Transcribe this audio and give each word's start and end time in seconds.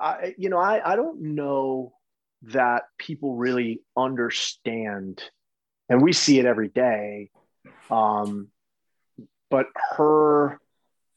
I, 0.00 0.34
you 0.38 0.48
know, 0.48 0.58
I, 0.58 0.92
I 0.92 0.96
don't 0.96 1.20
know 1.34 1.92
that 2.42 2.84
people 2.98 3.36
really 3.36 3.82
understand, 3.96 5.22
and 5.88 6.00
we 6.00 6.12
see 6.12 6.38
it 6.38 6.46
every 6.46 6.68
day. 6.68 7.30
Um, 7.90 8.48
but 9.50 9.66
her, 9.96 10.58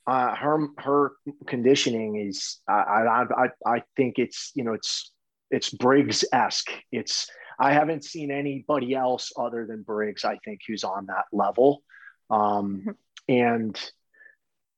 uh, 0.06 0.36
her, 0.36 0.68
her 0.80 1.12
conditioning 1.48 2.18
is, 2.18 2.60
I, 2.68 2.74
I, 2.74 3.24
I, 3.24 3.48
I 3.66 3.84
think 3.96 4.20
it's, 4.20 4.52
you 4.56 4.64
know, 4.64 4.74
it's, 4.74 5.12
it's 5.50 5.70
Briggs 5.70 6.26
esque. 6.34 6.72
It's, 6.92 7.30
I 7.60 7.72
haven't 7.72 8.04
seen 8.04 8.32
anybody 8.32 8.96
else 8.96 9.32
other 9.38 9.66
than 9.66 9.84
Briggs, 9.84 10.26
I 10.26 10.40
think, 10.44 10.62
who's 10.68 10.84
on 10.84 11.06
that 11.06 11.26
level. 11.32 11.84
Um, 12.30 12.82
mm-hmm. 12.82 12.90
and 13.30 13.92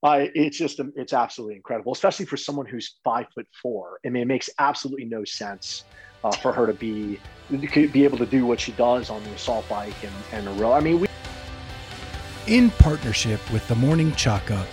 uh, 0.02 0.26
it's 0.34 0.58
just 0.58 0.80
it's 0.94 1.12
absolutely 1.12 1.56
incredible, 1.56 1.92
especially 1.92 2.26
for 2.26 2.36
someone 2.36 2.66
who's 2.66 2.96
five 3.02 3.26
foot 3.34 3.46
four. 3.62 3.98
I 4.04 4.10
mean, 4.10 4.22
it 4.22 4.26
makes 4.26 4.50
absolutely 4.58 5.06
no 5.06 5.24
sense 5.24 5.84
uh, 6.22 6.32
for 6.32 6.52
her 6.52 6.66
to 6.66 6.72
be 6.72 7.18
be 7.50 8.04
able 8.04 8.18
to 8.18 8.26
do 8.26 8.46
what 8.46 8.60
she 8.60 8.72
does 8.72 9.10
on 9.10 9.22
the 9.24 9.30
assault 9.30 9.68
bike 9.68 9.94
and, 10.02 10.12
and 10.32 10.48
a 10.48 10.62
row. 10.62 10.72
I 10.72 10.80
mean, 10.80 11.00
we. 11.00 11.08
In 12.46 12.70
partnership 12.70 13.40
with 13.52 13.66
the 13.68 13.74
Morning 13.74 14.14
Chalk 14.14 14.50
Up 14.50 14.68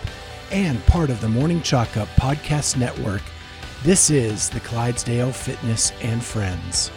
and 0.52 0.84
part 0.86 1.10
of 1.10 1.22
the 1.22 1.30
Morning 1.30 1.62
Chalk 1.62 1.98
Up 1.98 2.08
podcast 2.10 2.78
network, 2.78 3.22
this 3.84 4.10
is 4.10 4.50
the 4.50 4.60
Clydesdale 4.60 5.32
Fitness 5.32 5.92
and 6.02 6.24
Friends. 6.24 6.92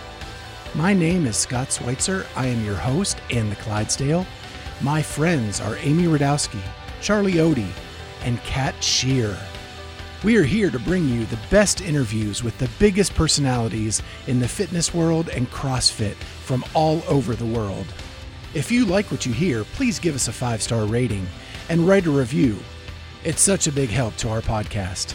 My 0.74 0.92
name 0.92 1.26
is 1.26 1.36
Scott 1.36 1.72
Schweitzer. 1.72 2.26
I 2.36 2.46
am 2.48 2.62
your 2.64 2.74
host 2.74 3.18
and 3.30 3.50
the 3.50 3.56
Clydesdale. 3.56 4.26
My 4.82 5.00
friends 5.00 5.60
are 5.60 5.76
Amy 5.78 6.04
Radowski, 6.04 6.60
Charlie 7.00 7.34
Odie, 7.34 7.72
and 8.26 8.42
Kat 8.42 8.74
Shear. 8.84 9.38
We 10.24 10.36
are 10.36 10.42
here 10.42 10.70
to 10.70 10.78
bring 10.80 11.08
you 11.08 11.24
the 11.26 11.38
best 11.48 11.80
interviews 11.80 12.42
with 12.42 12.58
the 12.58 12.68
biggest 12.78 13.14
personalities 13.14 14.02
in 14.26 14.40
the 14.40 14.48
fitness 14.48 14.92
world 14.92 15.28
and 15.28 15.48
CrossFit 15.50 16.14
from 16.14 16.64
all 16.74 17.02
over 17.08 17.34
the 17.34 17.46
world. 17.46 17.86
If 18.52 18.70
you 18.70 18.84
like 18.84 19.10
what 19.10 19.24
you 19.24 19.32
hear, 19.32 19.64
please 19.64 19.98
give 19.98 20.14
us 20.14 20.28
a 20.28 20.32
five 20.32 20.60
star 20.60 20.84
rating 20.84 21.26
and 21.68 21.86
write 21.86 22.06
a 22.06 22.10
review. 22.10 22.58
It's 23.24 23.40
such 23.40 23.68
a 23.68 23.72
big 23.72 23.90
help 23.90 24.16
to 24.16 24.28
our 24.28 24.40
podcast. 24.40 25.14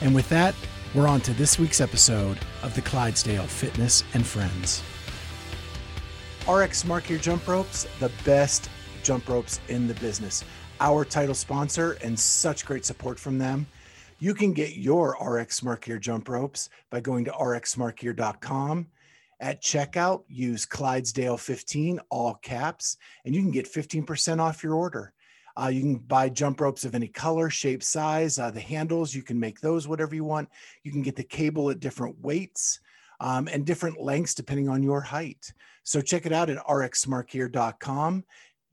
And 0.00 0.14
with 0.14 0.28
that, 0.28 0.54
we're 0.94 1.08
on 1.08 1.20
to 1.22 1.32
this 1.32 1.58
week's 1.58 1.80
episode 1.80 2.38
of 2.62 2.74
the 2.74 2.82
Clydesdale 2.82 3.46
Fitness 3.46 4.04
and 4.14 4.24
Friends. 4.24 4.82
RX 6.48 6.78
Smart 6.78 7.04
Gear 7.04 7.18
Jump 7.18 7.48
Ropes, 7.48 7.88
the 7.98 8.10
best 8.24 8.70
jump 9.02 9.28
ropes 9.28 9.60
in 9.68 9.88
the 9.88 9.94
business 9.94 10.44
our 10.80 11.04
title 11.04 11.34
sponsor 11.34 11.98
and 12.02 12.18
such 12.18 12.64
great 12.66 12.84
support 12.84 13.18
from 13.18 13.38
them. 13.38 13.66
You 14.18 14.34
can 14.34 14.52
get 14.52 14.76
your 14.76 15.16
RX 15.20 15.56
Smart 15.56 15.82
Gear 15.82 15.98
jump 15.98 16.28
ropes 16.28 16.70
by 16.90 17.00
going 17.00 17.24
to 17.26 17.32
rxsmartgear.com. 17.32 18.86
At 19.38 19.62
checkout, 19.62 20.22
use 20.28 20.64
Clydesdale15, 20.64 21.98
all 22.08 22.34
caps, 22.34 22.96
and 23.24 23.34
you 23.34 23.42
can 23.42 23.50
get 23.50 23.70
15% 23.70 24.40
off 24.40 24.62
your 24.62 24.74
order. 24.74 25.12
Uh, 25.60 25.68
you 25.68 25.80
can 25.80 25.96
buy 25.96 26.28
jump 26.28 26.60
ropes 26.60 26.84
of 26.84 26.94
any 26.94 27.08
color, 27.08 27.50
shape, 27.50 27.82
size. 27.82 28.38
Uh, 28.38 28.50
the 28.50 28.60
handles, 28.60 29.14
you 29.14 29.22
can 29.22 29.38
make 29.38 29.60
those 29.60 29.86
whatever 29.86 30.14
you 30.14 30.24
want. 30.24 30.48
You 30.82 30.92
can 30.92 31.02
get 31.02 31.16
the 31.16 31.22
cable 31.22 31.70
at 31.70 31.80
different 31.80 32.18
weights 32.20 32.80
um, 33.20 33.48
and 33.48 33.64
different 33.64 34.00
lengths 34.00 34.34
depending 34.34 34.68
on 34.68 34.82
your 34.82 35.00
height. 35.00 35.52
So 35.82 36.00
check 36.00 36.26
it 36.26 36.32
out 36.32 36.50
at 36.50 36.64
rxsmartgear.com 36.66 38.24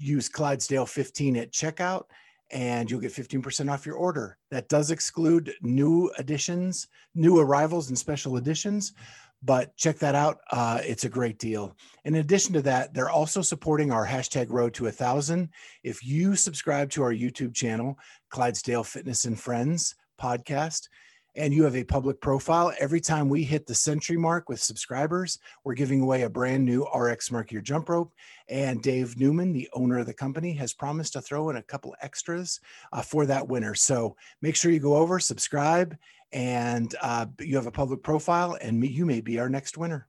use 0.04 0.30
Clydesdale 0.30 0.86
15 0.86 1.38
at 1.38 1.52
checkout 1.52 2.04
and 2.52 2.90
you'll 2.90 3.00
get 3.00 3.12
15% 3.12 3.72
off 3.72 3.86
your 3.86 3.96
order. 3.96 4.38
That 4.52 4.70
does 4.70 4.92
exclude 4.92 5.54
new 5.62 6.12
additions, 6.18 6.88
new 7.16 7.40
arrivals, 7.40 7.90
and 7.90 7.98
special 7.98 8.38
editions, 8.38 8.94
but 9.42 9.76
check 9.76 9.98
that 10.00 10.16
out. 10.16 10.40
Uh, 10.52 10.80
it's 10.84 11.04
a 11.04 11.10
great 11.10 11.40
deal. 11.40 11.76
In 12.06 12.16
addition 12.16 12.54
to 12.54 12.62
that, 12.62 12.94
they're 12.94 13.10
also 13.10 13.42
supporting 13.42 13.92
our 13.92 14.06
hashtag 14.06 14.50
road 14.50 14.74
to 14.76 14.88
a 14.88 14.92
thousand. 14.92 15.50
If 15.84 16.06
you 16.06 16.36
subscribe 16.36 16.90
to 16.92 17.04
our 17.04 17.14
YouTube 17.14 17.56
channel, 17.56 17.98
Clydesdale 18.30 18.84
Fitness 18.84 19.26
and 19.26 19.40
Friends 19.40 19.96
podcast, 20.22 20.88
and 21.36 21.54
you 21.54 21.64
have 21.64 21.76
a 21.76 21.84
public 21.84 22.22
profile, 22.22 22.72
every 22.80 23.02
time 23.02 23.28
we 23.28 23.44
hit 23.44 23.66
the 23.66 23.74
century 23.74 24.18
mark 24.18 24.50
with 24.50 24.62
subscribers, 24.62 25.40
we're 25.64 25.74
giving 25.74 26.02
away 26.02 26.24
a 26.24 26.30
brand 26.30 26.64
new 26.64 26.86
RX 26.94 27.30
Gear 27.48 27.62
jump 27.62 27.90
rope. 27.90 28.14
And 28.50 28.82
Dave 28.82 29.20
Newman, 29.20 29.52
the 29.52 29.70
owner 29.74 30.00
of 30.00 30.06
the 30.06 30.14
company, 30.14 30.54
has 30.54 30.74
promised 30.74 31.14
to 31.14 31.22
throw 31.22 31.50
in 31.50 31.56
a 31.56 31.64
couple 31.64 31.96
extras 32.02 32.60
uh, 32.92 33.02
for 33.02 33.26
that 33.26 33.48
winner. 33.48 33.74
So 33.74 34.16
make 34.42 34.56
sure 34.56 34.72
you 34.72 34.80
go 34.80 34.96
over, 34.96 35.20
subscribe, 35.20 35.98
and 36.32 36.94
uh, 37.02 37.26
you 37.40 37.56
have 37.56 37.68
a 37.68 37.72
public 37.72 38.04
profile, 38.04 38.58
and 38.62 38.84
you 38.86 39.06
may 39.06 39.22
be 39.22 39.40
our 39.40 39.50
next 39.50 39.78
winner. 39.78 40.08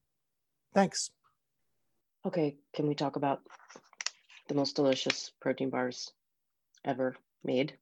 Thanks. 0.74 1.10
Okay, 2.26 2.56
can 2.74 2.86
we 2.86 2.94
talk 2.94 3.16
about 3.16 3.40
the 4.48 4.54
most 4.54 4.76
delicious 4.76 5.32
protein 5.40 5.70
bars 5.70 6.10
ever 6.84 7.16
made? 7.44 7.74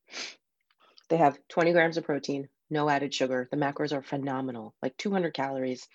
They 1.09 1.17
have 1.17 1.39
20 1.49 1.73
grams 1.73 1.97
of 1.97 2.05
protein, 2.05 2.49
no 2.72 2.88
added 2.88 3.15
sugar. 3.15 3.49
The 3.50 3.56
macros 3.56 3.93
are 3.93 4.03
phenomenal, 4.03 4.75
like 4.83 4.97
200 4.97 5.34
calories. 5.34 5.87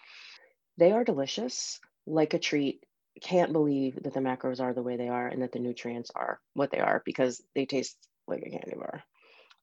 They 0.78 0.92
are 0.92 1.04
delicious, 1.04 1.80
like 2.06 2.34
a 2.34 2.40
treat. 2.40 2.84
Can't 3.22 3.52
believe 3.52 4.02
that 4.04 4.14
the 4.14 4.20
macros 4.20 4.62
are 4.62 4.74
the 4.74 4.84
way 4.84 4.96
they 4.96 5.10
are 5.10 5.28
and 5.28 5.42
that 5.42 5.52
the 5.52 5.60
nutrients 5.60 6.12
are 6.16 6.40
what 6.54 6.72
they 6.72 6.80
are 6.80 7.02
because 7.04 7.42
they 7.56 7.66
taste 7.66 7.98
like 8.28 8.44
a 8.46 8.50
candy 8.50 8.76
bar. 8.76 9.04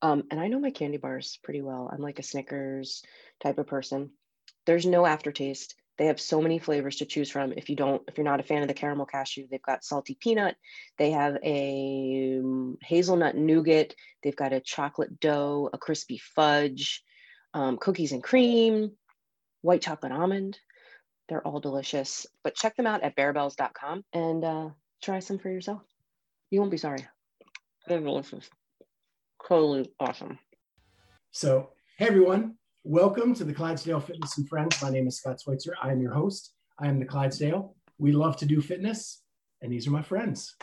Um, 0.02 0.24
and 0.30 0.40
I 0.40 0.48
know 0.48 0.58
my 0.58 0.70
candy 0.70 0.98
bars 0.98 1.38
pretty 1.42 1.62
well. 1.62 1.88
I'm 1.90 2.02
like 2.02 2.18
a 2.18 2.22
Snickers 2.22 3.02
type 3.40 3.58
of 3.58 3.66
person. 3.66 4.10
There's 4.66 4.84
no 4.84 5.06
aftertaste. 5.06 5.76
They 5.96 6.06
have 6.06 6.20
so 6.20 6.40
many 6.40 6.58
flavors 6.58 6.96
to 6.96 7.06
choose 7.06 7.30
from. 7.30 7.52
If 7.52 7.70
you 7.70 7.76
don't, 7.76 8.02
if 8.08 8.18
you're 8.18 8.24
not 8.24 8.40
a 8.40 8.44
fan 8.44 8.62
of 8.62 8.68
the 8.68 8.74
caramel 8.74 9.06
cashew, 9.06 9.46
they've 9.48 9.62
got 9.62 9.84
salty 9.84 10.16
peanut. 10.20 10.56
They 10.98 11.12
have 11.12 11.36
a 11.44 12.40
um, 12.42 12.78
hazelnut 12.82 13.36
nougat. 13.36 13.94
They've 14.22 14.34
got 14.34 14.52
a 14.52 14.60
chocolate 14.60 15.20
dough, 15.20 15.70
a 15.72 15.78
crispy 15.78 16.18
fudge, 16.18 17.04
um, 17.52 17.76
cookies 17.76 18.12
and 18.12 18.22
cream, 18.22 18.92
white 19.62 19.82
chocolate 19.82 20.12
almond. 20.12 20.58
They're 21.28 21.46
all 21.46 21.60
delicious. 21.60 22.26
But 22.42 22.56
check 22.56 22.76
them 22.76 22.86
out 22.86 23.02
at 23.02 23.16
barebells.com 23.16 24.04
and 24.12 24.44
uh, 24.44 24.68
try 25.02 25.20
some 25.20 25.38
for 25.38 25.48
yourself. 25.48 25.82
You 26.50 26.60
won't 26.60 26.72
be 26.72 26.76
sorry. 26.76 27.06
They're 27.86 28.00
delicious. 28.00 28.48
Totally 29.46 29.90
awesome. 30.00 30.38
So, 31.30 31.70
hey 31.98 32.06
everyone, 32.06 32.56
Welcome 32.86 33.32
to 33.36 33.44
the 33.44 33.54
Clydesdale 33.54 33.98
Fitness 34.00 34.36
and 34.36 34.46
Friends. 34.46 34.82
My 34.82 34.90
name 34.90 35.08
is 35.08 35.16
Scott 35.16 35.40
Schweitzer. 35.40 35.74
I 35.82 35.90
am 35.90 36.02
your 36.02 36.12
host. 36.12 36.52
I 36.78 36.86
am 36.86 36.98
the 36.98 37.06
Clydesdale. 37.06 37.74
We 37.96 38.12
love 38.12 38.36
to 38.36 38.44
do 38.44 38.60
fitness, 38.60 39.22
and 39.62 39.72
these 39.72 39.88
are 39.88 39.90
my 39.90 40.02
friends. 40.02 40.54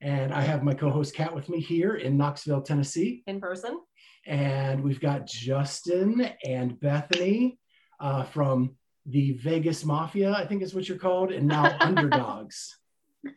And 0.00 0.34
I 0.34 0.40
have 0.40 0.64
my 0.64 0.74
co 0.74 0.90
host 0.90 1.14
Kat 1.14 1.32
with 1.32 1.48
me 1.48 1.60
here 1.60 1.94
in 1.94 2.16
Knoxville, 2.16 2.62
Tennessee. 2.62 3.22
In 3.28 3.40
person. 3.40 3.78
And 4.26 4.82
we've 4.82 4.98
got 4.98 5.24
Justin 5.24 6.28
and 6.44 6.80
Bethany 6.80 7.60
uh, 8.00 8.24
from 8.24 8.74
the 9.06 9.34
Vegas 9.34 9.84
Mafia, 9.84 10.32
I 10.32 10.44
think 10.44 10.64
is 10.64 10.74
what 10.74 10.88
you're 10.88 10.98
called, 10.98 11.30
and 11.30 11.46
now 11.46 11.76
Underdogs. 11.80 12.76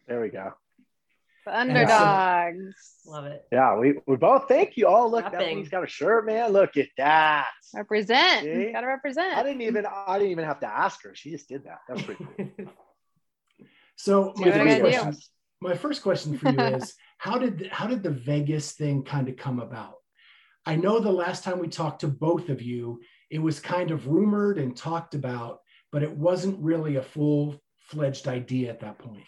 There 0.08 0.20
we 0.20 0.30
go. 0.30 0.52
The 1.46 1.60
underdogs. 1.60 2.76
Love 3.06 3.26
it. 3.26 3.46
Yeah, 3.52 3.78
we, 3.78 3.96
we 4.08 4.16
both 4.16 4.48
thank 4.48 4.78
you. 4.78 4.88
Oh, 4.88 5.08
look, 5.08 5.26
Nothing. 5.26 5.40
that 5.40 5.56
one's 5.56 5.70
got 5.70 5.84
a 5.84 5.88
shirt, 5.88 6.26
man. 6.26 6.52
Look 6.52 6.76
at 6.76 6.88
that. 6.98 7.48
Represent. 7.74 8.74
Gotta 8.74 8.88
represent. 8.88 9.38
I 9.38 9.44
didn't 9.44 9.62
even 9.62 9.86
I 9.86 10.18
didn't 10.18 10.32
even 10.32 10.46
have 10.46 10.60
to 10.62 10.68
ask 10.68 11.04
her. 11.04 11.14
She 11.14 11.30
just 11.30 11.48
did 11.48 11.66
that. 11.66 11.80
That's 11.88 12.02
pretty 12.02 12.26
cool. 12.38 12.68
so 13.96 14.34
my 14.38 14.52
first, 14.52 14.82
question, 14.82 15.18
my 15.62 15.76
first 15.76 16.02
question 16.04 16.38
for 16.38 16.50
you 16.50 16.60
is 16.60 16.96
how 17.20 17.38
did 17.38 17.70
how 17.72 17.86
did 17.86 18.02
the 18.02 18.10
Vegas 18.10 18.72
thing 18.72 19.04
kind 19.04 19.30
of 19.30 19.38
come 19.38 19.60
about? 19.60 19.96
I 20.66 20.76
know 20.76 21.00
the 21.00 21.12
last 21.12 21.44
time 21.44 21.60
we 21.60 21.68
talked 21.68 22.02
to 22.02 22.08
both 22.08 22.50
of 22.50 22.62
you, 22.62 23.02
it 23.30 23.40
was 23.40 23.60
kind 23.60 23.92
of 23.92 24.08
rumored 24.08 24.58
and 24.58 24.76
talked 24.76 25.14
about, 25.14 25.60
but 25.92 26.02
it 26.02 26.12
wasn't 26.12 26.60
really 26.60 26.96
a 26.96 27.04
full 27.04 27.62
fledged 27.78 28.28
idea 28.28 28.72
at 28.72 28.80
that 28.80 28.98
point. 28.98 29.24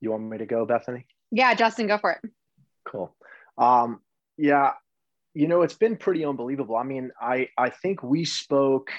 You 0.00 0.10
want 0.10 0.24
me 0.24 0.38
to 0.38 0.46
go, 0.46 0.64
Bethany? 0.64 1.06
Yeah, 1.30 1.54
Justin, 1.54 1.86
go 1.86 1.98
for 1.98 2.12
it. 2.12 2.30
Cool. 2.84 3.14
Um, 3.58 4.00
yeah, 4.36 4.72
you 5.34 5.46
know, 5.46 5.62
it's 5.62 5.74
been 5.74 5.96
pretty 5.96 6.24
unbelievable. 6.24 6.76
I 6.76 6.82
mean, 6.82 7.10
I 7.20 7.48
I 7.56 7.70
think 7.70 8.02
we 8.02 8.24
spoke. 8.24 8.90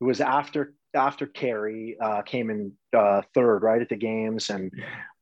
It 0.00 0.04
was 0.04 0.20
after 0.20 0.74
after 0.94 1.26
Kari 1.26 1.96
uh, 2.00 2.22
came 2.22 2.50
in 2.50 2.72
uh, 2.96 3.22
third, 3.34 3.62
right 3.62 3.80
at 3.80 3.88
the 3.88 3.96
games, 3.96 4.50
and 4.50 4.70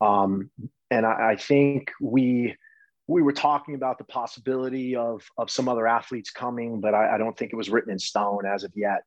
um, 0.01 0.51
and 0.91 1.05
I, 1.05 1.31
I 1.31 1.35
think 1.37 1.91
we 2.01 2.55
we 3.07 3.21
were 3.23 3.33
talking 3.33 3.75
about 3.75 3.97
the 3.97 4.03
possibility 4.03 4.95
of 4.95 5.23
of 5.37 5.49
some 5.49 5.67
other 5.67 5.87
athletes 5.87 6.29
coming, 6.29 6.81
but 6.81 6.93
I, 6.93 7.15
I 7.15 7.17
don't 7.17 7.37
think 7.37 7.51
it 7.53 7.57
was 7.57 7.69
written 7.69 7.91
in 7.91 7.99
stone 7.99 8.45
as 8.45 8.63
of 8.63 8.71
yet. 8.75 9.01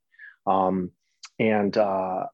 Um, 0.46 0.90
and 1.38 1.76
uh, 1.76 2.26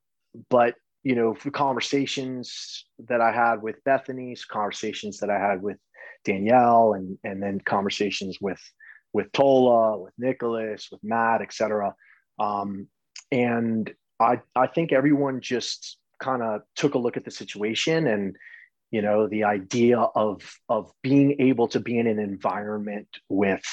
but 0.48 0.74
you 1.08 1.14
know, 1.14 1.34
conversations 1.52 2.84
that 3.08 3.22
I 3.22 3.32
had 3.32 3.62
with 3.62 3.82
Bethany's, 3.84 4.44
conversations 4.44 5.20
that 5.20 5.30
I 5.30 5.38
had 5.38 5.62
with 5.62 5.78
Danielle, 6.24 6.92
and 6.92 7.16
and 7.24 7.42
then 7.42 7.60
conversations 7.60 8.36
with 8.42 8.60
with 9.14 9.32
Tola, 9.32 9.98
with 9.98 10.12
Nicholas, 10.18 10.88
with 10.92 11.02
Matt, 11.02 11.40
etc. 11.40 11.94
Um, 12.38 12.88
and 13.32 13.90
I, 14.20 14.40
I 14.54 14.66
think 14.66 14.92
everyone 14.92 15.40
just 15.40 15.96
kind 16.20 16.42
of 16.42 16.60
took 16.76 16.92
a 16.92 16.98
look 16.98 17.16
at 17.16 17.24
the 17.24 17.30
situation 17.30 18.06
and, 18.06 18.36
you 18.90 19.00
know, 19.00 19.28
the 19.28 19.44
idea 19.44 19.98
of, 19.98 20.42
of 20.68 20.92
being 21.02 21.36
able 21.40 21.68
to 21.68 21.80
be 21.80 21.98
in 21.98 22.06
an 22.06 22.18
environment 22.18 23.08
with 23.30 23.64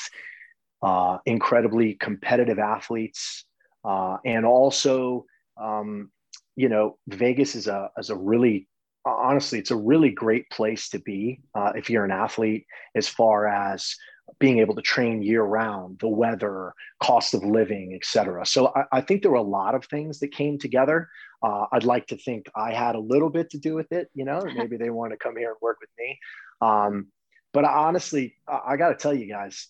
uh, 0.82 1.18
incredibly 1.26 1.96
competitive 1.96 2.60
athletes 2.60 3.44
uh, 3.84 4.18
and 4.24 4.46
also, 4.46 5.26
um, 5.62 6.12
you 6.56 6.70
know, 6.70 6.98
Vegas 7.08 7.56
is 7.56 7.68
a, 7.68 7.90
is 7.98 8.10
a 8.10 8.16
really 8.16 8.68
honestly, 9.06 9.60
it's 9.60 9.72
a 9.72 9.76
really 9.76 10.10
great 10.10 10.50
place 10.50 10.90
to 10.90 11.00
be 11.00 11.42
uh, 11.54 11.72
if 11.76 11.90
you're 11.90 12.06
an 12.06 12.12
athlete, 12.12 12.66
as 12.96 13.08
far 13.08 13.48
as 13.48 13.96
being 14.40 14.60
able 14.60 14.76
to 14.76 14.82
train 14.82 15.22
year 15.22 15.44
round, 15.44 16.00
the 16.00 16.08
weather, 16.08 16.74
cost 17.02 17.34
of 17.34 17.44
living, 17.44 17.94
et 17.94 18.06
cetera. 18.06 18.46
So 18.46 18.74
I, 18.76 18.98
I 18.98 19.02
think 19.02 19.22
there 19.22 19.32
were 19.32 19.38
a 19.38 19.44
lot 19.44 19.76
of 19.76 19.86
things 19.86 20.20
that 20.20 20.32
came 20.32 20.58
together. 20.58 21.10
Uh, 21.44 21.66
I'd 21.72 21.84
like 21.84 22.08
to 22.08 22.18
think 22.18 22.48
I 22.56 22.74
had 22.74 22.96
a 22.96 23.00
little 23.00 23.30
bit 23.30 23.52
to 23.52 23.60
do 23.60 23.76
with 23.76 23.92
it, 23.92 24.10
you 24.14 24.26
know, 24.26 24.44
maybe 24.56 24.78
they 24.78 24.90
want 24.90 25.12
to 25.12 25.18
come 25.18 25.38
here 25.38 25.50
and 25.50 25.58
work 25.62 25.78
with 25.80 25.92
me. 25.98 26.20
Um, 26.62 27.08
but 27.54 27.66
honestly, 27.66 28.36
I, 28.48 28.62
I 28.70 28.78
got 28.78 28.90
to 28.90 28.96
tell 28.96 29.14
you 29.14 29.28
guys, 29.28 29.68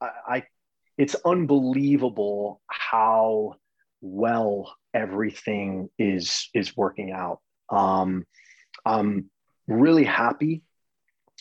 I, 0.00 0.10
I, 0.26 0.42
it's 0.98 1.16
unbelievable 1.24 2.60
how 2.68 3.54
well 4.02 4.76
everything 4.94 5.88
is 5.98 6.48
is 6.54 6.76
working 6.76 7.12
out. 7.12 7.40
Um, 7.70 8.24
I'm 8.84 9.30
really 9.66 10.04
happy 10.04 10.62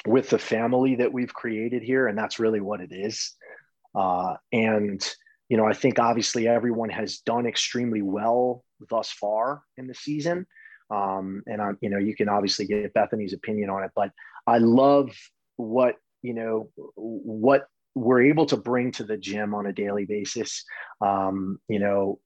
with 0.06 0.30
the 0.30 0.40
family 0.40 0.96
that 0.96 1.14
we've 1.14 1.34
created 1.34 1.84
here, 1.84 2.08
and 2.08 2.18
that's 2.18 2.40
really 2.40 2.62
what 2.62 2.82
it 2.82 2.92
is. 2.92 3.36
Uh, 3.96 4.36
and 4.52 5.08
you 5.50 5.58
know, 5.58 5.66
I 5.66 5.74
think 5.74 6.00
obviously 6.00 6.48
everyone 6.48 6.90
has 6.90 7.18
done 7.18 7.46
extremely 7.46 8.02
well 8.02 8.64
thus 8.90 9.12
far 9.12 9.64
in 9.76 9.86
the 9.86 9.94
season. 9.94 10.48
Um, 10.90 11.44
and 11.46 11.62
I'm, 11.62 11.78
you 11.82 11.90
know, 11.90 11.98
you 11.98 12.16
can 12.16 12.30
obviously 12.30 12.66
get 12.66 12.94
Bethany's 12.94 13.34
opinion 13.34 13.70
on 13.70 13.84
it, 13.84 13.92
but 13.96 14.12
I 14.48 14.60
love 14.60 15.12
what 15.58 15.96
you 16.22 16.34
know 16.34 16.70
what 16.96 17.68
we're 17.96 18.22
able 18.22 18.46
to 18.46 18.58
bring 18.58 18.92
to 18.94 19.04
the 19.04 19.18
gym 19.18 19.54
on 19.54 19.66
a 19.66 19.74
daily 19.74 20.06
basis. 20.06 20.64
Um, 21.02 21.60
you 21.68 21.80
know, 21.80 22.20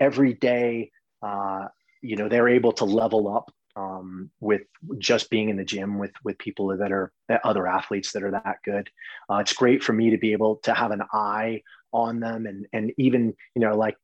every 0.00 0.34
day, 0.34 0.90
uh, 1.22 1.68
you 2.02 2.16
know, 2.16 2.28
they're 2.28 2.48
able 2.48 2.72
to 2.72 2.84
level 2.84 3.34
up 3.34 3.52
um, 3.76 4.30
with 4.40 4.62
just 4.98 5.30
being 5.30 5.48
in 5.48 5.56
the 5.56 5.64
gym 5.64 5.98
with 5.98 6.12
with 6.24 6.38
people 6.38 6.76
that 6.76 6.90
are 6.90 7.12
other 7.44 7.66
athletes 7.66 8.12
that 8.12 8.22
are 8.22 8.30
that 8.32 8.56
good. 8.64 8.90
Uh, 9.30 9.36
it's 9.36 9.52
great 9.52 9.82
for 9.82 9.92
me 9.92 10.10
to 10.10 10.18
be 10.18 10.32
able 10.32 10.56
to 10.56 10.74
have 10.74 10.90
an 10.90 11.02
eye 11.12 11.62
on 11.92 12.20
them 12.20 12.46
and 12.46 12.66
and 12.72 12.92
even 12.98 13.34
you 13.54 13.60
know 13.60 13.76
like 13.76 13.96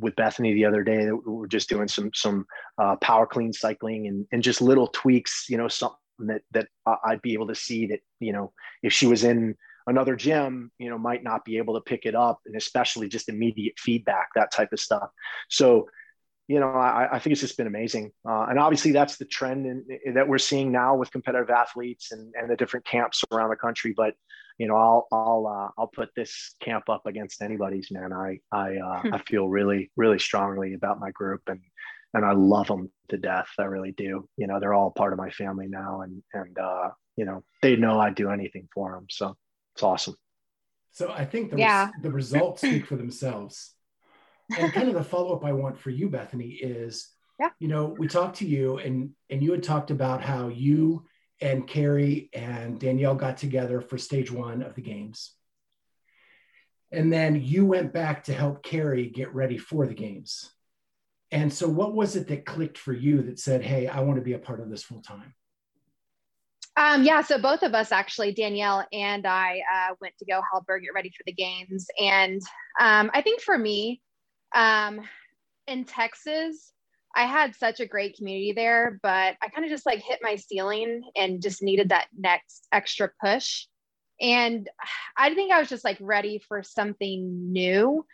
with 0.00 0.16
Bethany 0.16 0.52
the 0.52 0.64
other 0.64 0.82
day 0.82 1.10
we 1.10 1.32
were 1.32 1.46
just 1.46 1.68
doing 1.68 1.88
some 1.88 2.10
some 2.14 2.44
uh, 2.78 2.96
power 2.96 3.26
clean 3.26 3.52
cycling 3.52 4.06
and 4.06 4.26
and 4.32 4.42
just 4.42 4.60
little 4.60 4.88
tweaks 4.88 5.46
you 5.48 5.56
know 5.56 5.68
something 5.68 5.96
that 6.20 6.42
that 6.52 6.68
I'd 7.04 7.22
be 7.22 7.34
able 7.34 7.46
to 7.48 7.54
see 7.54 7.86
that 7.86 8.00
you 8.20 8.32
know 8.32 8.52
if 8.82 8.92
she 8.92 9.06
was 9.06 9.24
in 9.24 9.56
another 9.86 10.16
gym 10.16 10.70
you 10.78 10.88
know 10.90 10.98
might 10.98 11.22
not 11.22 11.44
be 11.44 11.58
able 11.58 11.74
to 11.74 11.80
pick 11.80 12.06
it 12.06 12.14
up 12.14 12.40
and 12.46 12.56
especially 12.56 13.08
just 13.08 13.28
immediate 13.28 13.74
feedback 13.78 14.28
that 14.34 14.52
type 14.52 14.72
of 14.72 14.80
stuff 14.80 15.10
so 15.48 15.86
you 16.46 16.60
know, 16.60 16.68
I, 16.68 17.08
I, 17.12 17.18
think 17.18 17.32
it's 17.32 17.40
just 17.40 17.56
been 17.56 17.66
amazing. 17.66 18.12
Uh, 18.28 18.46
and 18.50 18.58
obviously, 18.58 18.92
that's 18.92 19.16
the 19.16 19.24
trend 19.24 19.66
in, 19.66 19.84
in, 20.04 20.14
that 20.14 20.28
we're 20.28 20.36
seeing 20.36 20.70
now 20.70 20.94
with 20.94 21.10
competitive 21.10 21.48
athletes 21.48 22.12
and, 22.12 22.34
and 22.38 22.50
the 22.50 22.56
different 22.56 22.84
camps 22.84 23.24
around 23.32 23.48
the 23.48 23.56
country. 23.56 23.94
But 23.96 24.14
you 24.58 24.68
know, 24.68 24.76
I'll 24.76 25.08
I'll 25.10 25.46
uh, 25.46 25.80
I'll 25.80 25.88
put 25.88 26.10
this 26.14 26.54
camp 26.60 26.90
up 26.90 27.06
against 27.06 27.40
anybody's. 27.40 27.90
Man, 27.90 28.12
I 28.12 28.40
I 28.52 28.76
uh, 28.76 29.02
I 29.12 29.22
feel 29.26 29.48
really 29.48 29.90
really 29.96 30.18
strongly 30.18 30.74
about 30.74 31.00
my 31.00 31.10
group 31.12 31.40
and 31.46 31.60
and 32.12 32.24
I 32.24 32.32
love 32.32 32.68
them 32.68 32.90
to 33.08 33.16
death. 33.16 33.48
I 33.58 33.64
really 33.64 33.92
do. 33.92 34.28
You 34.36 34.46
know, 34.46 34.60
they're 34.60 34.74
all 34.74 34.90
part 34.90 35.12
of 35.12 35.18
my 35.18 35.30
family 35.30 35.66
now, 35.68 36.02
and 36.02 36.22
and 36.34 36.58
uh, 36.58 36.90
you 37.16 37.24
know, 37.24 37.42
they 37.62 37.76
know 37.76 37.98
I'd 37.98 38.14
do 38.14 38.30
anything 38.30 38.68
for 38.74 38.92
them. 38.92 39.06
So 39.08 39.36
it's 39.74 39.82
awesome. 39.82 40.16
So 40.92 41.10
I 41.10 41.24
think 41.24 41.50
the, 41.50 41.58
yeah. 41.58 41.86
res- 41.86 42.02
the 42.02 42.10
results 42.10 42.62
speak 42.62 42.86
for 42.86 42.96
themselves 42.96 43.72
and 44.56 44.72
kind 44.72 44.88
of 44.88 44.94
the 44.94 45.02
follow 45.02 45.34
up 45.34 45.44
I 45.44 45.52
want 45.52 45.78
for 45.78 45.90
you, 45.90 46.08
Bethany, 46.08 46.50
is 46.50 47.08
yeah. 47.40 47.50
you 47.58 47.68
know, 47.68 47.86
we 47.98 48.06
talked 48.06 48.36
to 48.38 48.46
you 48.46 48.78
and 48.78 49.10
and 49.30 49.42
you 49.42 49.52
had 49.52 49.62
talked 49.62 49.90
about 49.90 50.22
how 50.22 50.48
you 50.48 51.06
and 51.40 51.66
Kari 51.66 52.30
and 52.32 52.78
Danielle 52.78 53.16
got 53.16 53.38
together 53.38 53.80
for 53.80 53.98
stage 53.98 54.30
one 54.30 54.62
of 54.62 54.74
the 54.74 54.82
games. 54.82 55.32
And 56.92 57.12
then 57.12 57.42
you 57.42 57.66
went 57.66 57.92
back 57.92 58.24
to 58.24 58.32
help 58.32 58.62
Kari 58.62 59.08
get 59.08 59.34
ready 59.34 59.58
for 59.58 59.86
the 59.86 59.94
games. 59.94 60.48
And 61.32 61.52
so 61.52 61.68
what 61.68 61.92
was 61.92 62.14
it 62.14 62.28
that 62.28 62.46
clicked 62.46 62.78
for 62.78 62.92
you 62.92 63.22
that 63.22 63.40
said, 63.40 63.62
hey, 63.62 63.88
I 63.88 64.00
want 64.00 64.16
to 64.16 64.24
be 64.24 64.34
a 64.34 64.38
part 64.38 64.60
of 64.60 64.70
this 64.70 64.84
full 64.84 65.02
time? 65.02 65.34
Um, 66.76 67.04
yeah, 67.04 67.22
so 67.22 67.38
both 67.38 67.62
of 67.62 67.72
us 67.74 67.92
actually, 67.92 68.32
Danielle 68.32 68.84
and 68.92 69.26
I, 69.26 69.62
uh, 69.72 69.94
went 70.00 70.14
to 70.18 70.24
go 70.24 70.40
help 70.50 70.64
her 70.66 70.80
get 70.80 70.94
ready 70.94 71.10
for 71.10 71.22
the 71.24 71.32
games. 71.32 71.86
And 72.00 72.42
um, 72.80 73.10
I 73.14 73.22
think 73.22 73.40
for 73.40 73.56
me, 73.56 74.00
um, 74.54 75.00
in 75.68 75.84
Texas, 75.84 76.72
I 77.14 77.26
had 77.26 77.54
such 77.54 77.78
a 77.78 77.86
great 77.86 78.16
community 78.16 78.52
there, 78.52 78.98
but 79.02 79.36
I 79.40 79.48
kind 79.54 79.64
of 79.64 79.70
just 79.70 79.86
like 79.86 80.00
hit 80.00 80.18
my 80.20 80.34
ceiling 80.34 81.08
and 81.14 81.40
just 81.40 81.62
needed 81.62 81.90
that 81.90 82.08
next 82.18 82.66
extra 82.72 83.10
push. 83.22 83.66
And 84.20 84.68
I 85.16 85.32
think 85.34 85.52
I 85.52 85.60
was 85.60 85.68
just 85.68 85.84
like 85.84 85.98
ready 86.00 86.42
for 86.48 86.64
something 86.64 87.52
new. 87.52 88.04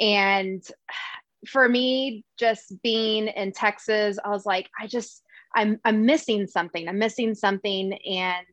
And 0.00 0.64
for 1.46 1.68
me, 1.68 2.24
just 2.38 2.74
being 2.82 3.28
in 3.28 3.52
Texas, 3.52 4.18
I 4.24 4.30
was 4.30 4.44
like, 4.44 4.68
I 4.80 4.88
just, 4.88 5.22
I'm, 5.54 5.80
I'm 5.84 6.06
missing 6.06 6.46
something. 6.46 6.88
I'm 6.88 6.98
missing 6.98 7.34
something. 7.34 7.92
And 7.92 8.46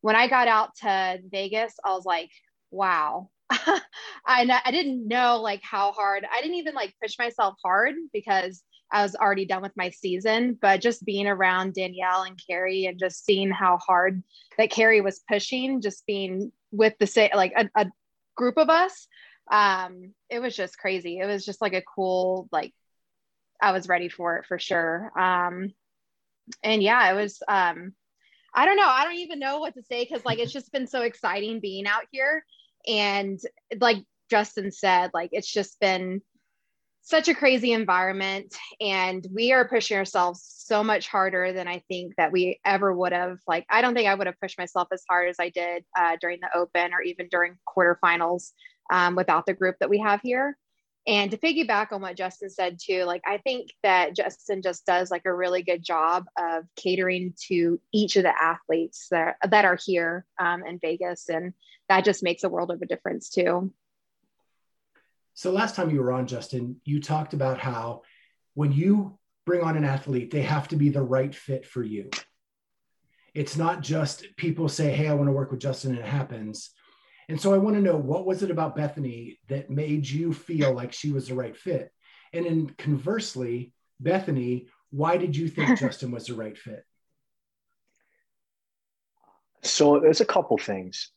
when 0.00 0.16
I 0.16 0.28
got 0.28 0.48
out 0.48 0.70
to 0.82 1.18
Vegas, 1.30 1.74
I 1.84 1.90
was 1.90 2.04
like, 2.04 2.30
wow, 2.70 3.30
I, 3.50 4.60
I 4.64 4.70
didn't 4.70 5.06
know 5.06 5.40
like 5.40 5.60
how 5.62 5.92
hard 5.92 6.24
I 6.30 6.40
didn't 6.40 6.56
even 6.56 6.74
like 6.74 6.94
push 7.02 7.18
myself 7.18 7.54
hard 7.64 7.94
because 8.12 8.62
I 8.92 9.02
was 9.02 9.16
already 9.16 9.46
done 9.46 9.62
with 9.62 9.76
my 9.76 9.90
season, 9.90 10.58
but 10.60 10.80
just 10.80 11.04
being 11.04 11.26
around 11.26 11.74
Danielle 11.74 12.22
and 12.22 12.40
Kari 12.48 12.86
and 12.86 12.98
just 12.98 13.24
seeing 13.24 13.50
how 13.50 13.78
hard 13.78 14.22
that 14.58 14.70
Kari 14.70 15.00
was 15.00 15.22
pushing, 15.28 15.80
just 15.80 16.06
being 16.06 16.52
with 16.70 16.94
the 16.98 17.06
same 17.06 17.30
like 17.34 17.52
a, 17.56 17.68
a 17.74 17.90
group 18.36 18.58
of 18.58 18.68
us, 18.68 19.08
um, 19.50 20.12
it 20.30 20.40
was 20.40 20.54
just 20.54 20.78
crazy. 20.78 21.18
It 21.18 21.26
was 21.26 21.44
just 21.44 21.60
like 21.60 21.74
a 21.74 21.82
cool 21.82 22.48
like 22.52 22.72
I 23.60 23.72
was 23.72 23.88
ready 23.88 24.08
for 24.08 24.36
it 24.36 24.46
for 24.46 24.58
sure. 24.58 25.10
Um, 25.18 25.72
and 26.62 26.82
yeah, 26.82 27.10
it 27.10 27.14
was. 27.14 27.42
Um, 27.46 27.92
I 28.54 28.64
don't 28.64 28.76
know. 28.76 28.88
I 28.88 29.04
don't 29.04 29.16
even 29.16 29.38
know 29.38 29.58
what 29.58 29.74
to 29.74 29.82
say 29.82 30.04
because 30.04 30.24
like 30.24 30.38
it's 30.38 30.52
just 30.52 30.72
been 30.72 30.86
so 30.86 31.02
exciting 31.02 31.60
being 31.60 31.86
out 31.86 32.04
here 32.10 32.42
and 32.86 33.38
like 33.80 33.98
Justin 34.30 34.72
said, 34.72 35.10
like 35.12 35.30
it's 35.32 35.52
just 35.52 35.78
been 35.78 36.22
such 37.06 37.28
a 37.28 37.34
crazy 37.34 37.70
environment 37.72 38.52
and 38.80 39.24
we 39.32 39.52
are 39.52 39.68
pushing 39.68 39.96
ourselves 39.96 40.42
so 40.58 40.82
much 40.82 41.06
harder 41.06 41.52
than 41.52 41.68
i 41.68 41.80
think 41.86 42.12
that 42.16 42.32
we 42.32 42.58
ever 42.64 42.92
would 42.92 43.12
have 43.12 43.38
like 43.46 43.64
i 43.70 43.80
don't 43.80 43.94
think 43.94 44.08
i 44.08 44.14
would 44.14 44.26
have 44.26 44.40
pushed 44.40 44.58
myself 44.58 44.88
as 44.92 45.04
hard 45.08 45.28
as 45.28 45.36
i 45.38 45.48
did 45.50 45.84
uh, 45.96 46.16
during 46.20 46.40
the 46.40 46.58
open 46.58 46.92
or 46.92 47.00
even 47.00 47.28
during 47.30 47.54
quarterfinals 47.68 48.50
um, 48.92 49.14
without 49.14 49.46
the 49.46 49.54
group 49.54 49.76
that 49.78 49.88
we 49.88 50.00
have 50.00 50.20
here 50.20 50.58
and 51.06 51.30
to 51.30 51.36
piggyback 51.36 51.92
on 51.92 52.00
what 52.00 52.16
justin 52.16 52.50
said 52.50 52.78
too 52.80 53.04
like 53.04 53.22
i 53.26 53.38
think 53.38 53.70
that 53.82 54.14
justin 54.14 54.62
just 54.62 54.84
does 54.86 55.10
like 55.10 55.24
a 55.24 55.34
really 55.34 55.62
good 55.62 55.82
job 55.82 56.24
of 56.38 56.64
catering 56.76 57.34
to 57.48 57.80
each 57.92 58.16
of 58.16 58.22
the 58.22 58.42
athletes 58.42 59.08
that, 59.10 59.36
that 59.48 59.64
are 59.64 59.78
here 59.84 60.26
um, 60.38 60.64
in 60.64 60.78
vegas 60.78 61.28
and 61.28 61.52
that 61.88 62.04
just 62.04 62.22
makes 62.22 62.44
a 62.44 62.48
world 62.48 62.70
of 62.70 62.82
a 62.82 62.86
difference 62.86 63.30
too. 63.30 63.72
So 65.34 65.52
last 65.52 65.74
time 65.74 65.90
you 65.90 66.00
were 66.00 66.12
on, 66.12 66.26
Justin, 66.26 66.80
you 66.84 67.00
talked 67.00 67.34
about 67.34 67.58
how 67.58 68.02
when 68.54 68.72
you 68.72 69.18
bring 69.44 69.62
on 69.62 69.76
an 69.76 69.84
athlete, 69.84 70.30
they 70.30 70.42
have 70.42 70.68
to 70.68 70.76
be 70.76 70.88
the 70.88 71.02
right 71.02 71.34
fit 71.34 71.66
for 71.66 71.82
you. 71.82 72.10
It's 73.34 73.56
not 73.56 73.82
just 73.82 74.24
people 74.36 74.68
say, 74.68 74.92
Hey, 74.92 75.08
I 75.08 75.14
want 75.14 75.28
to 75.28 75.32
work 75.32 75.50
with 75.50 75.60
Justin, 75.60 75.90
and 75.90 76.00
it 76.00 76.06
happens. 76.06 76.70
And 77.28 77.40
so 77.40 77.52
I 77.52 77.58
want 77.58 77.76
to 77.76 77.82
know 77.82 77.96
what 77.96 78.24
was 78.24 78.42
it 78.42 78.50
about 78.50 78.76
Bethany 78.76 79.38
that 79.48 79.70
made 79.70 80.08
you 80.08 80.32
feel 80.32 80.72
like 80.72 80.92
she 80.92 81.10
was 81.10 81.28
the 81.28 81.34
right 81.34 81.56
fit? 81.56 81.90
And 82.32 82.46
then 82.46 82.74
conversely, 82.78 83.72
Bethany, 83.98 84.68
why 84.90 85.16
did 85.16 85.36
you 85.36 85.48
think 85.48 85.78
Justin 85.78 86.10
was 86.10 86.26
the 86.26 86.34
right 86.34 86.56
fit? 86.56 86.84
So 89.62 89.98
there's 89.98 90.20
a 90.20 90.26
couple 90.26 90.56
things. 90.58 91.10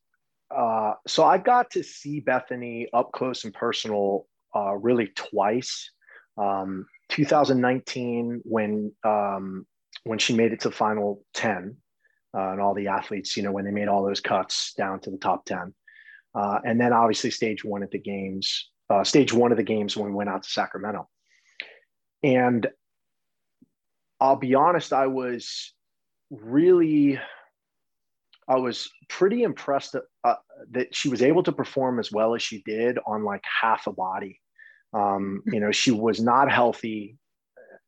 Uh, 0.50 0.94
so 1.08 1.24
I 1.24 1.38
got 1.38 1.72
to 1.72 1.84
see 1.84 2.20
Bethany 2.20 2.88
up 2.92 3.12
close 3.12 3.44
and 3.44 3.54
personal 3.54 4.25
uh, 4.56 4.75
really 4.75 5.12
twice. 5.16 5.92
Um, 6.38 6.88
2019 7.10 8.42
when 8.46 8.92
um, 9.04 9.68
when 10.04 10.20
she 10.20 10.34
made 10.34 10.54
it 10.54 10.62
to 10.62 10.72
final 10.72 11.24
10 11.34 11.75
uh, 12.36 12.51
and 12.51 12.62
all 12.62 12.74
the 12.74 12.88
athletes, 12.88 13.36
you 13.36 13.44
know, 13.44 13.51
when 13.51 13.66
they 13.66 13.72
made 13.72 13.88
all 13.88 14.04
those 14.04 14.22
cuts 14.22 14.74
down 14.74 15.00
to 15.01 15.12
the 15.12 15.18
top 15.18 15.46
10. 15.46 15.74
Uh, 16.39 16.60
and 16.63 16.79
then 16.79 16.93
obviously 16.93 17.31
stage 17.31 17.65
one 17.65 17.84
at 17.84 17.91
the 17.91 18.00
games 18.00 18.69
uh, 18.89 19.03
stage 19.03 19.31
one 19.31 19.51
of 19.51 19.58
the 19.58 19.63
games 19.63 19.96
when 19.96 20.10
we 20.10 20.15
went 20.15 20.29
out 20.29 20.43
to 20.43 20.50
Sacramento. 20.50 21.08
And 22.24 22.67
I'll 24.19 24.36
be 24.36 24.55
honest, 24.55 24.91
I 24.91 25.08
was 25.08 25.74
really, 26.31 27.19
I 28.48 28.55
was 28.55 28.89
pretty 29.08 29.43
impressed 29.43 29.93
that, 29.93 30.03
uh, 30.24 30.36
that 30.72 30.96
she 30.96 31.10
was 31.10 31.22
able 31.22 31.43
to 31.43 31.51
perform 31.51 32.00
as 32.00 32.12
well 32.12 32.36
as 32.36 32.41
she 32.41 32.63
did 32.65 32.98
on 33.05 33.24
like 33.24 33.43
half 33.62 33.88
a 33.88 33.93
body. 33.93 34.39
Um, 34.91 35.43
you 35.46 35.60
know, 35.60 35.72
she 35.72 35.91
was 35.91 36.19
not 36.19 36.51
healthy 36.51 37.17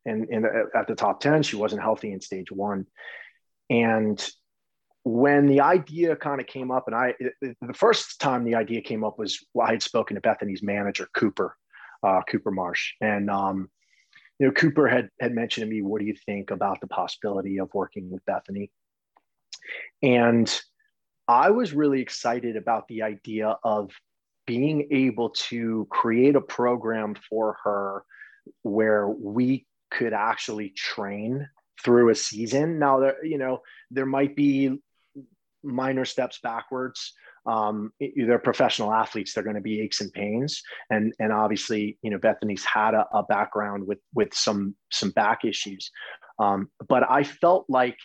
in, 0.06 0.28
in 0.30 0.46
at 0.76 0.88
the 0.88 0.96
top 0.96 1.20
10. 1.20 1.44
She 1.44 1.56
wasn't 1.56 1.82
healthy 1.82 2.14
in 2.14 2.22
stage 2.22 2.52
one. 2.52 2.86
And 3.72 4.24
when 5.04 5.48
the 5.48 5.62
idea 5.62 6.16
kind 6.16 6.40
of 6.40 6.48
came 6.48 6.70
up, 6.72 6.88
and 6.88 6.96
I, 6.96 7.16
the 7.42 7.74
first 7.74 8.20
time 8.20 8.44
the 8.44 8.56
idea 8.56 8.82
came 8.82 9.04
up 9.04 9.18
was 9.18 9.44
well, 9.54 9.68
I 9.68 9.72
had 9.72 9.84
spoken 9.84 10.16
to 10.16 10.22
Bethany's 10.22 10.62
manager, 10.62 11.10
Cooper, 11.14 11.58
uh, 12.04 12.22
Cooper 12.30 12.52
Marsh. 12.52 12.94
And, 13.02 13.30
um, 13.30 13.70
you 14.40 14.48
know, 14.48 14.54
Cooper 14.54 14.88
had, 14.88 15.10
had 15.20 15.34
mentioned 15.34 15.66
to 15.66 15.72
me, 15.72 15.82
what 15.82 16.02
do 16.02 16.08
you 16.08 16.16
think 16.26 16.52
about 16.52 16.82
the 16.82 16.88
possibility 16.88 17.60
of 17.60 17.74
working 17.74 18.12
with 18.12 18.26
Bethany? 18.26 18.72
And 20.04 20.62
I 21.28 21.52
was 21.52 21.74
really 21.74 22.02
excited 22.02 22.56
about 22.56 22.88
the 22.88 23.04
idea 23.04 23.58
of 23.64 23.92
being 24.46 24.88
able 24.92 25.30
to 25.30 25.88
create 25.90 26.36
a 26.36 26.42
program 26.42 27.16
for 27.30 27.58
her 27.64 28.04
where 28.64 29.08
we 29.08 29.66
could 29.92 30.14
actually 30.14 30.70
train 30.70 31.48
through 31.84 32.10
a 32.10 32.16
season. 32.16 32.80
Now 32.80 33.00
there, 33.00 33.26
you 33.26 33.38
know, 33.38 33.62
there 33.92 34.06
might 34.06 34.36
be 34.36 34.80
minor 35.64 36.06
steps 36.06 36.40
backwards. 36.42 37.14
Um, 37.46 37.92
they're 38.00 38.40
professional 38.40 38.94
athletes. 38.94 39.34
They're 39.34 39.44
going 39.44 39.56
to 39.56 39.62
be 39.62 39.82
aches 39.82 40.02
and 40.02 40.14
pains, 40.14 40.62
and 40.90 41.14
and 41.20 41.34
obviously, 41.34 41.98
you 42.04 42.12
know, 42.12 42.20
Bethany's 42.20 42.64
had 42.66 42.94
a, 42.94 43.08
a 43.14 43.24
background 43.24 43.88
with 43.88 44.00
with 44.14 44.34
some 44.34 44.76
some 44.92 45.10
back 45.12 45.44
issues. 45.44 45.90
Um, 46.40 46.70
but 46.88 47.10
I 47.10 47.24
felt 47.24 47.66
like 47.68 47.98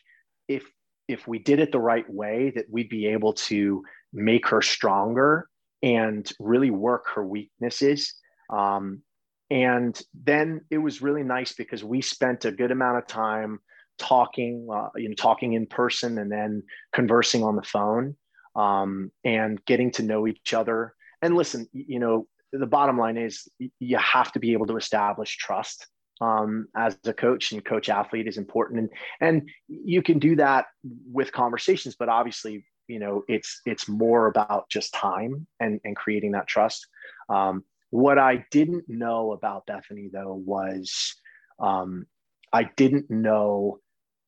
if 0.49 0.65
if 1.09 1.29
we 1.29 1.39
did 1.39 1.61
it 1.61 1.71
the 1.71 1.79
right 1.79 2.09
way, 2.09 2.53
that 2.55 2.67
we'd 2.71 2.89
be 2.89 3.07
able 3.07 3.35
to 3.35 3.85
make 4.13 4.49
her 4.49 4.63
stronger 4.63 5.49
and 5.83 6.31
really 6.41 6.71
work 6.71 7.05
her 7.15 7.25
weaknesses. 7.25 8.15
Um, 8.51 9.03
and 9.51 10.01
then 10.15 10.63
it 10.71 10.79
was 10.79 11.03
really 11.03 11.23
nice 11.23 11.53
because 11.53 11.85
we 11.85 12.01
spent 12.01 12.45
a 12.45 12.51
good 12.51 12.71
amount 12.71 12.99
of 12.99 13.07
time 13.07 13.61
talking, 13.99 14.69
uh, 14.73 14.89
you 14.97 15.09
know, 15.09 15.15
talking 15.15 15.55
in 15.55 15.67
person 15.67 16.19
and 16.19 16.31
then 16.31 16.63
conversing 16.93 17.43
on 17.43 17.57
the 17.57 17.63
phone 17.63 18.17
um, 18.55 19.11
and 19.25 19.65
getting 19.65 19.91
to 19.93 20.03
know 20.03 20.27
each 20.27 20.55
other. 20.55 20.95
And 21.23 21.37
listen, 21.37 21.69
you 21.73 21.99
know, 21.99 22.27
the 22.53 22.67
bottom 22.67 22.99
line 22.99 23.17
is 23.17 23.49
you 23.79 23.99
have 23.99 24.33
to 24.33 24.39
be 24.39 24.53
able 24.53 24.67
to 24.67 24.77
establish 24.77 25.37
trust 25.37 25.87
um, 26.21 26.69
as 26.75 26.97
a 27.05 27.13
coach 27.13 27.53
and 27.53 27.65
coach 27.65 27.89
athlete 27.89 28.27
is 28.27 28.39
important. 28.39 28.81
And, 28.81 28.91
and 29.21 29.49
you 29.69 30.03
can 30.03 30.19
do 30.19 30.37
that 30.37 30.67
with 31.11 31.33
conversations, 31.33 31.97
but 31.99 32.09
obviously, 32.09 32.65
you 32.89 32.99
know, 32.99 33.23
it's, 33.29 33.61
it's 33.67 33.89
more 33.89 34.27
about 34.27 34.69
just 34.71 34.95
time 34.95 35.47
and, 35.61 35.81
and 35.85 35.97
creating 35.97 36.33
that 36.33 36.47
trust. 36.47 36.87
Um, 37.29 37.65
what 37.91 38.19
I 38.19 38.45
didn't 38.51 38.89
know 38.89 39.33
about 39.33 39.67
Bethany 39.67 40.09
though 40.13 40.35
was 40.35 41.15
um, 41.59 42.07
I 42.53 42.71
didn't 42.77 43.11
know 43.11 43.81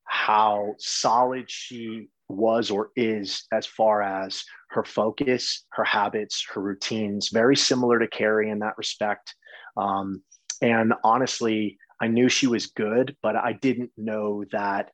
how 0.08 0.74
solid 0.78 1.50
she 1.50 2.08
was 2.28 2.70
or 2.70 2.90
is 2.96 3.44
as 3.52 3.66
far 3.66 4.02
as 4.02 4.44
her 4.70 4.84
focus, 4.84 5.64
her 5.72 5.84
habits, 5.84 6.44
her 6.52 6.60
routines, 6.60 7.30
very 7.30 7.56
similar 7.56 7.98
to 7.98 8.08
Kari 8.08 8.50
in 8.50 8.58
that 8.60 8.76
respect. 8.76 9.34
Um, 9.76 10.22
and 10.60 10.92
honestly, 11.04 11.78
I 12.00 12.08
knew 12.08 12.28
she 12.28 12.46
was 12.46 12.66
good, 12.66 13.16
but 13.22 13.36
I 13.36 13.52
didn't 13.54 13.90
know 13.96 14.44
that 14.52 14.90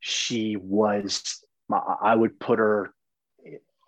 she 0.00 0.56
was, 0.56 1.22
I 1.70 2.14
would 2.14 2.38
put 2.38 2.58
her 2.58 2.92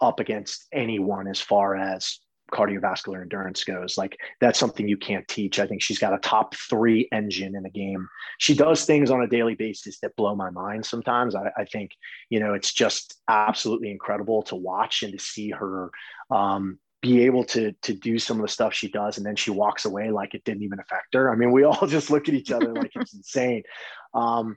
up 0.00 0.20
against 0.20 0.66
anyone 0.72 1.26
as 1.26 1.40
far 1.40 1.76
as 1.76 2.18
cardiovascular 2.52 3.22
endurance 3.22 3.64
goes. 3.64 3.98
Like 3.98 4.16
that's 4.40 4.58
something 4.58 4.88
you 4.88 4.96
can't 4.96 5.26
teach. 5.28 5.58
I 5.58 5.66
think 5.66 5.82
she's 5.82 5.98
got 5.98 6.14
a 6.14 6.18
top 6.18 6.54
three 6.54 7.08
engine 7.12 7.56
in 7.56 7.62
the 7.62 7.70
game. 7.70 8.08
She 8.38 8.54
does 8.54 8.84
things 8.84 9.10
on 9.10 9.22
a 9.22 9.28
daily 9.28 9.54
basis 9.54 9.98
that 10.00 10.16
blow 10.16 10.34
my 10.34 10.50
mind 10.50 10.84
sometimes. 10.84 11.34
I, 11.34 11.50
I 11.56 11.64
think, 11.64 11.92
you 12.30 12.40
know, 12.40 12.54
it's 12.54 12.72
just 12.72 13.16
absolutely 13.28 13.90
incredible 13.90 14.42
to 14.44 14.56
watch 14.56 15.02
and 15.02 15.12
to 15.12 15.18
see 15.18 15.50
her 15.50 15.90
um, 16.30 16.78
be 17.02 17.24
able 17.24 17.44
to 17.44 17.72
to 17.82 17.92
do 17.92 18.18
some 18.18 18.38
of 18.38 18.42
the 18.42 18.52
stuff 18.52 18.72
she 18.72 18.88
does 18.88 19.16
and 19.16 19.26
then 19.26 19.36
she 19.36 19.50
walks 19.50 19.84
away 19.84 20.10
like 20.10 20.34
it 20.34 20.44
didn't 20.44 20.62
even 20.62 20.80
affect 20.80 21.14
her. 21.14 21.30
I 21.30 21.36
mean, 21.36 21.52
we 21.52 21.64
all 21.64 21.86
just 21.86 22.10
look 22.10 22.28
at 22.28 22.34
each 22.34 22.50
other 22.52 22.72
like 22.72 22.92
it's 22.94 23.14
insane. 23.14 23.62
Um, 24.14 24.56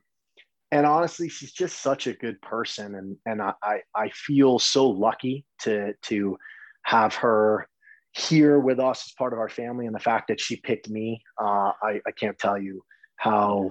and 0.72 0.86
honestly, 0.86 1.30
she's 1.30 1.52
just 1.52 1.82
such 1.82 2.08
a 2.08 2.14
good 2.14 2.42
person. 2.42 2.96
And 2.96 3.18
and 3.26 3.42
I 3.42 3.82
I 3.96 4.10
feel 4.10 4.60
so 4.60 4.88
lucky 4.88 5.46
to 5.62 5.94
to 6.04 6.38
have 6.84 7.16
her 7.16 7.68
here 8.12 8.60
with 8.60 8.80
us 8.80 9.06
as 9.08 9.14
part 9.14 9.34
of 9.34 9.40
our 9.40 9.50
family 9.50 9.86
and 9.86 9.96
the 9.96 10.00
fact 10.00 10.28
that 10.28 10.40
she 10.40 10.56
picked 10.56 10.90
me 10.90 11.22
uh, 11.42 11.72
I, 11.82 12.02
I 12.06 12.12
can't 12.18 12.38
tell 12.38 12.58
you 12.58 12.84
how 13.18 13.70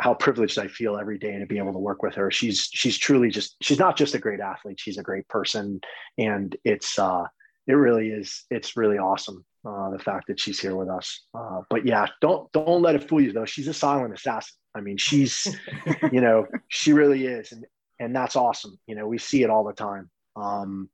how 0.00 0.14
privileged 0.14 0.58
I 0.58 0.68
feel 0.68 0.96
every 0.96 1.18
day 1.18 1.38
to 1.38 1.46
be 1.46 1.58
able 1.58 1.72
to 1.72 1.78
work 1.78 2.02
with 2.02 2.14
her. 2.14 2.30
She's 2.30 2.68
she's 2.72 2.96
truly 2.96 3.30
just 3.30 3.56
she's 3.60 3.78
not 3.78 3.96
just 3.96 4.14
a 4.14 4.18
great 4.18 4.40
athlete, 4.40 4.78
she's 4.80 4.98
a 4.98 5.02
great 5.02 5.26
person. 5.28 5.80
And 6.16 6.54
it's 6.64 6.98
uh 6.98 7.24
it 7.66 7.74
really 7.74 8.08
is 8.08 8.44
it's 8.50 8.76
really 8.76 8.98
awesome 8.98 9.44
uh 9.66 9.90
the 9.90 9.98
fact 9.98 10.28
that 10.28 10.38
she's 10.38 10.60
here 10.60 10.76
with 10.76 10.88
us. 10.88 11.24
Uh 11.34 11.62
but 11.68 11.84
yeah, 11.84 12.06
don't 12.20 12.50
don't 12.52 12.82
let 12.82 12.94
it 12.94 13.08
fool 13.08 13.20
you 13.20 13.32
though. 13.32 13.44
She's 13.44 13.68
a 13.68 13.74
silent 13.74 14.14
assassin. 14.14 14.54
I 14.74 14.80
mean, 14.80 14.98
she's 14.98 15.48
you 16.12 16.20
know, 16.20 16.46
she 16.68 16.92
really 16.92 17.26
is 17.26 17.52
and 17.52 17.64
and 17.98 18.14
that's 18.14 18.36
awesome. 18.36 18.78
You 18.86 18.94
know, 18.94 19.08
we 19.08 19.18
see 19.18 19.42
it 19.42 19.50
all 19.50 19.64
the 19.64 19.72
time. 19.72 20.10
Um 20.36 20.88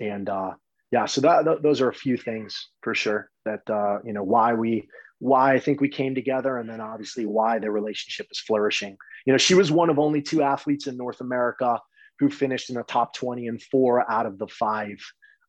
and 0.00 0.28
uh 0.28 0.52
yeah, 0.90 1.06
so 1.06 1.20
that, 1.20 1.44
th- 1.44 1.58
those 1.62 1.80
are 1.80 1.88
a 1.88 1.94
few 1.94 2.16
things 2.16 2.68
for 2.82 2.94
sure 2.94 3.30
that 3.44 3.68
uh, 3.68 3.98
you 4.04 4.12
know 4.12 4.22
why 4.22 4.54
we 4.54 4.88
why 5.18 5.52
I 5.52 5.58
think 5.58 5.80
we 5.80 5.88
came 5.88 6.14
together, 6.14 6.58
and 6.58 6.68
then 6.68 6.80
obviously 6.80 7.26
why 7.26 7.58
the 7.58 7.70
relationship 7.70 8.26
is 8.30 8.40
flourishing. 8.40 8.96
You 9.26 9.32
know, 9.32 9.38
she 9.38 9.54
was 9.54 9.70
one 9.70 9.90
of 9.90 9.98
only 9.98 10.22
two 10.22 10.42
athletes 10.42 10.86
in 10.86 10.96
North 10.96 11.20
America 11.20 11.80
who 12.18 12.30
finished 12.30 12.70
in 12.70 12.76
the 12.76 12.82
top 12.84 13.14
20 13.14 13.46
and 13.48 13.62
four 13.62 14.10
out 14.10 14.26
of 14.26 14.38
the 14.38 14.48
five 14.48 14.96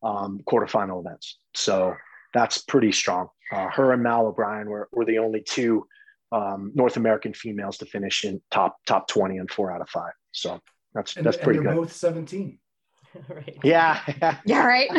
um, 0.03 0.39
quarterfinal 0.47 1.03
events. 1.05 1.39
So 1.53 1.95
that's 2.33 2.59
pretty 2.59 2.91
strong. 2.91 3.29
Uh, 3.51 3.67
her 3.69 3.91
and 3.91 4.03
Mal 4.03 4.27
O'Brien 4.27 4.69
were, 4.69 4.87
were 4.91 5.05
the 5.05 5.17
only 5.17 5.41
two 5.41 5.87
um, 6.31 6.71
North 6.75 6.97
American 6.97 7.33
females 7.33 7.77
to 7.77 7.85
finish 7.85 8.23
in 8.23 8.41
top 8.51 8.77
top 8.85 9.07
20 9.07 9.37
and 9.37 9.49
four 9.49 9.71
out 9.71 9.81
of 9.81 9.89
five. 9.89 10.13
So 10.31 10.59
that's 10.93 11.17
and, 11.17 11.25
that's 11.25 11.37
pretty 11.37 11.59
good. 11.59 11.75
Both 11.75 11.93
17. 11.93 12.59
right. 13.29 13.57
Yeah. 13.63 13.99
Yeah, 14.45 14.65
right. 14.65 14.89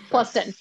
Plus 0.10 0.32
10. 0.32 0.54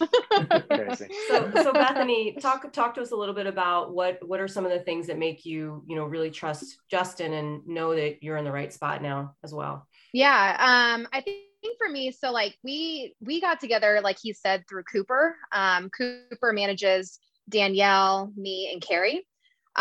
Crazy. 0.70 1.08
So 1.28 1.52
so 1.56 1.74
Bethany, 1.74 2.34
talk 2.34 2.72
talk 2.74 2.94
to 2.96 3.02
us 3.02 3.12
a 3.12 3.16
little 3.16 3.36
bit 3.36 3.48
about 3.48 3.94
what 3.94 4.20
what 4.28 4.40
are 4.40 4.48
some 4.48 4.66
of 4.66 4.72
the 4.72 4.80
things 4.80 5.08
that 5.08 5.18
make 5.18 5.46
you, 5.46 5.84
you 5.88 5.96
know, 5.96 6.06
really 6.06 6.30
trust 6.32 6.78
Justin 6.90 7.34
and 7.34 7.66
know 7.68 7.96
that 7.96 8.22
you're 8.22 8.38
in 8.38 8.46
the 8.46 8.52
right 8.52 8.72
spot 8.72 9.02
now 9.02 9.36
as 9.44 9.54
well. 9.54 9.88
Yeah. 10.14 10.56
Um, 10.60 11.08
I 11.14 11.22
think 11.22 11.78
for 11.78 11.90
me, 11.90 12.12
so 12.12 12.32
like 12.32 12.58
we 12.64 13.16
we 13.22 13.42
got 13.42 13.60
together, 13.60 14.02
like 14.04 14.18
he 14.22 14.34
said, 14.34 14.64
through 14.68 14.84
Cooper. 14.84 15.36
Um, 15.52 15.90
Cooper 15.90 16.54
manages 16.54 17.20
Danielle, 17.50 18.32
me, 18.36 18.72
and 18.72 18.82
Kari. 18.82 19.26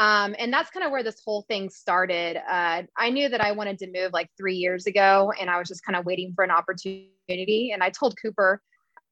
Um, 0.00 0.34
and 0.38 0.50
that's 0.50 0.70
kind 0.70 0.86
of 0.86 0.92
where 0.92 1.02
this 1.02 1.20
whole 1.22 1.42
thing 1.42 1.68
started. 1.68 2.38
Uh, 2.50 2.84
I 2.96 3.10
knew 3.10 3.28
that 3.28 3.42
I 3.42 3.52
wanted 3.52 3.78
to 3.80 3.92
move 3.92 4.14
like 4.14 4.30
three 4.34 4.54
years 4.54 4.86
ago, 4.86 5.30
and 5.38 5.50
I 5.50 5.58
was 5.58 5.68
just 5.68 5.84
kind 5.84 5.94
of 5.94 6.06
waiting 6.06 6.32
for 6.34 6.42
an 6.42 6.50
opportunity. 6.50 7.72
And 7.74 7.82
I 7.82 7.90
told 7.90 8.16
Cooper, 8.20 8.62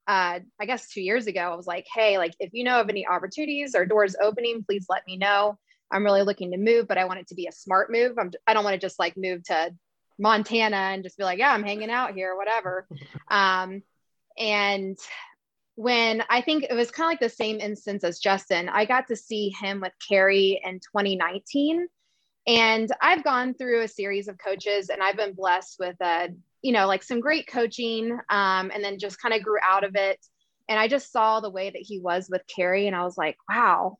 uh, 0.06 0.40
I 0.58 0.64
guess 0.64 0.88
two 0.88 1.02
years 1.02 1.26
ago, 1.26 1.42
I 1.42 1.54
was 1.54 1.66
like, 1.66 1.86
hey, 1.94 2.16
like 2.16 2.32
if 2.40 2.54
you 2.54 2.64
know 2.64 2.80
of 2.80 2.88
any 2.88 3.06
opportunities 3.06 3.74
or 3.74 3.84
doors 3.84 4.16
opening, 4.18 4.64
please 4.64 4.86
let 4.88 5.06
me 5.06 5.18
know. 5.18 5.58
I'm 5.90 6.04
really 6.04 6.22
looking 6.22 6.52
to 6.52 6.56
move, 6.56 6.88
but 6.88 6.96
I 6.96 7.04
want 7.04 7.20
it 7.20 7.28
to 7.28 7.34
be 7.34 7.48
a 7.48 7.52
smart 7.52 7.92
move. 7.92 8.18
I'm, 8.18 8.30
I 8.46 8.54
don't 8.54 8.64
want 8.64 8.72
to 8.72 8.80
just 8.80 8.98
like 8.98 9.14
move 9.14 9.44
to 9.44 9.74
Montana 10.18 10.76
and 10.76 11.02
just 11.02 11.18
be 11.18 11.24
like, 11.24 11.38
yeah, 11.38 11.52
I'm 11.52 11.64
hanging 11.64 11.90
out 11.90 12.14
here, 12.14 12.34
whatever. 12.34 12.88
Um, 13.30 13.82
and 14.38 14.96
when 15.78 16.24
I 16.28 16.40
think 16.40 16.64
it 16.64 16.74
was 16.74 16.90
kind 16.90 17.06
of 17.06 17.12
like 17.12 17.20
the 17.20 17.36
same 17.36 17.60
instance 17.60 18.02
as 18.02 18.18
Justin, 18.18 18.68
I 18.68 18.84
got 18.84 19.06
to 19.06 19.14
see 19.14 19.50
him 19.60 19.80
with 19.80 19.92
Kari 20.08 20.60
in 20.64 20.80
2019. 20.80 21.86
And 22.48 22.90
I've 23.00 23.22
gone 23.22 23.54
through 23.54 23.82
a 23.82 23.88
series 23.88 24.26
of 24.26 24.38
coaches 24.44 24.88
and 24.88 25.00
I've 25.00 25.16
been 25.16 25.34
blessed 25.34 25.76
with, 25.78 25.94
a, 26.00 26.30
you 26.62 26.72
know, 26.72 26.88
like 26.88 27.04
some 27.04 27.20
great 27.20 27.46
coaching 27.46 28.10
um, 28.28 28.72
and 28.74 28.82
then 28.82 28.98
just 28.98 29.22
kind 29.22 29.32
of 29.32 29.44
grew 29.44 29.58
out 29.62 29.84
of 29.84 29.94
it. 29.94 30.18
And 30.68 30.80
I 30.80 30.88
just 30.88 31.12
saw 31.12 31.38
the 31.38 31.48
way 31.48 31.70
that 31.70 31.80
he 31.80 32.00
was 32.00 32.28
with 32.28 32.42
Kari 32.52 32.88
and 32.88 32.96
I 32.96 33.04
was 33.04 33.16
like, 33.16 33.36
wow, 33.48 33.98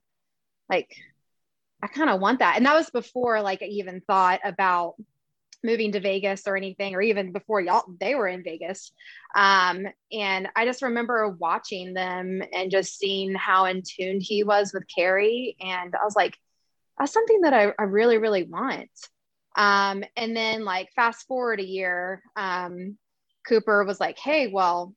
like 0.69 0.93
I 1.81 1.87
kind 1.87 2.11
of 2.11 2.21
want 2.21 2.41
that. 2.41 2.57
And 2.57 2.67
that 2.67 2.75
was 2.75 2.91
before 2.91 3.41
like 3.41 3.63
I 3.63 3.67
even 3.67 4.01
thought 4.01 4.41
about 4.43 4.97
moving 5.65 5.93
to 5.93 6.01
Vegas 6.01 6.47
or 6.47 6.57
anything, 6.57 6.95
or 6.95 7.03
even 7.03 7.33
before 7.33 7.61
y'all 7.61 7.85
they 8.01 8.15
were 8.15 8.29
in 8.29 8.45
Vegas. 8.45 8.93
Um, 9.35 9.87
and 10.13 10.49
I 10.57 10.65
just 10.65 10.83
remember 10.83 11.29
watching 11.29 11.95
them 11.95 12.43
and 12.53 12.71
just 12.71 12.99
seeing 12.99 13.35
how 13.35 13.65
in 13.67 13.83
tuned 13.83 14.23
he 14.23 14.45
was 14.45 14.73
with 14.73 14.85
Kari. 14.95 15.57
And 15.61 15.95
I 15.95 16.05
was 16.05 16.17
like, 16.17 16.37
that's 16.99 17.13
something 17.13 17.43
that 17.43 17.53
I, 17.53 17.73
I 17.79 17.85
really, 17.85 18.19
really 18.19 18.45
want. 18.45 18.91
Um, 19.57 20.05
and 20.17 20.37
then 20.37 20.65
like 20.65 20.89
fast 20.95 21.27
forward 21.27 21.61
a 21.61 21.67
year, 21.67 22.23
um, 22.37 22.97
Cooper 23.47 23.85
was 23.85 23.99
like, 23.99 24.19
hey, 24.19 24.47
well, 24.47 24.95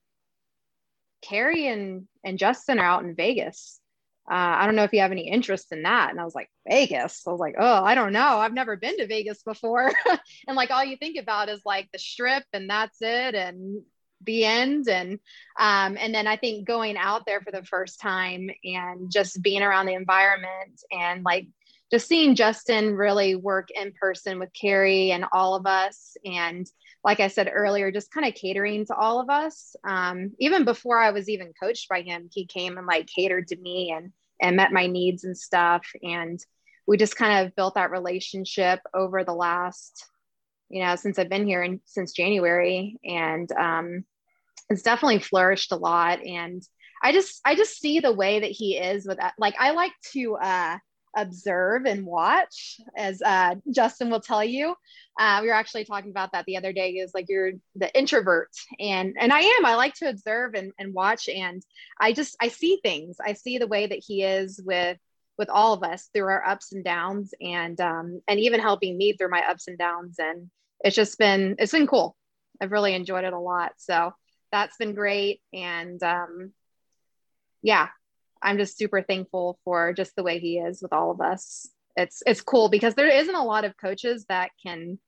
Kari 1.24 1.68
and, 1.68 2.08
and 2.24 2.38
Justin 2.38 2.80
are 2.80 2.86
out 2.86 3.03
in 3.03 3.15
Vegas. 3.15 3.80
Uh, 4.30 4.36
I 4.36 4.66
don't 4.66 4.75
know 4.75 4.84
if 4.84 4.94
you 4.94 5.01
have 5.01 5.12
any 5.12 5.28
interest 5.30 5.72
in 5.72 5.84
that. 5.84 6.12
And 6.12 6.20
I 6.20 6.24
was 6.24 6.36
like, 6.36 6.50
Vegas. 6.68 7.24
I 7.28 7.32
was 7.32 7.40
like, 7.40 7.56
oh, 7.58 7.84
I 7.84 7.96
don't 7.96 8.13
know. 8.13 8.38
I've 8.38 8.54
never 8.54 8.78
been 8.78 8.98
to 8.98 9.08
Vegas 9.08 9.44
before. 9.44 9.92
and 10.48 10.56
like 10.56 10.72
all 10.72 10.86
you 10.86 10.96
think 10.96 11.18
about 11.18 11.50
is 11.50 11.62
like 11.66 11.90
the 11.92 12.00
strip 12.00 12.44
and 12.54 12.70
that's 12.70 12.98
it 13.01 13.36
and 13.36 13.82
the 14.24 14.46
end. 14.46 14.88
And 14.88 15.20
um, 15.60 15.98
and 16.00 16.13
then 16.13 16.28
I 16.28 16.38
think 16.38 16.68
going 16.68 16.98
out 16.98 17.25
there 17.25 17.42
for 17.42 17.51
the 17.51 17.63
first 17.63 18.00
time 18.00 18.50
and 18.63 19.12
just 19.12 19.42
being 19.42 19.63
around 19.63 19.88
the 19.88 19.96
environment 19.96 20.82
and 20.92 21.24
like 21.24 21.48
just 21.91 22.07
seeing 22.07 22.36
Justin 22.36 22.95
really 22.95 23.36
work 23.36 23.69
in 23.71 23.91
person 23.91 24.39
with 24.39 24.50
Kari 24.53 25.12
and 25.12 25.25
all 25.33 25.55
of 25.55 25.65
us. 25.65 26.15
And 26.25 26.65
like 27.03 27.19
I 27.19 27.27
said 27.27 27.51
earlier, 27.51 27.91
just 27.91 28.12
kind 28.12 28.27
of 28.27 28.36
catering 28.36 28.86
to 28.86 28.95
all 28.95 29.19
of 29.19 29.29
us. 29.29 29.75
Um, 29.83 30.31
even 30.39 30.65
before 30.65 31.00
I 31.00 31.12
was 31.12 31.27
even 31.27 31.53
coached 31.62 31.89
by 31.89 32.01
him, 32.01 32.29
he 32.31 32.45
came 32.45 32.77
and 32.77 32.88
like 32.88 33.10
catered 33.13 33.48
to 33.48 33.57
me 33.57 33.93
and 33.95 34.12
and 34.41 34.55
met 34.55 34.71
my 34.71 34.88
needs 34.88 35.24
and 35.24 35.38
stuff. 35.38 35.86
And 36.01 36.39
we 36.88 36.98
just 36.98 37.15
kind 37.15 37.45
of 37.45 37.55
built 37.55 37.75
that 37.75 37.91
relationship 37.91 38.79
over 38.93 39.24
the 39.24 39.33
last, 39.33 40.05
you 40.69 40.83
know, 40.83 40.95
since 40.95 41.19
I've 41.19 41.29
been 41.29 41.45
here 41.45 41.62
and 41.62 41.79
since 41.86 42.13
January. 42.13 42.98
And 43.03 43.51
um, 43.51 44.05
it's 44.69 44.81
definitely 44.81 45.19
flourished 45.19 45.71
a 45.71 45.75
lot. 45.75 46.25
And 46.25 46.63
I 47.03 47.12
just 47.12 47.41
I 47.43 47.55
just 47.55 47.79
see 47.79 48.00
the 48.00 48.13
way 48.13 48.39
that 48.39 48.51
he 48.51 48.77
is 48.77 49.05
with 49.05 49.17
that. 49.17 49.33
Like 49.38 49.55
I 49.60 49.71
like 49.71 49.93
to 50.13 50.36
uh 50.36 50.77
observe 51.15 51.86
and 51.86 52.06
watch, 52.06 52.80
as 52.96 53.22
uh, 53.22 53.56
Justin 53.72 54.10
will 54.10 54.22
tell 54.22 54.44
you. 54.44 54.75
Uh, 55.20 55.39
we 55.41 55.48
were 55.48 55.53
actually 55.53 55.86
talking 55.86 56.12
about 56.12 56.32
that 56.32 56.46
the 56.46 56.58
other 56.58 56.74
day. 56.74 56.91
Is 56.91 57.12
like 57.13 57.25
you're 57.30 57.53
the 57.75 57.96
introvert, 57.98 58.50
and 58.80 59.15
and 59.20 59.32
I 59.34 59.41
am. 59.41 59.65
I 59.65 59.75
like 59.75 59.94
to 59.96 60.10
observe 60.10 60.53
and, 60.53 60.72
and 60.80 60.94
watch, 60.94 61.27
and 61.30 61.62
I 62.00 62.13
just 62.13 62.36
I 62.39 62.48
see 62.48 62.80
things. 62.82 63.18
I 63.24 63.34
see 63.34 63.58
the 63.58 63.68
way 63.68 63.88
that 63.88 64.03
he 64.06 64.24
is 64.24 64.62
with 64.63 64.98
with 65.38 65.50
all 65.50 65.74
of 65.74 65.84
us 65.84 66.10
through 66.13 66.27
our 66.27 66.46
ups 66.46 66.72
and 66.72 66.84
downs, 66.84 67.34
and 67.41 67.80
um, 67.82 68.22
and 68.27 68.39
even 68.39 68.60
helping 68.60 68.98
me 68.98 69.13
through 69.13 69.30
my 69.30 69.44
ups 69.50 69.68
and 69.68 69.77
downs. 69.77 70.15
And 70.20 70.50
it's 70.80 70.96
just 70.96 71.18
been 71.20 71.56
it's 71.60 71.74
been 71.74 71.88
cool. 71.88 72.15
I've 72.62 72.72
really 72.72 72.94
enjoyed 72.94 73.25
it 73.25 73.34
a 73.34 73.39
lot. 73.39 73.74
So 73.77 74.13
that's 74.51 74.77
been 74.77 74.96
great, 74.96 75.41
and 75.53 76.01
um, 76.03 76.53
yeah, 77.62 77.89
I'm 78.41 78.57
just 78.57 78.77
super 78.77 79.01
thankful 79.01 79.60
for 79.63 79.93
just 79.93 80.15
the 80.15 80.24
way 80.24 80.39
he 80.39 80.57
is 80.57 80.81
with 80.81 80.93
all 80.93 81.12
of 81.12 81.21
us. 81.21 81.69
It's 81.95 82.24
it's 82.25 82.41
cool 82.41 82.69
because 82.69 82.95
there 82.95 83.07
isn't 83.10 83.36
a 83.36 83.43
lot 83.43 83.65
of 83.65 83.77
coaches 83.77 84.25
that 84.29 84.51
can 84.63 85.00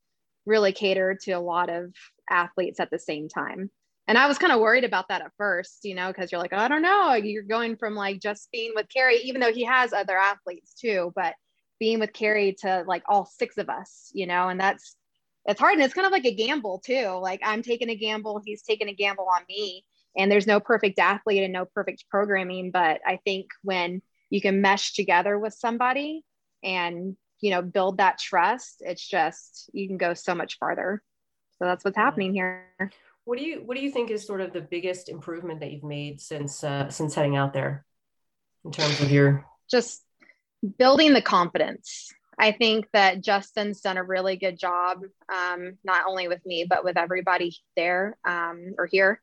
really 0.45 0.73
cater 0.73 1.17
to 1.23 1.31
a 1.31 1.39
lot 1.39 1.69
of 1.69 1.93
athletes 2.29 2.79
at 2.79 2.91
the 2.91 2.99
same 2.99 3.29
time. 3.29 3.69
And 4.07 4.17
I 4.17 4.27
was 4.27 4.37
kind 4.37 4.51
of 4.51 4.59
worried 4.59 4.83
about 4.83 5.07
that 5.07 5.21
at 5.21 5.31
first, 5.37 5.79
you 5.83 5.95
know, 5.95 6.07
because 6.07 6.31
you're 6.31 6.41
like, 6.41 6.51
oh, 6.51 6.57
I 6.57 6.67
don't 6.67 6.81
know, 6.81 7.13
you're 7.13 7.43
going 7.43 7.77
from 7.77 7.95
like 7.95 8.19
just 8.19 8.51
being 8.51 8.73
with 8.75 8.89
Kari, 8.89 9.17
even 9.23 9.39
though 9.39 9.53
he 9.53 9.63
has 9.63 9.93
other 9.93 10.17
athletes 10.17 10.73
too, 10.73 11.13
but 11.15 11.35
being 11.79 11.99
with 11.99 12.11
Kari 12.11 12.55
to 12.59 12.83
like 12.85 13.03
all 13.07 13.25
six 13.25 13.57
of 13.57 13.69
us, 13.69 14.11
you 14.13 14.27
know, 14.27 14.49
and 14.49 14.59
that's 14.59 14.97
it's 15.45 15.59
hard 15.59 15.75
and 15.75 15.83
it's 15.83 15.93
kind 15.93 16.05
of 16.05 16.11
like 16.11 16.25
a 16.25 16.35
gamble 16.35 16.81
too. 16.85 17.07
Like 17.21 17.41
I'm 17.43 17.61
taking 17.61 17.89
a 17.89 17.95
gamble, 17.95 18.41
he's 18.45 18.61
taking 18.61 18.89
a 18.89 18.93
gamble 18.93 19.27
on 19.33 19.41
me 19.47 19.85
and 20.15 20.31
there's 20.31 20.47
no 20.47 20.59
perfect 20.59 20.99
athlete 20.99 21.43
and 21.43 21.53
no 21.53 21.65
perfect 21.65 22.05
programming 22.09 22.71
but 22.71 23.01
i 23.05 23.19
think 23.23 23.47
when 23.61 24.01
you 24.29 24.41
can 24.41 24.61
mesh 24.61 24.93
together 24.93 25.37
with 25.37 25.53
somebody 25.53 26.23
and 26.63 27.15
you 27.39 27.51
know 27.51 27.61
build 27.61 27.97
that 27.97 28.17
trust 28.17 28.81
it's 28.81 29.07
just 29.07 29.69
you 29.73 29.87
can 29.87 29.97
go 29.97 30.13
so 30.13 30.33
much 30.33 30.57
farther. 30.57 31.03
So 31.59 31.65
that's 31.65 31.85
what's 31.85 31.97
happening 31.97 32.33
here. 32.33 32.65
What 33.25 33.37
do 33.37 33.45
you 33.45 33.61
what 33.63 33.77
do 33.77 33.83
you 33.83 33.91
think 33.91 34.09
is 34.11 34.25
sort 34.25 34.41
of 34.41 34.53
the 34.53 34.61
biggest 34.61 35.07
improvement 35.07 35.59
that 35.59 35.71
you've 35.71 35.83
made 35.83 36.19
since 36.19 36.63
uh, 36.63 36.89
since 36.89 37.15
heading 37.15 37.35
out 37.35 37.53
there 37.53 37.85
in 38.65 38.71
terms 38.71 38.99
of 38.99 39.11
your 39.11 39.45
just 39.69 40.03
building 40.77 41.13
the 41.13 41.21
confidence 41.21 42.11
I 42.37 42.51
think 42.51 42.87
that 42.93 43.21
Justin's 43.21 43.81
done 43.81 43.97
a 43.97 44.03
really 44.03 44.35
good 44.37 44.57
job, 44.57 45.01
um, 45.33 45.77
not 45.83 46.05
only 46.07 46.27
with 46.27 46.45
me, 46.45 46.65
but 46.67 46.83
with 46.83 46.97
everybody 46.97 47.55
there 47.75 48.17
um, 48.25 48.73
or 48.77 48.85
here, 48.85 49.21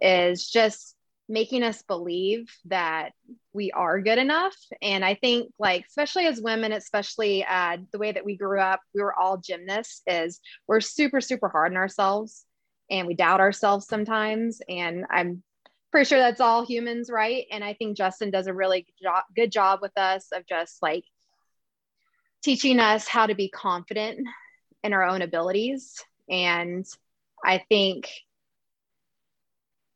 is 0.00 0.48
just 0.48 0.96
making 1.28 1.62
us 1.62 1.82
believe 1.82 2.54
that 2.66 3.12
we 3.52 3.70
are 3.70 4.00
good 4.00 4.18
enough. 4.18 4.56
And 4.80 5.04
I 5.04 5.14
think, 5.14 5.52
like, 5.58 5.86
especially 5.86 6.26
as 6.26 6.40
women, 6.40 6.72
especially 6.72 7.44
uh, 7.44 7.78
the 7.90 7.98
way 7.98 8.12
that 8.12 8.24
we 8.24 8.36
grew 8.36 8.60
up, 8.60 8.80
we 8.94 9.02
were 9.02 9.18
all 9.18 9.38
gymnasts, 9.38 10.02
is 10.06 10.40
we're 10.66 10.80
super, 10.80 11.20
super 11.20 11.48
hard 11.48 11.72
on 11.72 11.76
ourselves 11.76 12.44
and 12.90 13.06
we 13.06 13.14
doubt 13.14 13.40
ourselves 13.40 13.86
sometimes. 13.86 14.60
And 14.68 15.06
I'm 15.10 15.42
pretty 15.90 16.08
sure 16.08 16.18
that's 16.18 16.40
all 16.40 16.66
humans, 16.66 17.10
right? 17.10 17.46
And 17.50 17.62
I 17.62 17.74
think 17.74 17.96
Justin 17.96 18.30
does 18.30 18.46
a 18.46 18.54
really 18.54 18.82
good 18.82 19.04
job, 19.04 19.24
good 19.34 19.52
job 19.52 19.78
with 19.80 19.96
us 19.96 20.28
of 20.32 20.46
just 20.46 20.82
like 20.82 21.04
teaching 22.42 22.78
us 22.80 23.06
how 23.06 23.26
to 23.26 23.34
be 23.34 23.48
confident 23.48 24.26
in 24.82 24.92
our 24.92 25.04
own 25.04 25.22
abilities. 25.22 26.02
And 26.28 26.86
I 27.44 27.62
think 27.68 28.10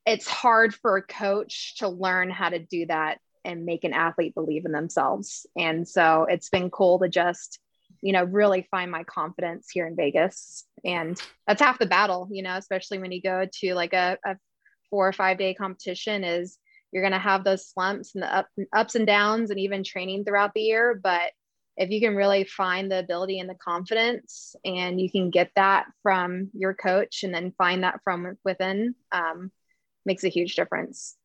it's 0.06 0.28
hard 0.28 0.74
for 0.74 0.96
a 0.96 1.02
coach 1.02 1.76
to 1.78 1.88
learn 1.88 2.30
how 2.30 2.48
to 2.48 2.58
do 2.58 2.86
that 2.86 3.18
and 3.44 3.64
make 3.64 3.84
an 3.84 3.92
athlete 3.92 4.34
believe 4.34 4.64
in 4.64 4.72
themselves. 4.72 5.46
And 5.56 5.88
so 5.88 6.26
it's 6.28 6.48
been 6.48 6.70
cool 6.70 6.98
to 7.00 7.08
just, 7.08 7.58
you 8.02 8.12
know, 8.12 8.24
really 8.24 8.66
find 8.70 8.90
my 8.90 9.04
confidence 9.04 9.68
here 9.70 9.86
in 9.86 9.96
Vegas. 9.96 10.64
And 10.84 11.20
that's 11.46 11.62
half 11.62 11.78
the 11.78 11.86
battle, 11.86 12.28
you 12.30 12.42
know, 12.42 12.56
especially 12.56 12.98
when 12.98 13.12
you 13.12 13.22
go 13.22 13.46
to 13.60 13.74
like 13.74 13.92
a, 13.92 14.18
a 14.24 14.36
four 14.90 15.08
or 15.08 15.12
five 15.12 15.38
day 15.38 15.54
competition 15.54 16.22
is 16.24 16.58
you're 16.92 17.02
going 17.02 17.12
to 17.12 17.18
have 17.18 17.44
those 17.44 17.68
slumps 17.68 18.14
and 18.14 18.22
the 18.22 18.34
up, 18.34 18.46
ups 18.72 18.94
and 18.94 19.06
downs 19.06 19.50
and 19.50 19.58
even 19.58 19.82
training 19.82 20.24
throughout 20.24 20.52
the 20.54 20.62
year. 20.62 20.98
But 21.00 21.32
if 21.76 21.90
you 21.90 22.00
can 22.00 22.16
really 22.16 22.44
find 22.44 22.90
the 22.90 22.98
ability 22.98 23.38
and 23.38 23.48
the 23.48 23.54
confidence 23.54 24.56
and 24.64 25.00
you 25.00 25.10
can 25.10 25.30
get 25.30 25.50
that 25.56 25.86
from 26.02 26.50
your 26.54 26.74
coach 26.74 27.22
and 27.22 27.34
then 27.34 27.52
find 27.58 27.82
that 27.82 28.00
from 28.02 28.36
within 28.44 28.94
um, 29.12 29.50
makes 30.04 30.24
a 30.24 30.28
huge 30.28 30.56
difference 30.56 31.16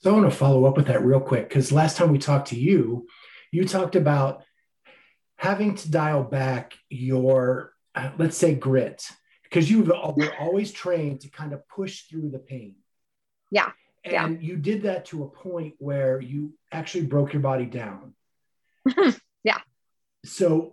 so 0.00 0.10
i 0.10 0.18
want 0.18 0.30
to 0.30 0.36
follow 0.36 0.64
up 0.64 0.76
with 0.76 0.86
that 0.86 1.04
real 1.04 1.20
quick 1.20 1.48
because 1.48 1.72
last 1.72 1.96
time 1.96 2.10
we 2.10 2.18
talked 2.18 2.48
to 2.48 2.58
you 2.58 3.06
you 3.52 3.66
talked 3.66 3.96
about 3.96 4.42
having 5.36 5.74
to 5.74 5.90
dial 5.90 6.22
back 6.22 6.74
your 6.88 7.72
uh, 7.94 8.10
let's 8.18 8.36
say 8.36 8.54
grit 8.54 9.08
because 9.42 9.70
you 9.70 9.82
were 9.82 10.34
always 10.38 10.72
trained 10.72 11.20
to 11.20 11.28
kind 11.28 11.52
of 11.52 11.66
push 11.68 12.02
through 12.02 12.30
the 12.30 12.38
pain 12.38 12.76
yeah 13.50 13.70
and 14.06 14.40
yeah. 14.40 14.48
you 14.48 14.56
did 14.56 14.82
that 14.82 15.06
to 15.06 15.24
a 15.24 15.28
point 15.28 15.74
where 15.78 16.20
you 16.20 16.52
actually 16.70 17.06
broke 17.06 17.32
your 17.32 17.42
body 17.42 17.66
down. 17.66 18.14
So, 20.26 20.72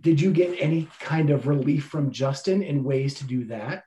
did 0.00 0.20
you 0.20 0.32
get 0.32 0.60
any 0.60 0.88
kind 1.00 1.30
of 1.30 1.46
relief 1.46 1.86
from 1.86 2.10
Justin 2.10 2.62
in 2.62 2.84
ways 2.84 3.14
to 3.14 3.24
do 3.24 3.46
that? 3.46 3.84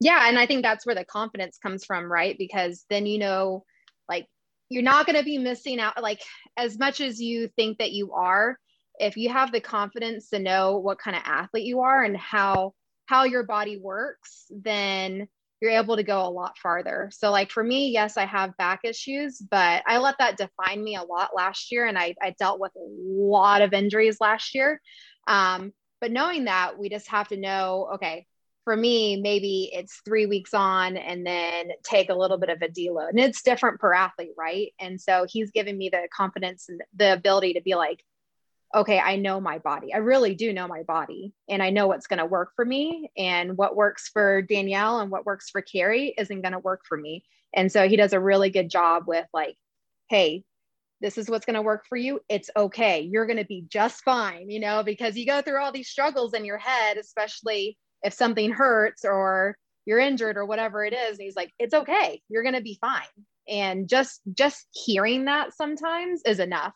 Yeah. 0.00 0.28
And 0.28 0.38
I 0.38 0.46
think 0.46 0.62
that's 0.62 0.84
where 0.84 0.94
the 0.94 1.04
confidence 1.04 1.58
comes 1.58 1.84
from, 1.84 2.10
right? 2.10 2.36
Because 2.38 2.84
then 2.90 3.06
you 3.06 3.18
know, 3.18 3.64
like, 4.08 4.26
you're 4.68 4.82
not 4.82 5.06
going 5.06 5.16
to 5.16 5.24
be 5.24 5.38
missing 5.38 5.80
out. 5.80 6.02
Like, 6.02 6.20
as 6.56 6.78
much 6.78 7.00
as 7.00 7.20
you 7.20 7.48
think 7.56 7.78
that 7.78 7.92
you 7.92 8.12
are, 8.12 8.58
if 8.98 9.16
you 9.16 9.28
have 9.28 9.52
the 9.52 9.60
confidence 9.60 10.30
to 10.30 10.38
know 10.38 10.78
what 10.78 10.98
kind 10.98 11.16
of 11.16 11.22
athlete 11.24 11.64
you 11.64 11.80
are 11.80 12.02
and 12.02 12.16
how 12.16 12.72
how 13.06 13.24
your 13.24 13.44
body 13.44 13.78
works 13.78 14.46
then 14.50 15.28
you're 15.60 15.70
able 15.70 15.96
to 15.96 16.02
go 16.02 16.26
a 16.26 16.28
lot 16.28 16.58
farther. 16.58 17.10
So, 17.12 17.30
like 17.30 17.50
for 17.50 17.64
me, 17.64 17.88
yes, 17.88 18.16
I 18.16 18.26
have 18.26 18.56
back 18.56 18.80
issues, 18.84 19.38
but 19.38 19.82
I 19.86 19.98
let 19.98 20.16
that 20.18 20.36
define 20.36 20.82
me 20.82 20.96
a 20.96 21.02
lot 21.02 21.30
last 21.34 21.72
year. 21.72 21.86
And 21.86 21.98
I, 21.98 22.14
I 22.20 22.34
dealt 22.38 22.60
with 22.60 22.72
a 22.76 22.86
lot 22.86 23.62
of 23.62 23.72
injuries 23.72 24.18
last 24.20 24.54
year. 24.54 24.80
Um, 25.26 25.72
but 26.00 26.12
knowing 26.12 26.44
that, 26.44 26.78
we 26.78 26.88
just 26.88 27.08
have 27.08 27.28
to 27.28 27.36
know 27.36 27.90
okay, 27.94 28.26
for 28.66 28.76
me, 28.76 29.20
maybe 29.20 29.70
it's 29.72 30.02
three 30.04 30.26
weeks 30.26 30.52
on 30.52 30.96
and 30.96 31.24
then 31.24 31.70
take 31.84 32.10
a 32.10 32.14
little 32.14 32.36
bit 32.36 32.50
of 32.50 32.60
a 32.62 32.68
deload. 32.68 33.10
And 33.10 33.20
it's 33.20 33.42
different 33.42 33.78
per 33.78 33.94
athlete, 33.94 34.32
right? 34.36 34.72
And 34.80 35.00
so 35.00 35.24
he's 35.28 35.52
giving 35.52 35.78
me 35.78 35.88
the 35.88 36.08
confidence 36.14 36.68
and 36.68 36.80
the 36.96 37.12
ability 37.12 37.54
to 37.54 37.62
be 37.62 37.76
like, 37.76 38.02
okay, 38.74 38.98
I 38.98 39.16
know 39.16 39.40
my 39.40 39.58
body. 39.58 39.94
I 39.94 39.98
really 39.98 40.34
do 40.34 40.52
know 40.52 40.66
my 40.66 40.82
body 40.82 41.32
and 41.48 41.62
I 41.62 41.70
know 41.70 41.86
what's 41.86 42.06
going 42.06 42.18
to 42.18 42.26
work 42.26 42.50
for 42.56 42.64
me. 42.64 43.10
And 43.16 43.56
what 43.56 43.76
works 43.76 44.08
for 44.08 44.42
Danielle 44.42 45.00
and 45.00 45.10
what 45.10 45.26
works 45.26 45.50
for 45.50 45.62
Kari 45.62 46.14
isn't 46.18 46.42
going 46.42 46.52
to 46.52 46.58
work 46.58 46.82
for 46.88 46.98
me. 46.98 47.24
And 47.54 47.70
so 47.70 47.88
he 47.88 47.96
does 47.96 48.12
a 48.12 48.20
really 48.20 48.50
good 48.50 48.68
job 48.68 49.04
with 49.06 49.26
like, 49.32 49.56
hey, 50.10 50.44
this 51.00 51.18
is 51.18 51.28
what's 51.28 51.46
going 51.46 51.54
to 51.54 51.62
work 51.62 51.84
for 51.88 51.96
you. 51.96 52.20
It's 52.28 52.50
okay. 52.56 53.00
You're 53.00 53.26
going 53.26 53.38
to 53.38 53.44
be 53.44 53.64
just 53.68 54.02
fine, 54.02 54.50
you 54.50 54.60
know, 54.60 54.82
because 54.82 55.16
you 55.16 55.26
go 55.26 55.42
through 55.42 55.62
all 55.62 55.72
these 55.72 55.88
struggles 55.88 56.34
in 56.34 56.44
your 56.44 56.58
head, 56.58 56.96
especially 56.96 57.76
if 58.02 58.14
something 58.14 58.50
hurts 58.50 59.04
or 59.04 59.56
you're 59.84 59.98
injured 59.98 60.36
or 60.36 60.46
whatever 60.46 60.84
it 60.84 60.92
is. 60.92 61.18
And 61.18 61.24
he's 61.24 61.36
like, 61.36 61.52
it's 61.58 61.74
okay. 61.74 62.20
You're 62.28 62.42
going 62.42 62.54
to 62.54 62.62
be 62.62 62.78
fine. 62.80 63.02
And 63.48 63.88
just 63.88 64.20
just 64.34 64.66
hearing 64.72 65.26
that 65.26 65.54
sometimes 65.54 66.22
is 66.26 66.40
enough. 66.40 66.74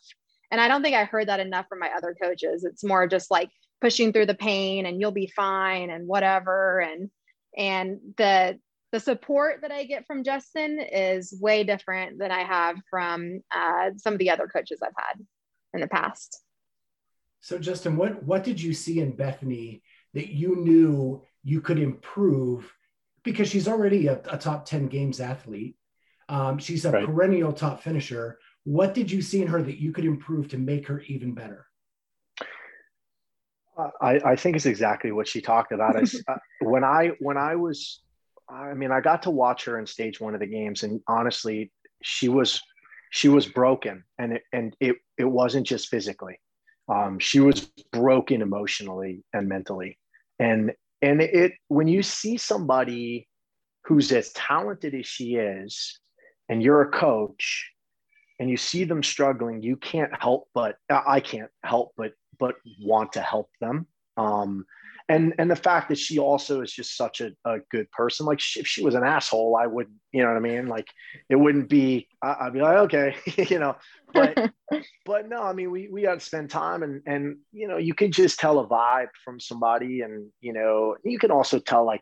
And 0.51 0.59
I 0.59 0.67
don't 0.67 0.83
think 0.83 0.95
I 0.95 1.05
heard 1.05 1.29
that 1.29 1.39
enough 1.39 1.67
from 1.69 1.79
my 1.79 1.89
other 1.95 2.15
coaches. 2.21 2.65
It's 2.65 2.83
more 2.83 3.07
just 3.07 3.31
like 3.31 3.49
pushing 3.79 4.13
through 4.13 4.27
the 4.27 4.35
pain 4.35 4.85
and 4.85 4.99
you'll 4.99 5.11
be 5.11 5.31
fine 5.35 5.89
and 5.89 6.07
whatever 6.07 6.79
and 6.79 7.09
and 7.57 7.99
the 8.17 8.59
the 8.91 8.99
support 8.99 9.59
that 9.61 9.71
I 9.71 9.85
get 9.85 10.05
from 10.05 10.23
Justin 10.23 10.79
is 10.79 11.33
way 11.39 11.63
different 11.63 12.19
than 12.19 12.29
I 12.29 12.43
have 12.43 12.75
from 12.89 13.41
uh, 13.49 13.91
some 13.95 14.13
of 14.13 14.19
the 14.19 14.31
other 14.31 14.47
coaches 14.47 14.79
I've 14.83 14.91
had 14.97 15.25
in 15.73 15.79
the 15.79 15.87
past. 15.87 16.41
So, 17.39 17.57
Justin, 17.57 17.95
what 17.95 18.21
what 18.23 18.43
did 18.43 18.61
you 18.61 18.73
see 18.73 18.99
in 18.99 19.15
Bethany 19.15 19.81
that 20.13 20.29
you 20.29 20.57
knew 20.57 21.23
you 21.43 21.61
could 21.61 21.79
improve? 21.79 22.71
Because 23.23 23.49
she's 23.49 23.67
already 23.67 24.07
a, 24.07 24.21
a 24.29 24.37
top 24.37 24.65
ten 24.65 24.87
games 24.87 25.19
athlete. 25.19 25.75
Um, 26.29 26.57
she's 26.59 26.85
a 26.85 26.91
right. 26.91 27.05
perennial 27.05 27.53
top 27.53 27.81
finisher. 27.81 28.39
What 28.63 28.93
did 28.93 29.11
you 29.11 29.21
see 29.21 29.41
in 29.41 29.47
her 29.47 29.61
that 29.61 29.81
you 29.81 29.91
could 29.91 30.05
improve 30.05 30.49
to 30.49 30.57
make 30.57 30.87
her 30.87 31.01
even 31.01 31.33
better? 31.33 31.65
I, 34.01 34.19
I 34.23 34.35
think 34.35 34.55
it's 34.55 34.65
exactly 34.65 35.11
what 35.11 35.27
she 35.27 35.41
talked 35.41 35.71
about. 35.71 35.95
I, 35.95 36.01
uh, 36.31 36.37
when 36.61 36.83
I 36.83 37.11
when 37.19 37.37
I 37.37 37.55
was 37.55 38.01
I 38.51 38.73
mean, 38.73 38.91
I 38.91 38.99
got 38.99 39.23
to 39.23 39.29
watch 39.29 39.65
her 39.65 39.79
in 39.79 39.85
stage 39.85 40.19
one 40.19 40.33
of 40.33 40.39
the 40.39 40.47
games, 40.47 40.83
and 40.83 41.01
honestly, 41.07 41.71
she 42.03 42.27
was 42.27 42.61
she 43.11 43.29
was 43.29 43.47
broken, 43.47 44.03
and 44.17 44.33
it 44.33 44.43
and 44.51 44.75
it 44.79 44.97
it 45.17 45.25
wasn't 45.25 45.67
just 45.67 45.87
physically. 45.87 46.39
Um, 46.89 47.19
she 47.19 47.39
was 47.39 47.71
broken 47.91 48.41
emotionally 48.41 49.23
and 49.33 49.47
mentally, 49.47 49.97
and 50.39 50.73
and 51.01 51.21
it 51.21 51.53
when 51.69 51.87
you 51.87 52.03
see 52.03 52.37
somebody 52.37 53.27
who's 53.85 54.11
as 54.11 54.31
talented 54.33 54.93
as 54.95 55.05
she 55.05 55.35
is, 55.35 55.99
and 56.49 56.61
you're 56.61 56.81
a 56.81 56.91
coach, 56.91 57.71
and 58.41 58.49
you 58.49 58.57
see 58.57 58.83
them 58.83 59.03
struggling, 59.03 59.61
you 59.61 59.77
can't 59.77 60.11
help 60.19 60.47
but 60.55 60.75
I 60.89 61.19
can't 61.19 61.51
help 61.63 61.93
but 61.95 62.13
but 62.39 62.55
want 62.81 63.13
to 63.13 63.21
help 63.21 63.51
them. 63.61 63.85
Um, 64.17 64.65
and 65.09 65.35
and 65.37 65.51
the 65.51 65.55
fact 65.55 65.89
that 65.89 65.97
she 65.99 66.17
also 66.17 66.61
is 66.61 66.71
just 66.71 66.97
such 66.97 67.21
a, 67.21 67.31
a 67.45 67.59
good 67.69 67.89
person 67.91 68.25
like 68.25 68.39
she, 68.39 68.59
if 68.59 68.67
she 68.67 68.83
was 68.83 68.95
an 68.95 69.03
asshole 69.03 69.57
i 69.57 69.65
would 69.65 69.87
you 70.11 70.21
know 70.21 70.27
what 70.29 70.37
i 70.37 70.39
mean 70.39 70.67
like 70.67 70.87
it 71.27 71.35
wouldn't 71.35 71.67
be 71.67 72.07
I, 72.21 72.45
would 72.45 72.53
be 72.53 72.61
like 72.61 72.77
okay 72.77 73.15
you 73.49 73.59
know 73.59 73.75
but 74.13 74.51
but 75.05 75.27
no 75.27 75.41
i 75.41 75.53
mean 75.53 75.71
we 75.71 75.89
we 75.89 76.03
got 76.03 76.19
to 76.19 76.25
spend 76.25 76.49
time 76.49 76.83
and 76.83 77.01
and 77.05 77.37
you 77.51 77.67
know 77.67 77.77
you 77.77 77.93
can 77.93 78.11
just 78.11 78.39
tell 78.39 78.59
a 78.59 78.67
vibe 78.67 79.09
from 79.25 79.39
somebody 79.39 80.01
and 80.01 80.29
you 80.39 80.53
know 80.53 80.95
you 81.03 81.19
can 81.19 81.31
also 81.31 81.59
tell 81.59 81.83
like 81.83 82.01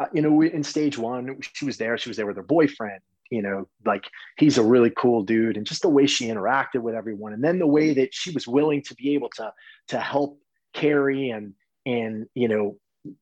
uh, 0.00 0.06
you 0.12 0.22
know 0.22 0.30
we, 0.30 0.52
in 0.52 0.62
stage 0.62 0.98
one 0.98 1.38
she 1.40 1.64
was 1.64 1.78
there 1.78 1.98
she 1.98 2.10
was 2.10 2.16
there 2.16 2.26
with 2.26 2.36
her 2.36 2.42
boyfriend 2.42 3.00
you 3.30 3.42
know 3.42 3.66
like 3.84 4.08
he's 4.38 4.58
a 4.58 4.62
really 4.62 4.90
cool 4.90 5.22
dude 5.22 5.56
and 5.56 5.66
just 5.66 5.82
the 5.82 5.88
way 5.88 6.06
she 6.06 6.26
interacted 6.26 6.80
with 6.80 6.94
everyone 6.94 7.32
and 7.32 7.42
then 7.42 7.58
the 7.58 7.66
way 7.66 7.94
that 7.94 8.14
she 8.14 8.30
was 8.30 8.46
willing 8.46 8.82
to 8.82 8.94
be 8.94 9.14
able 9.14 9.28
to 9.28 9.52
to 9.88 9.98
help 9.98 10.38
kari 10.72 11.30
and 11.30 11.54
and 11.84 12.26
you 12.34 12.48
know 12.48 12.76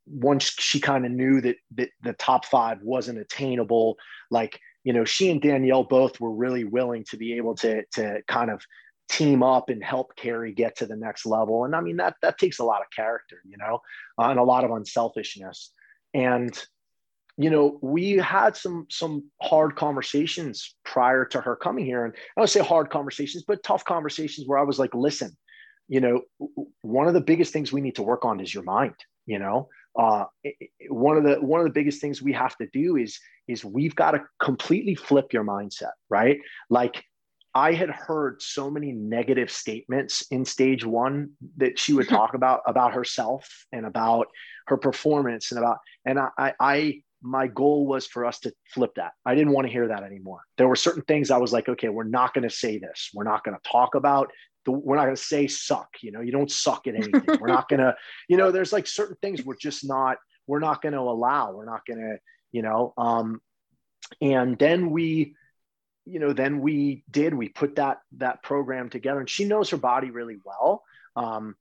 once 0.07 0.45
she 0.59 0.81
kind 0.81 1.05
of 1.05 1.13
knew 1.13 1.43
that, 1.43 1.57
that 1.75 1.91
the 2.03 2.15
top 2.15 2.47
five 2.47 2.79
wasn't 2.83 3.19
attainable 3.19 3.97
like 4.31 4.61
you 4.83 4.93
know 4.93 5.05
she 5.05 5.31
and 5.31 5.43
danielle 5.43 5.85
both 5.85 6.21
were 6.21 6.33
really 6.33 6.65
willing 6.65 7.05
to 7.05 7.17
be 7.17 7.35
able 7.35 7.55
to 7.55 7.85
to 7.93 8.21
kind 8.29 8.51
of 8.51 8.63
team 9.11 9.43
up 9.43 9.69
and 9.69 9.85
help 9.85 10.17
kari 10.17 10.53
get 10.53 10.77
to 10.77 10.87
the 10.87 10.97
next 10.97 11.27
level 11.27 11.65
and 11.65 11.77
i 11.77 11.81
mean 11.81 11.97
that 11.97 12.15
that 12.23 12.39
takes 12.39 12.59
a 12.59 12.65
lot 12.65 12.81
of 12.81 12.87
character 12.95 13.37
you 13.47 13.57
know 13.59 13.79
and 14.19 14.39
a 14.39 14.43
lot 14.43 14.65
of 14.65 14.71
unselfishness 14.71 15.73
and 16.15 16.67
you 17.37 17.51
know 17.51 17.79
we 17.83 18.13
had 18.13 18.57
some 18.57 18.87
some 18.91 19.25
hard 19.43 19.77
conversations 19.77 20.75
prior 20.85 21.25
to 21.25 21.41
her 21.41 21.57
coming 21.57 21.85
here. 21.85 22.05
And 22.05 22.15
i 22.37 22.41
don't 22.41 22.49
say 22.49 22.61
hard 22.61 22.91
conversations 22.91 23.45
but 23.47 23.63
tough 23.63 23.85
conversations 23.85 24.47
where 24.47 24.59
i 24.59 24.63
was 24.63 24.79
like 24.79 24.95
listen 24.95 25.37
you 25.89 26.01
know 26.01 26.23
one 26.83 27.09
of 27.09 27.15
the 27.15 27.21
biggest 27.21 27.53
things 27.53 27.73
we 27.73 27.81
need 27.81 27.97
to 27.97 28.03
work 28.03 28.25
on 28.25 28.41
is 28.41 28.55
your 28.55 28.65
mind 28.65 28.95
you 29.27 29.39
know? 29.39 29.69
Uh, 29.97 30.25
one 30.89 31.17
of 31.17 31.23
the 31.23 31.37
one 31.37 31.61
of 31.61 31.67
the 31.67 31.73
biggest 31.73 32.01
things 32.01 32.21
we 32.21 32.33
have 32.33 32.57
to 32.57 32.67
do 32.73 32.97
is 32.97 33.19
is 33.47 33.65
we've 33.65 33.95
got 33.95 34.11
to 34.11 34.23
completely 34.41 34.95
flip 34.95 35.33
your 35.33 35.45
mindset 35.45 35.93
right? 36.11 36.39
Like 36.69 37.05
i 37.55 37.73
had 37.73 37.89
heard 37.89 38.43
so 38.43 38.69
many 38.69 38.91
negative 38.91 39.49
statements 39.49 40.25
in 40.33 40.45
stage 40.45 40.85
one 40.85 41.31
that 41.57 41.79
she 41.79 41.93
would 41.93 42.09
talk 42.19 42.35
about 42.35 42.61
about 42.67 42.93
herself 42.93 43.49
and 43.71 43.87
about 43.87 44.27
her 44.67 44.77
performance 44.77 45.53
and 45.53 45.61
about 45.61 45.79
and 46.05 46.19
i 46.19 46.53
i 46.59 47.01
my 47.25 47.47
goal 47.47 47.87
was 47.87 48.07
for 48.07 48.27
us 48.27 48.39
to 48.41 48.53
flip 48.69 48.93
that. 48.97 49.13
I 49.25 49.35
didn't 49.35 49.55
want 49.55 49.67
to 49.67 49.73
hear 49.73 49.89
that 49.89 50.03
anymore. 50.03 50.43
There 50.59 50.69
were 50.69 50.77
certain 50.77 51.03
things 51.03 51.31
I 51.31 51.39
was 51.39 51.53
like, 51.53 51.69
okay, 51.69 51.89
we're 51.89 52.05
not 52.05 52.35
going 52.35 52.49
to 52.49 52.55
say 52.55 52.79
this. 52.79 53.11
We're 53.15 53.25
not 53.25 53.43
going 53.45 53.57
to 53.57 53.71
talk 53.71 53.95
about 53.95 54.31
the, 54.65 54.73
we're 54.73 54.97
not 54.97 55.05
going 55.05 55.17
to 55.17 55.23
say 55.23 55.47
suck 55.47 55.89
you 56.01 56.11
know 56.11 56.21
you 56.21 56.33
don't 56.33 56.51
suck 56.51 56.87
at 56.87 56.95
anything 56.95 57.39
we're 57.41 57.49
not 57.49 57.69
going 57.71 57.81
to 57.81 57.95
you 58.29 58.37
know 58.37 58.51
there's 58.51 58.73
like 58.73 58.87
certain 58.87 59.17
things 59.23 59.45
we're 59.45 59.57
just 59.57 59.87
not 59.87 60.19
we're 60.47 60.61
not 60.61 60.83
going 60.83 60.93
to 60.93 61.01
allow 61.01 61.53
we're 61.53 61.65
not 61.65 61.85
going 61.87 62.01
to 62.01 62.17
you 62.53 62.63
know 62.63 62.93
um 62.97 63.41
and 64.21 64.59
then 64.59 64.91
we 64.91 65.35
you 66.07 66.19
know 66.19 66.33
then 66.33 66.61
we 66.61 67.05
did 67.11 67.35
we 67.35 67.49
put 67.49 67.77
that 67.77 67.99
that 68.17 68.43
program 68.43 68.91
together 68.91 69.21
and 69.21 69.31
she 69.31 69.45
knows 69.45 69.71
her 69.71 69.77
body 69.77 70.11
really 70.11 70.37
well 70.45 70.83
um 71.17 71.55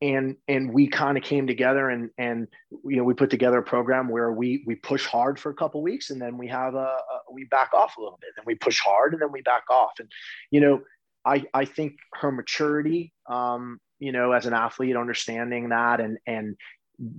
and 0.00 0.36
and 0.46 0.72
we 0.72 0.86
kind 0.86 1.18
of 1.18 1.24
came 1.24 1.46
together 1.46 1.90
and 1.90 2.10
and 2.16 2.46
you 2.84 2.96
know 2.96 3.02
we 3.02 3.12
put 3.12 3.28
together 3.28 3.58
a 3.58 3.62
program 3.62 4.08
where 4.08 4.32
we 4.32 4.62
we 4.66 4.76
push 4.76 5.04
hard 5.04 5.38
for 5.38 5.50
a 5.50 5.54
couple 5.54 5.82
weeks 5.82 6.10
and 6.10 6.22
then 6.22 6.38
we 6.38 6.46
have 6.46 6.74
a, 6.74 6.78
a 6.78 7.20
we 7.32 7.44
back 7.44 7.74
off 7.74 7.96
a 7.96 8.00
little 8.00 8.18
bit 8.20 8.30
and 8.36 8.46
we 8.46 8.54
push 8.54 8.78
hard 8.78 9.12
and 9.12 9.20
then 9.20 9.32
we 9.32 9.42
back 9.42 9.64
off 9.68 9.92
and 9.98 10.08
you 10.52 10.60
know 10.60 10.80
I, 11.28 11.44
I 11.52 11.64
think 11.66 11.98
her 12.14 12.32
maturity, 12.32 13.12
um, 13.28 13.80
you 13.98 14.12
know, 14.12 14.32
as 14.32 14.46
an 14.46 14.54
athlete, 14.54 14.96
understanding 14.96 15.68
that 15.70 16.00
and, 16.00 16.18
and 16.26 16.56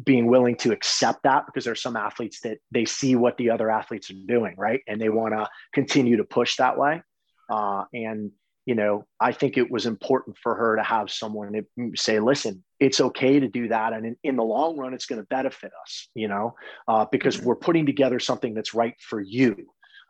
being 0.03 0.27
willing 0.27 0.55
to 0.57 0.71
accept 0.71 1.23
that 1.23 1.45
because 1.45 1.63
there's 1.63 1.81
some 1.81 1.95
athletes 1.95 2.41
that 2.41 2.57
they 2.71 2.85
see 2.85 3.15
what 3.15 3.37
the 3.37 3.51
other 3.51 3.69
athletes 3.69 4.09
are 4.09 4.15
doing, 4.27 4.55
right? 4.57 4.81
And 4.87 4.99
they 4.99 5.09
want 5.09 5.33
to 5.35 5.47
continue 5.73 6.17
to 6.17 6.23
push 6.23 6.57
that 6.57 6.77
way. 6.77 7.01
Uh, 7.49 7.85
and, 7.93 8.31
you 8.69 8.75
know, 8.75 9.03
I 9.19 9.31
think 9.31 9.57
it 9.57 9.71
was 9.71 9.87
important 9.87 10.37
for 10.37 10.53
her 10.53 10.75
to 10.75 10.83
have 10.83 11.09
someone 11.09 11.53
to 11.53 11.91
say, 11.95 12.19
listen, 12.19 12.63
it's 12.79 13.01
okay 13.01 13.39
to 13.39 13.47
do 13.47 13.67
that. 13.69 13.93
And 13.93 14.05
in, 14.05 14.15
in 14.23 14.35
the 14.35 14.43
long 14.43 14.77
run, 14.77 14.93
it's 14.93 15.07
going 15.07 15.19
to 15.19 15.25
benefit 15.25 15.71
us, 15.83 16.07
you 16.13 16.27
know, 16.27 16.53
uh, 16.87 17.07
because 17.11 17.37
mm-hmm. 17.37 17.47
we're 17.47 17.55
putting 17.55 17.87
together 17.87 18.19
something 18.19 18.53
that's 18.53 18.75
right 18.75 18.93
for 19.01 19.19
you. 19.19 19.55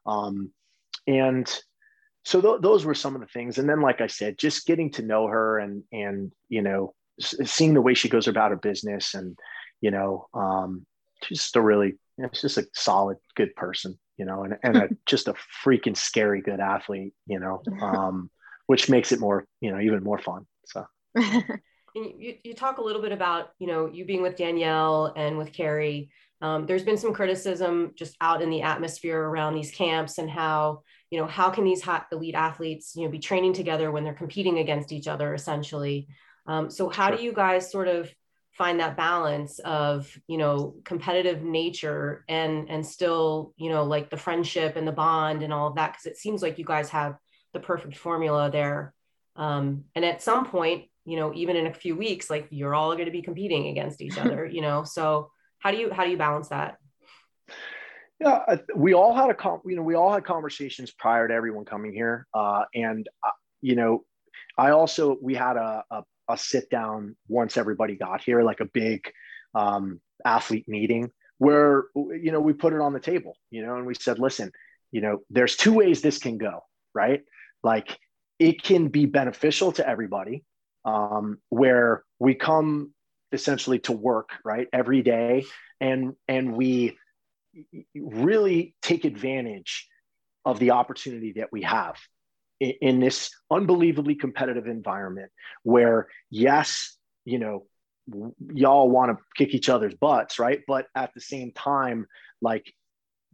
Um, 0.06 0.52
and, 1.08 1.50
so 2.26 2.42
th- 2.42 2.62
those 2.62 2.84
were 2.84 2.94
some 2.94 3.16
of 3.16 3.22
the 3.22 3.28
things 3.28 3.58
and 3.58 3.70
then 3.70 3.80
like 3.80 4.02
i 4.02 4.08
said 4.08 4.38
just 4.38 4.68
getting 4.68 4.92
to 4.92 5.02
know 5.02 5.26
her 5.28 5.58
and 5.58 5.84
and 5.94 6.34
you 6.50 6.62
know 6.62 6.94
seeing 7.22 7.74
the 7.74 7.82
way 7.82 7.94
she 7.94 8.10
goes 8.10 8.28
about 8.28 8.52
her 8.52 8.58
business 8.58 9.14
and 9.14 9.40
you 9.80 9.90
know 9.90 10.28
um 10.34 10.86
just 11.24 11.56
a 11.56 11.62
really 11.62 11.94
it's 12.18 12.42
just 12.42 12.58
a 12.58 12.68
solid 12.74 13.16
good 13.38 13.56
person 13.56 13.98
you 14.18 14.26
know 14.26 14.44
and, 14.44 14.58
and 14.64 14.76
a, 14.76 14.90
just 15.06 15.30
a 15.30 15.34
freaking 15.66 15.96
scary 15.96 16.42
good 16.42 16.60
athlete 16.60 17.14
you 17.26 17.40
know 17.40 17.64
um 17.82 18.30
which 18.70 18.88
makes 18.88 19.12
it 19.12 19.20
more 19.20 19.46
you 19.62 19.72
know 19.72 19.80
even 19.80 20.04
more 20.04 20.20
fun. 20.20 20.46
So. 20.66 20.86
You, 21.96 22.36
you 22.44 22.54
talk 22.54 22.78
a 22.78 22.84
little 22.84 23.02
bit 23.02 23.12
about 23.12 23.50
you 23.58 23.66
know 23.66 23.90
you 23.92 24.06
being 24.06 24.22
with 24.22 24.38
danielle 24.38 25.12
and 25.18 25.40
with 25.40 25.52
kari. 25.52 26.12
Um, 26.40 26.68
there's 26.68 26.84
been 26.84 27.00
some 27.00 27.16
criticism 27.16 27.94
just 27.96 28.16
out 28.22 28.44
in 28.44 28.52
the 28.52 28.62
atmosphere 28.62 29.20
around 29.20 29.56
these 29.56 29.72
camps 29.72 30.20
and 30.20 30.30
how 30.30 30.84
you 31.10 31.20
know 31.20 31.26
how 31.26 31.50
can 31.50 31.64
these 31.64 31.82
hot 31.82 32.06
elite 32.12 32.36
athletes 32.36 32.94
you 32.96 33.04
know 33.04 33.10
be 33.10 33.18
training 33.18 33.54
together 33.54 33.92
when 33.92 34.04
they're 34.04 34.14
competing 34.14 34.60
against 34.60 34.92
each 34.92 35.08
other 35.08 35.34
essentially? 35.34 36.08
Um, 36.46 36.70
so 36.70 36.90
how 36.90 37.08
sure. 37.08 37.18
do 37.18 37.24
you 37.24 37.34
guys 37.34 37.72
sort 37.72 37.88
of 37.88 38.14
find 38.52 38.80
that 38.80 38.96
balance 38.96 39.58
of 39.60 40.16
you 40.28 40.38
know 40.38 40.76
competitive 40.86 41.42
nature 41.42 42.24
and 42.30 42.70
and 42.70 42.86
still 42.86 43.52
you 43.58 43.72
know 43.72 43.84
like 43.84 44.12
the 44.12 44.16
friendship 44.26 44.76
and 44.76 44.88
the 44.88 44.92
bond 44.92 45.42
and 45.42 45.52
all 45.52 45.68
of 45.68 45.76
that? 45.76 45.94
Because 45.94 46.06
it 46.06 46.18
seems 46.18 46.44
like 46.44 46.60
you 46.60 46.66
guys 46.66 46.90
have 46.90 47.18
the 47.54 47.60
perfect 47.60 47.98
formula 47.98 48.50
there. 48.52 48.94
Um, 49.36 49.86
and 49.96 50.04
at 50.04 50.22
some 50.22 50.46
point 50.46 50.86
you 51.06 51.16
know 51.16 51.34
even 51.34 51.56
in 51.56 51.66
a 51.66 51.74
few 51.74 51.96
weeks 51.96 52.30
like 52.30 52.48
you're 52.52 52.76
all 52.76 52.94
going 52.94 53.06
to 53.06 53.12
be 53.12 53.22
competing 53.22 53.68
against 53.68 54.02
each 54.02 54.18
other 54.24 54.46
you 54.46 54.62
know? 54.62 54.84
So 54.84 55.32
how 55.60 55.72
do 55.72 55.78
you 55.78 55.92
how 55.92 56.04
do 56.06 56.12
you 56.12 56.18
balance 56.18 56.50
that? 56.50 56.78
Yeah, 58.20 58.58
we 58.76 58.94
all 58.94 59.14
had 59.14 59.30
a 59.30 59.60
you 59.66 59.76
know 59.76 59.82
we 59.82 59.96
all 59.96 60.12
had 60.12 60.26
conversations 60.26 60.92
prior 60.92 61.28
to 61.28 61.34
everyone 61.34 61.64
coming 61.64 61.94
here, 61.94 62.28
uh, 62.34 62.64
and 62.74 63.08
uh, 63.26 63.32
you 63.62 63.76
know, 63.76 64.04
I 64.58 64.72
also 64.72 65.18
we 65.22 65.36
had 65.36 65.56
a, 65.56 65.84
a, 65.90 66.04
a 66.28 66.38
sit 66.38 66.70
down 66.70 67.16
once 67.30 67.56
everybody 67.56 67.96
got 67.96 68.22
here, 68.22 68.42
like 68.44 68.60
a 68.60 68.66
big 68.66 69.10
um, 69.56 70.02
athlete 70.26 70.68
meeting 70.68 71.12
where 71.38 71.86
you 71.96 72.32
know 72.34 72.42
we 72.42 72.52
put 72.52 72.74
it 72.74 72.82
on 72.82 72.92
the 72.92 73.00
table, 73.00 73.38
you 73.52 73.66
know, 73.66 73.78
and 73.78 73.86
we 73.86 73.96
said, 73.96 74.20
listen, 74.20 74.52
you 74.92 75.00
know, 75.00 75.20
there's 75.30 75.56
two 75.56 75.74
ways 75.74 76.02
this 76.02 76.18
can 76.18 76.38
go, 76.38 76.60
right? 76.94 77.22
Like 77.64 77.98
it 78.40 78.64
can 78.64 78.88
be 78.88 79.06
beneficial 79.06 79.72
to 79.74 79.88
everybody 79.88 80.44
um, 80.86 81.40
where 81.50 82.04
we 82.20 82.36
come 82.36 82.94
essentially 83.32 83.80
to 83.80 83.92
work 83.92 84.30
right 84.44 84.68
every 84.74 85.02
day 85.02 85.46
and 85.80 86.14
and 86.28 86.56
we 86.56 86.98
really 87.96 88.76
take 88.82 89.06
advantage 89.06 89.88
of 90.46 90.58
the 90.60 90.72
opportunity 90.72 91.34
that 91.34 91.52
we 91.52 91.62
have 91.62 91.96
in, 92.60 92.74
in 92.82 93.00
this 93.00 93.30
unbelievably 93.52 94.16
competitive 94.16 94.66
environment 94.66 95.32
where 95.64 96.08
yes 96.32 96.98
you 97.26 97.38
know 97.38 97.66
y'all 98.52 98.90
want 98.90 99.12
to 99.12 99.24
kick 99.36 99.54
each 99.54 99.70
other's 99.70 99.94
butts 99.94 100.40
right? 100.40 100.62
But 100.68 100.88
at 100.96 101.14
the 101.14 101.22
same 101.22 101.52
time 101.52 102.08
like 102.42 102.74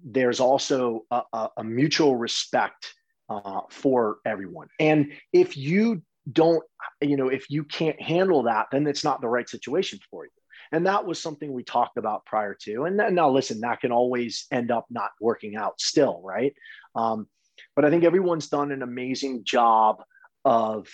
there's 0.04 0.42
also 0.42 1.06
a, 1.10 1.22
a, 1.32 1.50
a 1.58 1.64
mutual 1.64 2.16
respect 2.16 2.94
uh, 3.30 3.62
for 3.70 4.18
everyone. 4.26 4.68
And 4.80 5.12
if 5.34 5.58
you 5.58 6.02
don't 6.32 6.64
you 7.02 7.18
know 7.18 7.28
if 7.28 7.52
you 7.52 7.64
can't 7.64 8.02
handle 8.02 8.44
that 8.44 8.66
then 8.72 8.88
it's 8.88 9.04
not 9.04 9.22
the 9.22 9.28
right 9.28 9.48
situation 9.48 10.00
for 10.10 10.26
you. 10.26 10.32
And 10.72 10.88
that 10.88 11.06
was 11.06 11.22
something 11.22 11.54
we 11.54 11.64
talked 11.64 11.98
about 11.98 12.26
prior 12.26 12.56
to. 12.62 12.86
And 12.86 13.00
then, 13.00 13.14
now 13.14 13.30
listen 13.30 13.60
that 13.62 13.82
can 13.82 13.92
always 13.92 14.48
end 14.52 14.72
up 14.72 14.86
not 14.90 15.12
working 15.22 15.56
out 15.56 15.80
still 15.80 16.22
right? 16.24 16.54
Um, 16.96 17.28
but 17.76 17.86
i 17.86 17.90
think 17.90 18.04
everyone's 18.04 18.50
done 18.50 18.72
an 18.72 18.82
amazing 18.82 19.44
job 19.46 20.04
of 20.44 20.88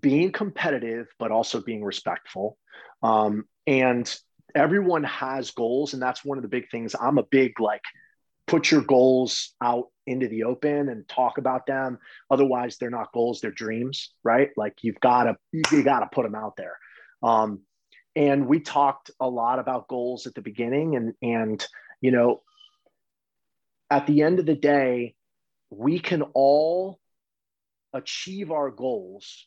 being 0.00 0.32
competitive 0.32 1.08
but 1.18 1.30
also 1.30 1.60
being 1.60 1.84
respectful. 1.84 2.56
Um, 3.02 3.44
and 3.66 4.12
everyone 4.54 5.04
has 5.04 5.50
goals 5.50 5.92
and 5.92 6.02
that's 6.02 6.24
one 6.24 6.38
of 6.38 6.42
the 6.42 6.48
big 6.48 6.70
things. 6.70 6.94
I'm 6.98 7.18
a 7.18 7.22
big 7.22 7.60
like 7.60 7.82
put 8.46 8.70
your 8.70 8.82
goals 8.82 9.54
out 9.62 9.86
into 10.06 10.28
the 10.28 10.44
open 10.44 10.88
and 10.88 11.08
talk 11.08 11.38
about 11.38 11.66
them. 11.66 11.98
Otherwise, 12.30 12.76
they're 12.76 12.90
not 12.90 13.12
goals; 13.12 13.40
they're 13.40 13.50
dreams, 13.50 14.12
right? 14.22 14.50
Like 14.56 14.78
you've 14.82 15.00
got 15.00 15.24
to 15.24 15.36
you 15.52 15.82
got 15.82 16.00
to 16.00 16.08
put 16.12 16.24
them 16.24 16.34
out 16.34 16.56
there. 16.56 16.78
Um, 17.22 17.60
and 18.14 18.46
we 18.46 18.60
talked 18.60 19.10
a 19.20 19.28
lot 19.28 19.58
about 19.58 19.88
goals 19.88 20.26
at 20.26 20.34
the 20.34 20.42
beginning, 20.42 20.96
and 20.96 21.14
and 21.22 21.66
you 22.00 22.10
know, 22.10 22.42
at 23.90 24.06
the 24.06 24.22
end 24.22 24.38
of 24.38 24.46
the 24.46 24.54
day, 24.54 25.14
we 25.70 25.98
can 25.98 26.22
all 26.34 26.98
achieve 27.92 28.50
our 28.50 28.70
goals 28.70 29.46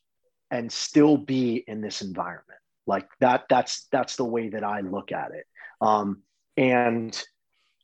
and 0.52 0.72
still 0.72 1.18
be 1.18 1.64
in 1.68 1.82
this 1.82 2.02
environment. 2.02 2.60
Like 2.88 3.08
that. 3.20 3.46
That's 3.50 3.88
that's 3.92 4.16
the 4.16 4.26
way 4.26 4.50
that 4.50 4.64
I 4.64 4.82
look 4.82 5.12
at 5.12 5.32
it. 5.32 5.46
Um, 5.82 6.22
and 6.56 7.22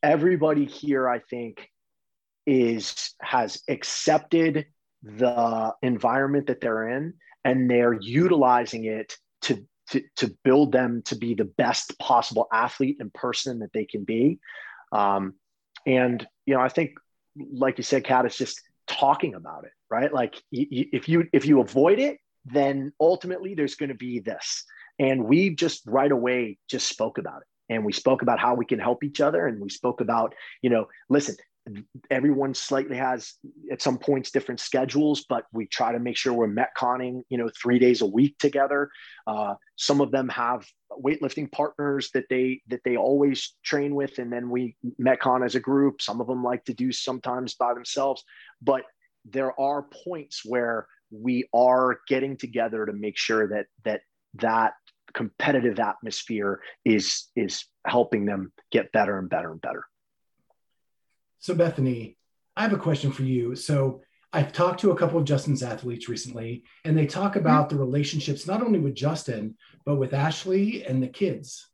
everybody 0.02 0.64
here, 0.64 1.08
I 1.08 1.18
think, 1.18 1.68
is 2.46 3.14
has 3.20 3.62
accepted 3.68 4.66
the 5.02 5.72
environment 5.82 6.46
that 6.46 6.60
they're 6.60 6.88
in 6.88 7.14
and 7.44 7.68
they're 7.68 7.98
utilizing 8.00 8.84
it 8.84 9.16
to, 9.42 9.66
to, 9.90 10.02
to 10.16 10.34
build 10.44 10.72
them 10.72 11.02
to 11.06 11.16
be 11.16 11.34
the 11.34 11.44
best 11.44 11.98
possible 11.98 12.46
athlete 12.52 12.98
and 13.00 13.12
person 13.12 13.58
that 13.60 13.72
they 13.72 13.84
can 13.84 14.04
be. 14.04 14.38
Um, 14.92 15.34
and, 15.86 16.26
you 16.46 16.54
know, 16.54 16.60
I 16.60 16.68
think, 16.68 16.92
like 17.36 17.78
you 17.78 17.84
said, 17.84 18.04
Kat, 18.04 18.26
it's 18.26 18.38
just 18.38 18.60
talking 18.86 19.34
about 19.34 19.64
it, 19.64 19.72
right? 19.90 20.12
Like 20.12 20.40
if 20.52 21.08
you, 21.08 21.26
if 21.32 21.46
you 21.46 21.60
avoid 21.60 21.98
it, 21.98 22.18
then 22.44 22.92
ultimately 23.00 23.54
there's 23.54 23.74
going 23.74 23.88
to 23.88 23.96
be 23.96 24.20
this. 24.20 24.64
And 24.98 25.24
we 25.24 25.54
just 25.54 25.82
right 25.86 26.12
away 26.12 26.58
just 26.68 26.86
spoke 26.88 27.18
about 27.18 27.40
it 27.40 27.46
and 27.72 27.84
we 27.84 27.92
spoke 27.92 28.22
about 28.22 28.38
how 28.38 28.54
we 28.54 28.64
can 28.64 28.78
help 28.78 29.02
each 29.02 29.20
other 29.20 29.46
and 29.46 29.60
we 29.60 29.68
spoke 29.70 30.00
about 30.00 30.34
you 30.62 30.70
know 30.70 30.86
listen 31.08 31.34
everyone 32.10 32.54
slightly 32.54 32.96
has 32.96 33.34
at 33.70 33.80
some 33.80 33.96
points 33.96 34.30
different 34.32 34.58
schedules 34.58 35.24
but 35.28 35.44
we 35.52 35.66
try 35.66 35.92
to 35.92 36.00
make 36.00 36.16
sure 36.16 36.32
we're 36.32 36.48
metconning 36.48 37.22
you 37.28 37.38
know 37.38 37.48
three 37.60 37.78
days 37.78 38.02
a 38.02 38.06
week 38.06 38.36
together 38.38 38.90
uh, 39.26 39.54
some 39.76 40.00
of 40.00 40.10
them 40.10 40.28
have 40.28 40.66
weightlifting 41.04 41.50
partners 41.52 42.10
that 42.14 42.24
they 42.28 42.60
that 42.68 42.80
they 42.84 42.96
always 42.96 43.54
train 43.64 43.94
with 43.94 44.18
and 44.18 44.32
then 44.32 44.50
we 44.50 44.76
metcon 45.00 45.44
as 45.44 45.54
a 45.54 45.60
group 45.60 46.02
some 46.02 46.20
of 46.20 46.26
them 46.26 46.42
like 46.42 46.64
to 46.64 46.74
do 46.74 46.90
sometimes 46.90 47.54
by 47.54 47.72
themselves 47.72 48.24
but 48.60 48.82
there 49.24 49.58
are 49.60 49.86
points 50.04 50.42
where 50.44 50.86
we 51.12 51.48
are 51.54 52.00
getting 52.08 52.36
together 52.36 52.86
to 52.86 52.92
make 52.92 53.16
sure 53.16 53.46
that 53.48 53.66
that 53.84 54.00
that 54.34 54.72
competitive 55.14 55.78
atmosphere 55.78 56.60
is 56.84 57.28
is 57.36 57.64
helping 57.86 58.24
them 58.24 58.52
get 58.70 58.92
better 58.92 59.18
and 59.18 59.28
better 59.28 59.52
and 59.52 59.60
better. 59.60 59.84
So 61.42 61.54
Bethany, 61.54 62.16
I 62.56 62.62
have 62.62 62.72
a 62.72 62.78
question 62.78 63.12
for 63.12 63.22
you. 63.22 63.54
So 63.54 64.00
I've 64.32 64.52
talked 64.52 64.80
to 64.80 64.92
a 64.92 64.96
couple 64.96 65.18
of 65.18 65.26
Justin's 65.26 65.62
athletes 65.62 66.08
recently, 66.08 66.64
and 66.86 66.96
they 66.96 67.06
talk 67.06 67.36
about 67.36 67.68
mm-hmm. 67.68 67.76
the 67.76 67.84
relationships 67.84 68.46
not 68.46 68.62
only 68.62 68.78
with 68.78 68.94
Justin 68.94 69.56
but 69.84 69.96
with 69.96 70.14
Ashley 70.14 70.84
and 70.86 71.02
the 71.02 71.08
kids. 71.08 71.68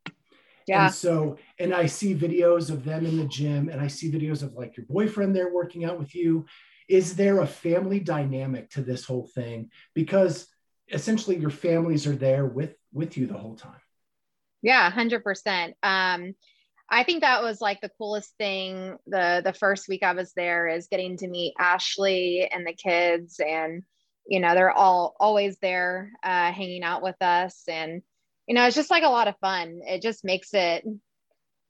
Yeah. 0.67 0.87
And 0.87 0.95
so, 0.95 1.37
and 1.59 1.73
I 1.73 1.87
see 1.87 2.15
videos 2.15 2.71
of 2.71 2.85
them 2.85 3.07
in 3.07 3.17
the 3.17 3.27
gym, 3.27 3.69
and 3.69 3.81
I 3.81 3.87
see 3.87 4.11
videos 4.11 4.43
of 4.43 4.55
like 4.55 4.77
your 4.77 4.87
boyfriend 4.87 5.37
there 5.37 5.53
working 5.53 5.85
out 5.85 5.99
with 5.99 6.15
you. 6.15 6.47
Is 6.89 7.15
there 7.15 7.41
a 7.41 7.47
family 7.47 8.01
dynamic 8.01 8.71
to 8.71 8.83
this 8.83 9.05
whole 9.05 9.27
thing? 9.35 9.71
Because 9.95 10.49
essentially 10.91 11.37
your 11.37 11.51
families 11.51 12.07
are 12.07 12.17
there 12.17 12.47
with 12.47 12.75
with 12.93 13.17
you 13.17 13.27
the 13.27 13.37
whole 13.37 13.57
time 13.57 13.81
yeah 14.63 14.91
100% 14.91 15.73
um 15.83 16.35
i 16.91 17.03
think 17.05 17.21
that 17.23 17.43
was 17.43 17.61
like 17.61 17.81
the 17.81 17.91
coolest 17.99 18.33
thing 18.39 18.97
the 19.07 19.41
the 19.45 19.53
first 19.53 19.89
week 19.89 20.03
i 20.03 20.13
was 20.13 20.33
there 20.35 20.69
is 20.69 20.89
getting 20.89 21.17
to 21.17 21.29
meet 21.29 21.55
ashley 21.59 22.49
and 22.51 22.67
the 22.67 22.73
kids 22.73 23.41
and 23.41 23.83
you 24.29 24.41
know 24.41 24.55
they're 24.55 24.71
all 24.71 25.17
always 25.19 25.59
there 25.59 26.13
uh, 26.23 26.53
hanging 26.53 26.83
out 26.85 27.03
with 27.03 27.21
us. 27.21 27.63
And 27.67 28.03
you 28.47 28.55
know 28.55 28.67
it's 28.67 28.77
just 28.77 28.91
like 28.91 29.03
a 29.03 29.09
lot 29.09 29.27
of 29.27 29.39
fun. 29.41 29.81
It 29.85 30.03
just 30.03 30.25
makes 30.25 30.51
it 30.53 30.85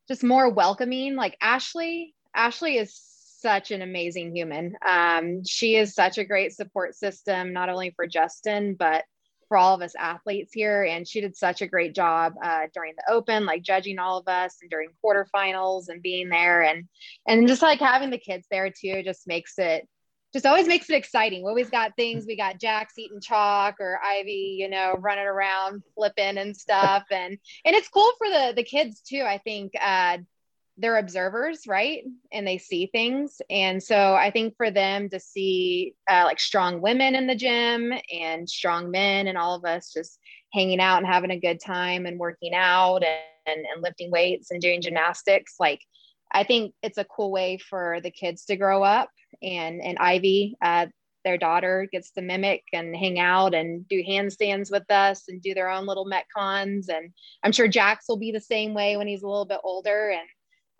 just 0.08 0.24
more 0.24 0.50
welcoming. 0.50 1.14
Like 1.14 1.38
ashley 1.40 2.14
ashley 2.34 2.76
is 2.76 3.00
such 3.40 3.70
an 3.70 3.80
amazing 3.80 4.34
human. 4.34 4.76
Um, 4.86 5.44
she 5.44 5.76
is 5.76 5.94
such 5.94 6.18
a 6.18 6.24
great 6.24 6.52
support 6.52 6.96
system, 6.96 7.52
not 7.52 7.68
only 7.68 7.92
for 7.94 8.06
Justin, 8.06 8.74
but 8.74 9.04
for 9.48 9.56
all 9.56 9.74
of 9.74 9.82
us 9.82 9.94
athletes 9.98 10.52
here. 10.52 10.84
And 10.84 11.08
she 11.08 11.20
did 11.20 11.36
such 11.36 11.62
a 11.62 11.66
great 11.66 11.94
job 11.94 12.34
uh, 12.42 12.66
during 12.72 12.94
the 12.96 13.12
open, 13.12 13.46
like 13.46 13.62
judging 13.62 13.98
all 13.98 14.18
of 14.18 14.28
us 14.28 14.58
and 14.60 14.70
during 14.70 14.90
quarterfinals 15.04 15.88
and 15.88 16.02
being 16.02 16.28
there 16.28 16.62
and, 16.62 16.86
and 17.26 17.48
just 17.48 17.62
like 17.62 17.80
having 17.80 18.10
the 18.10 18.18
kids 18.18 18.46
there 18.50 18.70
too, 18.70 19.02
just 19.02 19.26
makes 19.26 19.58
it, 19.58 19.88
just 20.34 20.44
always 20.44 20.68
makes 20.68 20.90
it 20.90 20.96
exciting. 20.96 21.42
We 21.42 21.48
always 21.48 21.70
got 21.70 21.96
things. 21.96 22.26
We 22.26 22.36
got 22.36 22.60
Jax 22.60 22.98
eating 22.98 23.20
chalk 23.20 23.76
or 23.80 23.98
Ivy, 24.04 24.56
you 24.60 24.68
know, 24.68 24.94
running 24.98 25.24
around 25.24 25.82
flipping 25.94 26.36
and 26.36 26.54
stuff. 26.54 27.04
And, 27.10 27.38
and 27.64 27.74
it's 27.74 27.88
cool 27.88 28.12
for 28.18 28.28
the, 28.28 28.52
the 28.54 28.62
kids 28.62 29.00
too. 29.00 29.22
I 29.22 29.38
think, 29.38 29.72
uh, 29.80 30.18
they're 30.78 30.98
observers, 30.98 31.66
right? 31.66 32.04
And 32.32 32.46
they 32.46 32.56
see 32.56 32.86
things. 32.86 33.42
And 33.50 33.82
so 33.82 34.14
I 34.14 34.30
think 34.30 34.56
for 34.56 34.70
them 34.70 35.08
to 35.10 35.18
see 35.18 35.94
uh, 36.08 36.22
like 36.24 36.38
strong 36.38 36.80
women 36.80 37.16
in 37.16 37.26
the 37.26 37.34
gym 37.34 37.92
and 38.12 38.48
strong 38.48 38.90
men 38.90 39.26
and 39.26 39.36
all 39.36 39.56
of 39.56 39.64
us 39.64 39.92
just 39.92 40.20
hanging 40.52 40.80
out 40.80 40.98
and 40.98 41.06
having 41.06 41.32
a 41.32 41.40
good 41.40 41.60
time 41.60 42.06
and 42.06 42.18
working 42.18 42.54
out 42.54 43.02
and, 43.04 43.66
and, 43.66 43.82
lifting 43.82 44.10
weights 44.10 44.50
and 44.50 44.60
doing 44.60 44.80
gymnastics, 44.80 45.56
like 45.58 45.80
I 46.30 46.44
think 46.44 46.74
it's 46.82 46.98
a 46.98 47.04
cool 47.04 47.32
way 47.32 47.58
for 47.58 48.00
the 48.02 48.10
kids 48.10 48.44
to 48.46 48.56
grow 48.56 48.82
up. 48.82 49.10
And, 49.42 49.82
and 49.82 49.98
Ivy, 49.98 50.56
uh, 50.62 50.86
their 51.24 51.38
daughter 51.38 51.88
gets 51.90 52.10
to 52.12 52.22
mimic 52.22 52.62
and 52.72 52.96
hang 52.96 53.18
out 53.18 53.52
and 53.52 53.86
do 53.88 54.02
handstands 54.02 54.70
with 54.70 54.88
us 54.90 55.24
and 55.28 55.42
do 55.42 55.52
their 55.52 55.68
own 55.68 55.84
little 55.84 56.06
metcons 56.06 56.88
and 56.88 57.10
i'm 57.42 57.52
sure 57.52 57.68
jax 57.68 58.06
will 58.08 58.16
be 58.16 58.30
the 58.30 58.40
same 58.40 58.72
way 58.72 58.96
when 58.96 59.08
he's 59.08 59.24
a 59.24 59.28
little 59.28 59.44
bit 59.44 59.60
older 59.64 60.10
and 60.10 60.28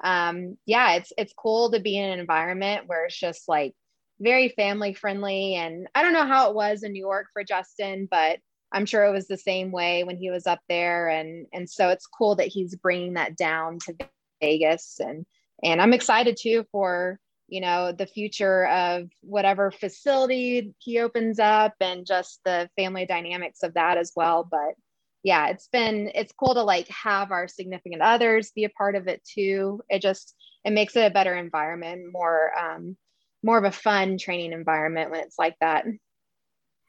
um, 0.05 0.57
yeah, 0.67 0.95
it's 0.95 1.13
it's 1.19 1.33
cool 1.37 1.71
to 1.73 1.81
be 1.81 1.99
in 1.99 2.11
an 2.11 2.21
environment 2.21 2.87
where 2.87 3.07
it's 3.07 3.19
just 3.19 3.49
like 3.49 3.75
very 4.21 4.49
family 4.51 4.95
friendly. 4.95 5.55
And 5.55 5.89
I 5.95 6.03
don't 6.03 6.13
know 6.13 6.27
how 6.27 6.51
it 6.51 6.55
was 6.55 6.83
in 6.83 6.93
New 6.93 7.05
York 7.05 7.27
for 7.33 7.45
Justin, 7.45 8.09
but 8.11 8.39
I'm 8.73 8.87
sure 8.87 9.05
it 9.05 9.13
was 9.13 9.29
the 9.29 9.39
same 9.39 9.73
way 9.73 10.05
when 10.05 10.17
he 10.17 10.31
was 10.31 10.47
up 10.47 10.61
there. 10.69 11.09
And 11.09 11.47
and 11.53 11.69
so 11.69 11.89
it's 11.89 12.07
cool 12.07 12.37
that 12.37 12.49
he's 12.49 12.77
bringing 12.77 13.15
that 13.15 13.37
down 13.37 13.79
to 13.87 13.95
Vegas. 14.41 15.01
And 15.01 15.27
and 15.63 15.81
I'm 15.81 15.93
excited 15.93 16.37
too 16.41 16.65
for 16.71 17.19
you 17.49 17.61
know 17.61 17.93
the 17.93 18.07
future 18.07 18.67
of 18.67 19.09
whatever 19.23 19.71
facility 19.71 20.75
he 20.79 21.01
opens 21.01 21.39
up 21.39 21.75
and 21.81 22.07
just 22.07 22.41
the 22.45 22.69
family 22.77 23.07
dynamics 23.07 23.63
of 23.63 23.75
that 23.75 23.99
as 23.99 24.13
well. 24.15 24.47
But 24.49 24.75
yeah, 25.23 25.49
it's 25.49 25.69
been 25.69 26.11
it's 26.15 26.33
cool 26.33 26.55
to 26.55 26.63
like 26.63 26.89
have 26.89 27.33
our 27.33 27.49
significant 27.49 28.03
others 28.03 28.53
be 28.55 28.65
a 28.65 28.71
part 28.71 28.97
of 28.97 29.09
it 29.09 29.23
too. 29.25 29.83
It 29.89 30.03
just 30.03 30.35
it 30.65 30.73
makes 30.73 30.97
it 30.97 31.07
a 31.07 31.11
better 31.11 31.35
environment, 31.37 32.13
more 32.13 32.53
um, 32.59 32.97
more 33.43 33.59
of 33.59 33.65
a 33.65 33.73
fun 33.73 34.19
training 34.19 34.53
environment 34.53 35.11
when 35.11 35.21
it's 35.21 35.39
like 35.39 35.57
that. 35.61 35.85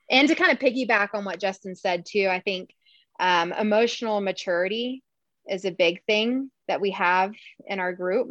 And 0.10 0.28
to 0.30 0.36
kind 0.36 0.52
of 0.52 0.60
piggyback 0.60 1.10
on 1.14 1.26
what 1.26 1.40
Justin 1.40 1.76
said 1.76 2.06
too, 2.08 2.28
I 2.30 2.40
think 2.40 2.72
um, 3.20 3.52
emotional 3.54 4.22
maturity 4.22 5.04
is 5.48 5.66
a 5.66 5.72
big 5.72 6.04
thing 6.06 6.52
that 6.68 6.82
we 6.82 6.92
have 6.92 7.34
in 7.68 7.80
our 7.80 7.94
group. 7.94 8.30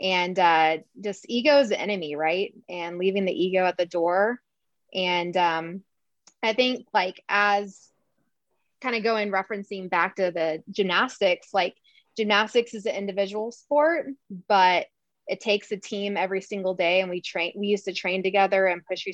And 0.00 0.38
uh, 0.38 0.78
just 1.02 1.26
ego 1.28 1.60
is 1.60 1.68
the 1.70 1.80
enemy, 1.80 2.16
right? 2.16 2.54
And 2.68 2.98
leaving 2.98 3.24
the 3.26 3.32
ego 3.32 3.64
at 3.64 3.76
the 3.78 3.86
door 3.86 4.40
And 4.94 5.36
um, 5.36 5.82
I 6.42 6.54
think 6.54 6.86
like 6.94 7.22
as 7.28 7.91
kind 8.82 8.96
of 8.96 9.02
going 9.02 9.30
referencing 9.30 9.88
back 9.88 10.16
to 10.16 10.30
the 10.30 10.62
gymnastics, 10.70 11.48
like 11.52 11.74
gymnastics 12.16 12.74
is 12.74 12.86
an 12.86 12.94
individual 12.94 13.52
sport, 13.52 14.06
but 14.48 14.86
it 15.28 15.40
takes 15.40 15.70
a 15.70 15.76
team 15.76 16.16
every 16.16 16.40
single 16.40 16.74
day 16.74 17.00
and 17.00 17.08
we 17.08 17.20
train 17.20 17.52
we 17.56 17.68
used 17.68 17.84
to 17.84 17.94
train 17.94 18.22
together 18.22 18.66
and 18.66 18.84
push 18.84 19.06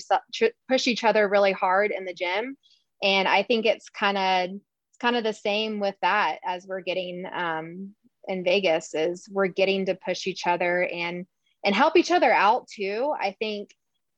push 0.69 0.87
each 0.87 1.05
other 1.05 1.29
really 1.29 1.53
hard 1.53 1.91
in 1.91 2.05
the 2.05 2.15
gym. 2.15 2.57
And 3.03 3.29
i 3.29 3.43
think 3.43 3.67
it's 3.67 3.91
kind 3.91 4.17
of 4.17 4.51
it's 4.51 4.99
kind 5.01 5.17
of 5.17 5.23
the 5.23 5.35
same 5.35 5.81
with 5.81 5.95
that 6.03 6.39
as 6.45 6.67
we're 6.67 6.81
getting 6.81 7.25
um, 7.33 7.95
in 8.27 8.43
vegas 8.43 8.95
is 8.95 9.29
we're 9.31 9.49
getting 9.49 9.87
to 9.87 9.95
push 9.95 10.27
each 10.27 10.47
other 10.47 10.85
and 10.85 11.27
and 11.65 11.75
help 11.75 11.97
each 11.97 12.11
other 12.11 12.33
out 12.33 12.69
too. 12.69 13.13
I 13.21 13.35
think 13.39 13.71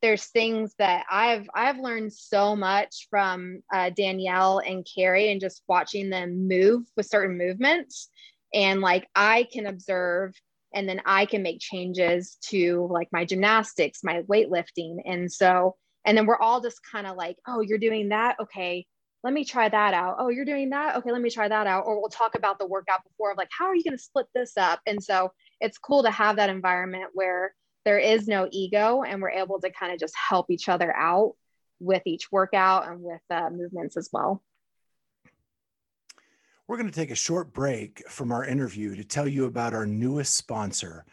there's 0.02 0.26
things 0.26 0.74
that 0.78 1.04
i've 1.10 1.48
i've 1.54 1.78
learned 1.78 2.12
so 2.12 2.56
much 2.56 3.06
from 3.10 3.62
uh, 3.72 3.90
danielle 3.90 4.58
and 4.58 4.86
kari 4.94 5.30
and 5.30 5.40
just 5.40 5.62
watching 5.68 6.10
them 6.10 6.48
move 6.48 6.84
with 6.96 7.06
certain 7.06 7.36
movements 7.36 8.08
and 8.54 8.80
like 8.80 9.06
i 9.14 9.46
can 9.52 9.66
observe 9.66 10.34
and 10.72 10.88
then 10.88 11.00
I 11.04 11.26
can 11.26 11.42
make 11.42 11.60
changes 11.60 12.36
to 12.42 12.88
like 12.90 13.08
my 13.12 13.24
gymnastics, 13.24 14.04
my 14.04 14.22
weightlifting. 14.22 14.98
And 15.04 15.30
so, 15.30 15.76
and 16.04 16.16
then 16.16 16.26
we're 16.26 16.38
all 16.38 16.60
just 16.60 16.80
kind 16.90 17.06
of 17.06 17.16
like, 17.16 17.36
oh, 17.46 17.60
you're 17.60 17.78
doing 17.78 18.10
that. 18.10 18.36
Okay, 18.40 18.86
let 19.22 19.32
me 19.34 19.44
try 19.44 19.68
that 19.68 19.94
out. 19.94 20.16
Oh, 20.18 20.28
you're 20.28 20.44
doing 20.44 20.70
that. 20.70 20.96
Okay, 20.96 21.10
let 21.10 21.20
me 21.20 21.30
try 21.30 21.48
that 21.48 21.66
out. 21.66 21.84
Or 21.86 22.00
we'll 22.00 22.08
talk 22.08 22.36
about 22.36 22.58
the 22.58 22.66
workout 22.66 23.02
before 23.04 23.32
of 23.32 23.36
like, 23.38 23.50
how 23.56 23.66
are 23.66 23.74
you 23.74 23.84
going 23.84 23.96
to 23.96 24.02
split 24.02 24.26
this 24.34 24.56
up? 24.56 24.80
And 24.86 25.02
so 25.02 25.32
it's 25.60 25.78
cool 25.78 26.02
to 26.04 26.10
have 26.10 26.36
that 26.36 26.50
environment 26.50 27.10
where 27.14 27.54
there 27.84 27.98
is 27.98 28.28
no 28.28 28.48
ego 28.50 29.02
and 29.02 29.22
we're 29.22 29.30
able 29.30 29.60
to 29.60 29.70
kind 29.70 29.92
of 29.92 29.98
just 29.98 30.14
help 30.16 30.50
each 30.50 30.68
other 30.68 30.94
out 30.94 31.34
with 31.78 32.02
each 32.04 32.30
workout 32.30 32.88
and 32.88 33.00
with 33.02 33.22
uh, 33.30 33.48
movements 33.50 33.96
as 33.96 34.10
well. 34.12 34.42
We're 36.68 36.76
going 36.76 36.90
to 36.90 36.94
take 36.94 37.10
a 37.10 37.16
short 37.16 37.52
break 37.52 38.08
from 38.08 38.30
our 38.30 38.44
interview 38.44 38.94
to 38.94 39.02
tell 39.02 39.26
you 39.26 39.46
about 39.46 39.74
our 39.74 39.86
newest 39.86 40.36
sponsor, 40.36 41.04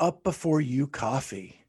Up 0.00 0.24
Before 0.24 0.60
You 0.60 0.88
Coffee. 0.88 1.60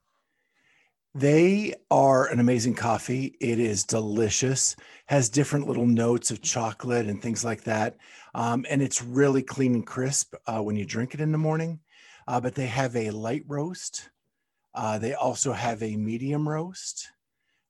They 1.14 1.76
are 1.92 2.26
an 2.26 2.40
amazing 2.40 2.74
coffee. 2.74 3.38
It 3.40 3.60
is 3.60 3.84
delicious, 3.84 4.76
has 5.06 5.30
different 5.30 5.68
little 5.68 5.86
notes 5.86 6.32
of 6.32 6.42
chocolate 6.42 7.06
and 7.06 7.22
things 7.22 7.46
like 7.46 7.64
that. 7.66 7.98
Um, 8.34 8.66
and 8.70 8.82
it's 8.82 9.04
really 9.04 9.44
clean 9.44 9.76
and 9.76 9.86
crisp 9.86 10.34
uh, 10.48 10.62
when 10.62 10.76
you 10.76 10.84
drink 10.84 11.14
it 11.14 11.22
in 11.22 11.32
the 11.32 11.38
morning. 11.38 11.80
Uh, 12.28 12.42
but 12.42 12.56
they 12.56 12.66
have 12.66 12.96
a 12.96 13.12
light 13.12 13.44
roast. 13.48 14.10
Uh, 14.76 15.00
they 15.00 15.14
also 15.14 15.54
have 15.54 15.82
a 15.82 15.96
medium 15.96 16.48
roast, 16.48 17.08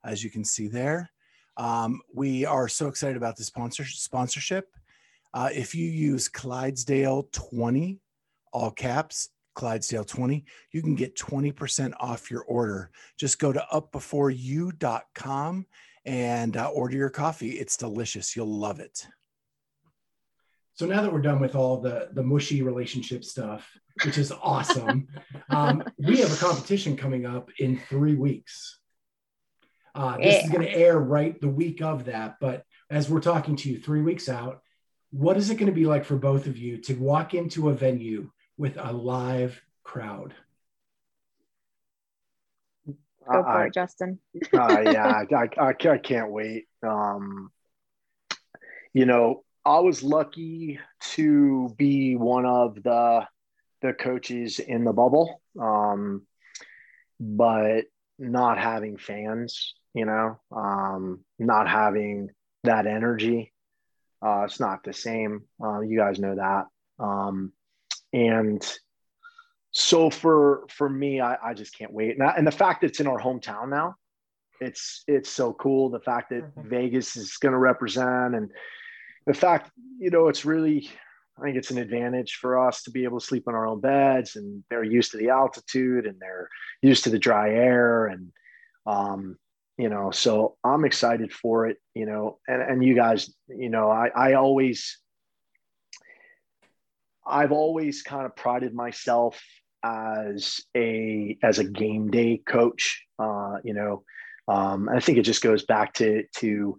as 0.03 0.23
you 0.23 0.29
can 0.31 0.43
see 0.43 0.67
there. 0.67 1.11
Um, 1.55 2.01
we 2.13 2.45
are 2.45 2.67
so 2.67 2.87
excited 2.87 3.15
about 3.15 3.37
the 3.37 3.43
sponsor- 3.43 3.85
sponsorship. 3.85 4.67
Uh, 5.33 5.49
if 5.53 5.75
you 5.75 5.87
use 5.87 6.27
Clydesdale 6.27 7.29
20, 7.31 7.99
all 8.51 8.71
caps, 8.71 9.29
Clydesdale 9.53 10.03
20, 10.03 10.43
you 10.71 10.81
can 10.81 10.95
get 10.95 11.15
20% 11.15 11.93
off 11.99 12.31
your 12.31 12.43
order. 12.43 12.89
Just 13.17 13.39
go 13.39 13.53
to 13.53 13.65
upbeforeyou.com 13.71 15.65
and 16.05 16.57
uh, 16.57 16.67
order 16.69 16.97
your 16.97 17.09
coffee. 17.09 17.51
It's 17.51 17.77
delicious. 17.77 18.35
You'll 18.35 18.47
love 18.47 18.79
it. 18.79 19.07
So 20.75 20.85
now 20.85 21.01
that 21.01 21.11
we're 21.11 21.21
done 21.21 21.39
with 21.39 21.55
all 21.55 21.79
the 21.79 22.09
the 22.11 22.23
mushy 22.23 22.61
relationship 22.61 23.23
stuff, 23.23 23.67
which 24.03 24.17
is 24.17 24.31
awesome, 24.31 25.07
um, 25.49 25.83
we 25.97 26.17
have 26.17 26.31
a 26.31 26.35
competition 26.35 26.97
coming 26.97 27.25
up 27.25 27.49
in 27.59 27.79
three 27.89 28.15
weeks. 28.15 28.79
Uh, 29.95 30.17
this 30.17 30.35
yeah. 30.35 30.43
is 30.43 30.49
going 30.49 30.65
to 30.65 30.73
air 30.73 30.99
right 30.99 31.39
the 31.39 31.47
week 31.47 31.81
of 31.81 32.05
that, 32.05 32.35
but 32.41 32.63
as 32.89 33.09
we're 33.09 33.21
talking 33.21 33.55
to 33.55 33.69
you, 33.69 33.79
three 33.79 34.01
weeks 34.01 34.27
out, 34.27 34.61
what 35.11 35.37
is 35.37 35.49
it 35.49 35.55
going 35.55 35.67
to 35.67 35.71
be 35.71 35.85
like 35.85 36.03
for 36.03 36.17
both 36.17 36.45
of 36.45 36.57
you 36.57 36.77
to 36.79 36.93
walk 36.95 37.33
into 37.33 37.69
a 37.69 37.73
venue 37.73 38.29
with 38.57 38.77
a 38.77 38.91
live 38.91 39.61
crowd? 39.83 40.33
Go 42.85 42.93
for 43.25 43.47
I, 43.47 43.67
it, 43.67 43.73
Justin. 43.73 44.19
uh, 44.53 44.81
yeah, 44.81 45.23
I, 45.31 45.47
I, 45.57 45.69
I, 45.69 45.97
can't 45.97 46.31
wait. 46.31 46.67
Um, 46.83 47.49
you 48.93 49.05
know, 49.05 49.44
I 49.65 49.79
was 49.79 50.03
lucky 50.03 50.79
to 51.13 51.73
be 51.77 52.15
one 52.15 52.45
of 52.45 52.81
the 52.83 53.25
the 53.81 53.93
coaches 53.93 54.59
in 54.59 54.83
the 54.83 54.93
bubble, 54.93 55.41
um, 55.59 56.25
but 57.19 57.85
not 58.17 58.57
having 58.57 58.97
fans, 58.97 59.73
you 59.93 60.05
know, 60.05 60.39
um, 60.55 61.19
not 61.39 61.67
having 61.67 62.29
that 62.63 62.87
energy 62.87 63.53
uh, 64.25 64.43
it's 64.43 64.59
not 64.59 64.83
the 64.83 64.93
same. 64.93 65.43
Uh, 65.63 65.81
you 65.81 65.97
guys 65.97 66.19
know 66.19 66.35
that. 66.35 66.65
Um, 67.03 67.51
and 68.11 68.65
so 69.71 70.09
for 70.09 70.63
for 70.69 70.89
me, 70.89 71.21
I, 71.21 71.37
I 71.43 71.53
just 71.53 71.77
can't 71.77 71.93
wait. 71.93 72.11
And, 72.11 72.23
I, 72.23 72.33
and 72.35 72.47
the 72.47 72.51
fact 72.51 72.81
that 72.81 72.87
it's 72.87 72.99
in 72.99 73.07
our 73.07 73.19
hometown 73.19 73.69
now, 73.69 73.95
it's 74.59 75.03
it's 75.07 75.29
so 75.29 75.53
cool. 75.53 75.89
The 75.89 75.99
fact 75.99 76.31
that 76.31 76.43
mm-hmm. 76.43 76.69
Vegas 76.69 77.15
is 77.15 77.37
going 77.37 77.51
to 77.51 77.59
represent, 77.59 78.35
and 78.35 78.49
the 79.25 79.33
fact 79.33 79.71
you 79.99 80.09
know 80.09 80.27
it's 80.27 80.45
really, 80.45 80.89
I 81.37 81.41
think 81.41 81.57
it's 81.57 81.71
an 81.71 81.77
advantage 81.77 82.35
for 82.35 82.67
us 82.67 82.83
to 82.83 82.91
be 82.91 83.03
able 83.03 83.19
to 83.19 83.25
sleep 83.25 83.47
on 83.47 83.55
our 83.55 83.67
own 83.67 83.81
beds, 83.81 84.35
and 84.35 84.63
they're 84.69 84.83
used 84.83 85.11
to 85.11 85.17
the 85.17 85.29
altitude, 85.29 86.05
and 86.05 86.19
they're 86.19 86.49
used 86.81 87.03
to 87.05 87.09
the 87.09 87.19
dry 87.19 87.51
air, 87.51 88.07
and 88.07 88.31
um, 88.85 89.37
you 89.77 89.89
know 89.89 90.11
so 90.11 90.55
i'm 90.63 90.85
excited 90.85 91.31
for 91.31 91.67
it 91.67 91.77
you 91.93 92.05
know 92.05 92.39
and 92.47 92.61
and 92.61 92.83
you 92.83 92.95
guys 92.95 93.33
you 93.47 93.69
know 93.69 93.89
i 93.89 94.07
i 94.15 94.33
always 94.33 94.99
i've 97.27 97.51
always 97.51 98.01
kind 98.01 98.25
of 98.25 98.35
prided 98.35 98.73
myself 98.73 99.41
as 99.83 100.61
a 100.75 101.37
as 101.43 101.59
a 101.59 101.63
game 101.63 102.09
day 102.09 102.41
coach 102.47 103.03
uh 103.19 103.57
you 103.63 103.73
know 103.73 104.03
um 104.47 104.89
i 104.89 104.99
think 104.99 105.17
it 105.17 105.23
just 105.23 105.43
goes 105.43 105.65
back 105.65 105.93
to 105.93 106.23
to 106.35 106.77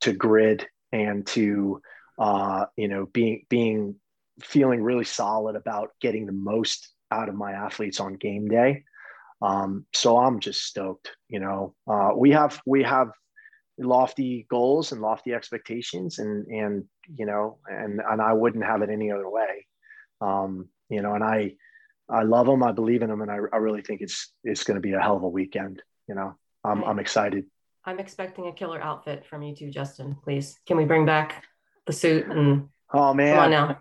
to 0.00 0.12
grid 0.12 0.66
and 0.92 1.26
to 1.26 1.80
uh 2.18 2.66
you 2.76 2.88
know 2.88 3.06
being 3.06 3.44
being 3.48 3.94
feeling 4.40 4.82
really 4.82 5.04
solid 5.04 5.56
about 5.56 5.90
getting 6.00 6.26
the 6.26 6.32
most 6.32 6.88
out 7.10 7.28
of 7.28 7.34
my 7.34 7.52
athletes 7.52 8.00
on 8.00 8.14
game 8.14 8.48
day 8.48 8.84
um, 9.42 9.86
so 9.94 10.18
I'm 10.18 10.40
just 10.40 10.64
stoked. 10.64 11.10
You 11.28 11.40
know, 11.40 11.74
uh, 11.90 12.10
we 12.16 12.30
have 12.30 12.60
we 12.66 12.82
have 12.82 13.08
lofty 13.78 14.46
goals 14.50 14.92
and 14.92 15.00
lofty 15.00 15.32
expectations, 15.32 16.18
and 16.18 16.46
and 16.46 16.84
you 17.16 17.26
know, 17.26 17.58
and 17.66 18.00
and 18.06 18.20
I 18.20 18.32
wouldn't 18.32 18.64
have 18.64 18.82
it 18.82 18.90
any 18.90 19.10
other 19.10 19.28
way. 19.28 19.66
Um, 20.20 20.68
you 20.88 21.00
know, 21.00 21.14
and 21.14 21.24
I 21.24 21.54
I 22.08 22.22
love 22.22 22.46
them. 22.46 22.62
I 22.62 22.72
believe 22.72 23.02
in 23.02 23.08
them, 23.08 23.22
and 23.22 23.30
I, 23.30 23.36
I 23.52 23.56
really 23.56 23.82
think 23.82 24.02
it's 24.02 24.32
it's 24.44 24.64
going 24.64 24.76
to 24.76 24.80
be 24.80 24.92
a 24.92 25.00
hell 25.00 25.16
of 25.16 25.22
a 25.22 25.28
weekend. 25.28 25.82
You 26.06 26.14
know, 26.14 26.36
I'm 26.64 26.84
I'm 26.84 26.98
excited. 26.98 27.46
I'm 27.84 27.98
expecting 27.98 28.46
a 28.46 28.52
killer 28.52 28.80
outfit 28.80 29.24
from 29.26 29.42
you 29.42 29.54
too, 29.54 29.70
Justin. 29.70 30.16
Please, 30.22 30.58
can 30.66 30.76
we 30.76 30.84
bring 30.84 31.06
back 31.06 31.44
the 31.86 31.92
suit 31.92 32.26
and? 32.26 32.68
Oh 32.92 33.14
man! 33.14 33.34
Come 33.34 33.44
on 33.44 33.50
now. 33.50 33.78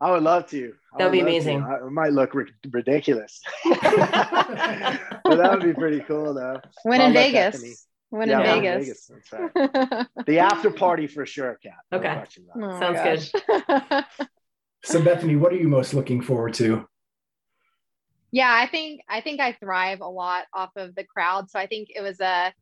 I 0.00 0.10
would 0.12 0.22
love 0.22 0.48
to. 0.50 0.72
That 0.98 1.04
would 1.04 1.12
be 1.12 1.20
amazing. 1.20 1.60
it 1.60 1.90
might 1.90 2.12
look 2.12 2.34
ridiculous, 2.70 3.40
but 3.64 3.80
that 3.80 5.50
would 5.50 5.62
be 5.62 5.72
pretty 5.72 6.00
cool, 6.00 6.34
though. 6.34 6.60
When 6.84 7.00
oh, 7.00 7.06
in 7.06 7.12
Vegas. 7.12 7.86
When 8.10 8.28
yeah, 8.28 8.54
in 8.54 8.62
Vegas. 8.62 9.10
Vegas. 9.10 9.32
Right. 9.32 10.06
the 10.26 10.38
after 10.38 10.70
party 10.70 11.06
for 11.08 11.26
sure, 11.26 11.58
Kat. 11.62 11.72
okay. 11.92 12.22
Oh 12.54 12.78
Sounds 12.78 13.32
good. 13.32 14.04
so, 14.84 15.02
Bethany, 15.02 15.36
what 15.36 15.52
are 15.52 15.56
you 15.56 15.68
most 15.68 15.94
looking 15.94 16.22
forward 16.22 16.54
to? 16.54 16.86
Yeah, 18.30 18.52
I 18.52 18.68
think 18.68 19.00
I 19.08 19.20
think 19.20 19.40
I 19.40 19.52
thrive 19.52 20.00
a 20.00 20.08
lot 20.08 20.44
off 20.52 20.70
of 20.76 20.94
the 20.94 21.04
crowd. 21.04 21.50
So 21.50 21.58
I 21.58 21.66
think 21.66 21.88
it 21.94 22.02
was 22.02 22.20
a 22.20 22.52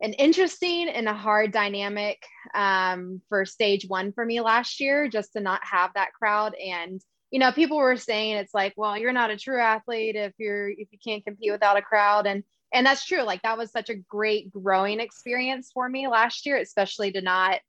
an 0.00 0.12
interesting 0.12 0.88
and 0.88 1.08
a 1.08 1.14
hard 1.14 1.52
dynamic 1.52 2.22
um, 2.54 3.20
for 3.28 3.44
stage 3.44 3.86
one 3.88 4.12
for 4.12 4.24
me 4.24 4.40
last 4.40 4.80
year, 4.80 5.08
just 5.08 5.32
to 5.32 5.40
not 5.40 5.60
have 5.64 5.90
that 5.94 6.12
crowd. 6.12 6.54
And 6.54 7.00
you 7.30 7.38
know, 7.38 7.52
people 7.52 7.76
were 7.76 7.96
saying 7.96 8.36
it's 8.36 8.54
like, 8.54 8.72
well, 8.76 8.96
you're 8.96 9.12
not 9.12 9.30
a 9.30 9.36
true 9.36 9.60
athlete 9.60 10.16
if 10.16 10.32
you're 10.38 10.70
if 10.70 10.88
you 10.90 10.98
can't 11.04 11.24
compete 11.24 11.52
without 11.52 11.76
a 11.76 11.82
crowd. 11.82 12.26
And 12.26 12.42
and 12.72 12.86
that's 12.86 13.04
true. 13.04 13.22
Like 13.22 13.42
that 13.42 13.58
was 13.58 13.70
such 13.70 13.90
a 13.90 13.96
great 13.96 14.52
growing 14.52 15.00
experience 15.00 15.70
for 15.72 15.88
me 15.88 16.08
last 16.08 16.46
year, 16.46 16.56
especially 16.56 17.12
to 17.12 17.20
not 17.20 17.60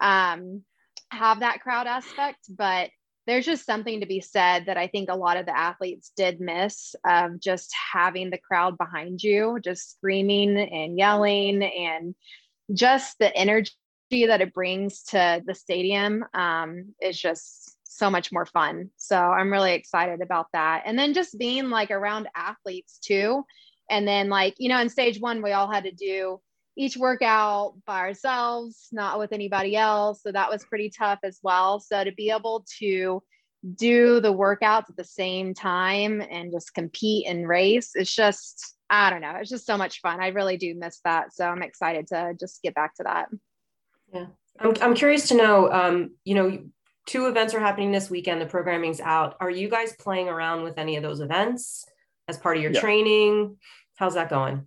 um, 0.00 0.62
have 1.10 1.40
that 1.40 1.60
crowd 1.60 1.86
aspect. 1.86 2.38
But 2.48 2.90
there's 3.26 3.46
just 3.46 3.66
something 3.66 4.00
to 4.00 4.06
be 4.06 4.20
said 4.20 4.66
that 4.66 4.76
I 4.76 4.86
think 4.86 5.10
a 5.10 5.16
lot 5.16 5.36
of 5.36 5.46
the 5.46 5.56
athletes 5.56 6.12
did 6.16 6.40
miss 6.40 6.94
of 7.06 7.38
just 7.40 7.72
having 7.92 8.30
the 8.30 8.38
crowd 8.38 8.78
behind 8.78 9.22
you, 9.22 9.58
just 9.62 9.92
screaming 9.92 10.58
and 10.58 10.98
yelling, 10.98 11.62
and 11.62 12.14
just 12.72 13.18
the 13.18 13.34
energy 13.36 13.70
that 14.10 14.40
it 14.40 14.54
brings 14.54 15.02
to 15.04 15.42
the 15.46 15.54
stadium 15.54 16.24
um, 16.34 16.94
is 17.00 17.20
just 17.20 17.76
so 17.84 18.10
much 18.10 18.32
more 18.32 18.46
fun. 18.46 18.90
So 18.96 19.16
I'm 19.16 19.52
really 19.52 19.74
excited 19.74 20.22
about 20.22 20.46
that. 20.52 20.82
And 20.86 20.98
then 20.98 21.14
just 21.14 21.38
being 21.38 21.70
like 21.70 21.90
around 21.90 22.28
athletes 22.34 22.98
too. 22.98 23.44
And 23.90 24.06
then, 24.06 24.28
like, 24.28 24.54
you 24.58 24.68
know, 24.68 24.80
in 24.80 24.88
stage 24.88 25.20
one, 25.20 25.42
we 25.42 25.52
all 25.52 25.70
had 25.70 25.84
to 25.84 25.92
do 25.92 26.40
each 26.76 26.96
workout 26.96 27.74
by 27.86 27.98
ourselves, 27.98 28.88
not 28.92 29.18
with 29.18 29.32
anybody 29.32 29.76
else. 29.76 30.22
So 30.22 30.32
that 30.32 30.50
was 30.50 30.64
pretty 30.64 30.90
tough 30.90 31.18
as 31.22 31.38
well. 31.42 31.80
So 31.80 32.04
to 32.04 32.12
be 32.12 32.30
able 32.30 32.64
to 32.78 33.22
do 33.74 34.20
the 34.20 34.32
workouts 34.32 34.88
at 34.88 34.96
the 34.96 35.04
same 35.04 35.52
time 35.52 36.22
and 36.22 36.52
just 36.52 36.72
compete 36.72 37.26
and 37.26 37.46
race, 37.46 37.90
it's 37.94 38.14
just, 38.14 38.76
I 38.88 39.10
don't 39.10 39.20
know, 39.20 39.36
it's 39.36 39.50
just 39.50 39.66
so 39.66 39.76
much 39.76 40.00
fun. 40.00 40.20
I 40.20 40.28
really 40.28 40.56
do 40.56 40.74
miss 40.74 41.00
that. 41.04 41.34
So 41.34 41.44
I'm 41.44 41.62
excited 41.62 42.06
to 42.08 42.34
just 42.38 42.62
get 42.62 42.74
back 42.74 42.94
to 42.96 43.02
that. 43.02 43.28
Yeah. 44.14 44.26
I'm, 44.58 44.74
I'm 44.80 44.94
curious 44.94 45.28
to 45.28 45.36
know, 45.36 45.70
um, 45.70 46.12
you 46.24 46.34
know, 46.34 46.64
two 47.06 47.26
events 47.26 47.54
are 47.54 47.60
happening 47.60 47.92
this 47.92 48.08
weekend. 48.08 48.40
The 48.40 48.46
programming's 48.46 49.00
out. 49.00 49.36
Are 49.40 49.50
you 49.50 49.68
guys 49.68 49.94
playing 49.98 50.28
around 50.28 50.62
with 50.62 50.78
any 50.78 50.96
of 50.96 51.02
those 51.02 51.20
events 51.20 51.84
as 52.28 52.38
part 52.38 52.56
of 52.56 52.62
your 52.62 52.72
yeah. 52.72 52.80
training? 52.80 53.56
How's 53.96 54.14
that 54.14 54.30
going? 54.30 54.66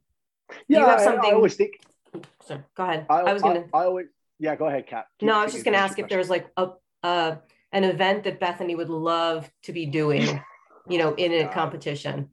Yeah, 0.67 0.79
you 0.79 0.85
have 0.85 1.01
something? 1.01 1.25
I, 1.25 1.33
I 1.33 1.35
always 1.35 1.55
think. 1.55 1.79
Sorry, 2.45 2.61
go 2.75 2.83
ahead. 2.83 3.05
I, 3.09 3.21
I 3.21 3.33
was 3.33 3.41
gonna. 3.41 3.65
I, 3.73 3.79
I, 3.79 3.85
always. 3.85 4.07
Yeah, 4.39 4.55
go 4.55 4.67
ahead, 4.67 4.87
Kat. 4.87 5.05
no, 5.21 5.35
I 5.35 5.43
was 5.43 5.53
just 5.53 5.65
gonna 5.65 5.77
ask 5.77 5.99
if 5.99 6.09
there's 6.09 6.29
like 6.29 6.49
a 6.57 6.71
uh, 7.03 7.35
an 7.71 7.83
event 7.83 8.23
that 8.23 8.39
Bethany 8.39 8.75
would 8.75 8.89
love 8.89 9.49
to 9.63 9.73
be 9.73 9.85
doing, 9.85 10.41
you 10.87 10.97
know, 10.97 11.13
in 11.15 11.33
a 11.33 11.47
competition. 11.53 12.29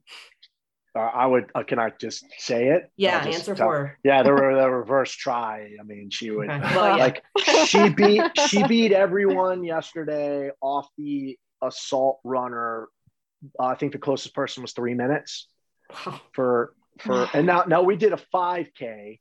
Uh, 0.93 0.99
I 0.99 1.25
would. 1.25 1.49
Uh, 1.55 1.63
can 1.63 1.79
I 1.79 1.91
just 1.99 2.25
say 2.37 2.67
it? 2.67 2.91
Yeah, 2.97 3.23
answer 3.23 3.55
tell, 3.55 3.67
for 3.67 3.77
her. 3.77 3.97
Yeah, 4.03 4.23
the, 4.23 4.29
the 4.31 4.69
reverse 4.69 5.11
tri. 5.11 5.71
I 5.79 5.83
mean, 5.83 6.09
she 6.09 6.31
would 6.31 6.49
okay. 6.49 6.75
well, 6.75 6.97
like 6.97 7.23
yeah. 7.47 7.65
she 7.65 7.89
beat 7.89 8.23
she 8.47 8.63
beat 8.67 8.91
everyone 8.91 9.63
yesterday 9.63 10.51
off 10.61 10.87
the 10.97 11.37
assault 11.61 12.19
runner. 12.23 12.89
Uh, 13.59 13.67
I 13.67 13.75
think 13.75 13.93
the 13.93 13.99
closest 13.99 14.35
person 14.35 14.63
was 14.63 14.73
three 14.73 14.93
minutes 14.93 15.47
for 16.33 16.73
for 16.99 17.27
and 17.33 17.47
now 17.47 17.63
now 17.67 17.81
we 17.81 17.95
did 17.95 18.13
a 18.13 18.19
5k 18.33 19.19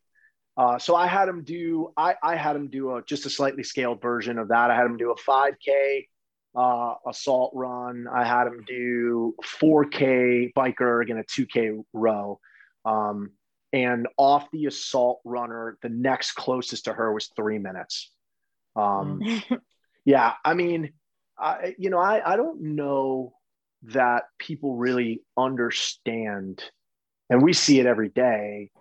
uh, 0.61 0.79
so 0.79 0.95
i 0.95 1.07
had 1.07 1.27
him 1.27 1.43
do 1.43 1.91
i 1.97 2.15
i 2.23 2.37
had 2.37 2.55
him 2.55 2.69
do 2.69 2.95
a 2.95 3.03
just 3.05 3.25
a 3.25 3.31
slightly 3.31 3.63
scaled 3.63 4.03
version 4.03 4.39
of 4.39 4.49
that. 4.49 4.71
I 4.71 4.77
had 4.77 4.85
him 4.85 4.99
do 4.99 5.11
a 5.11 5.17
5k 5.17 6.07
uh, 6.55 6.95
assault 7.09 7.53
run. 7.55 8.07
I 8.13 8.25
had 8.25 8.47
him 8.47 8.65
do 8.67 9.35
4k 9.43 10.53
biker 10.53 11.03
again 11.03 11.19
a 11.19 11.25
2k 11.25 11.83
row. 11.95 12.41
Um, 12.85 13.31
and 13.73 14.09
off 14.19 14.51
the 14.51 14.67
assault 14.67 15.21
runner 15.25 15.79
the 15.81 15.89
next 15.89 16.33
closest 16.33 16.85
to 16.85 16.93
her 16.93 17.11
was 17.13 17.31
three 17.35 17.59
minutes. 17.59 18.13
Um, 18.77 19.23
yeah 20.05 20.35
i 20.45 20.55
mean 20.55 20.93
I, 21.39 21.75
you 21.79 21.91
know 21.91 21.99
I, 21.99 22.33
I 22.33 22.37
don't 22.37 22.61
know 22.77 23.33
that 23.85 24.25
people 24.39 24.77
really 24.77 25.23
understand 25.37 26.63
and 27.31 27.43
we 27.43 27.53
see 27.53 27.81
it 27.81 27.87
every 27.87 28.09
day. 28.11 28.73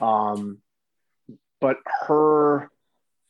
Um, 0.00 0.58
but 1.60 1.76
her, 2.06 2.70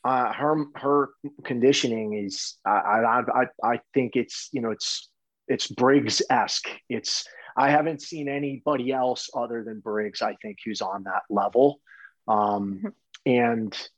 uh, 0.05 0.33
her, 0.33 0.65
her 0.75 1.11
conditioning 1.45 2.15
is, 2.15 2.59
I, 2.65 2.71
I, 2.71 3.21
I, 3.21 3.45
I 3.63 3.81
think 3.95 4.17
it's, 4.17 4.49
you 4.53 4.61
know, 4.61 4.71
it's, 4.71 5.11
it's 5.49 5.67
Briggs 5.67 6.23
esque. 6.31 6.69
It's, 6.89 7.27
I 7.57 7.71
haven't 7.71 8.01
seen 8.01 8.29
anybody 8.29 8.93
else 8.93 9.29
other 9.35 9.65
than 9.65 9.81
Briggs, 9.81 10.23
I 10.23 10.37
think, 10.41 10.59
who's 10.65 10.81
on 10.81 11.05
that 11.05 11.23
level. 11.29 11.81
Um, 12.29 12.79
mm-hmm. 12.79 12.89
and 13.27 13.89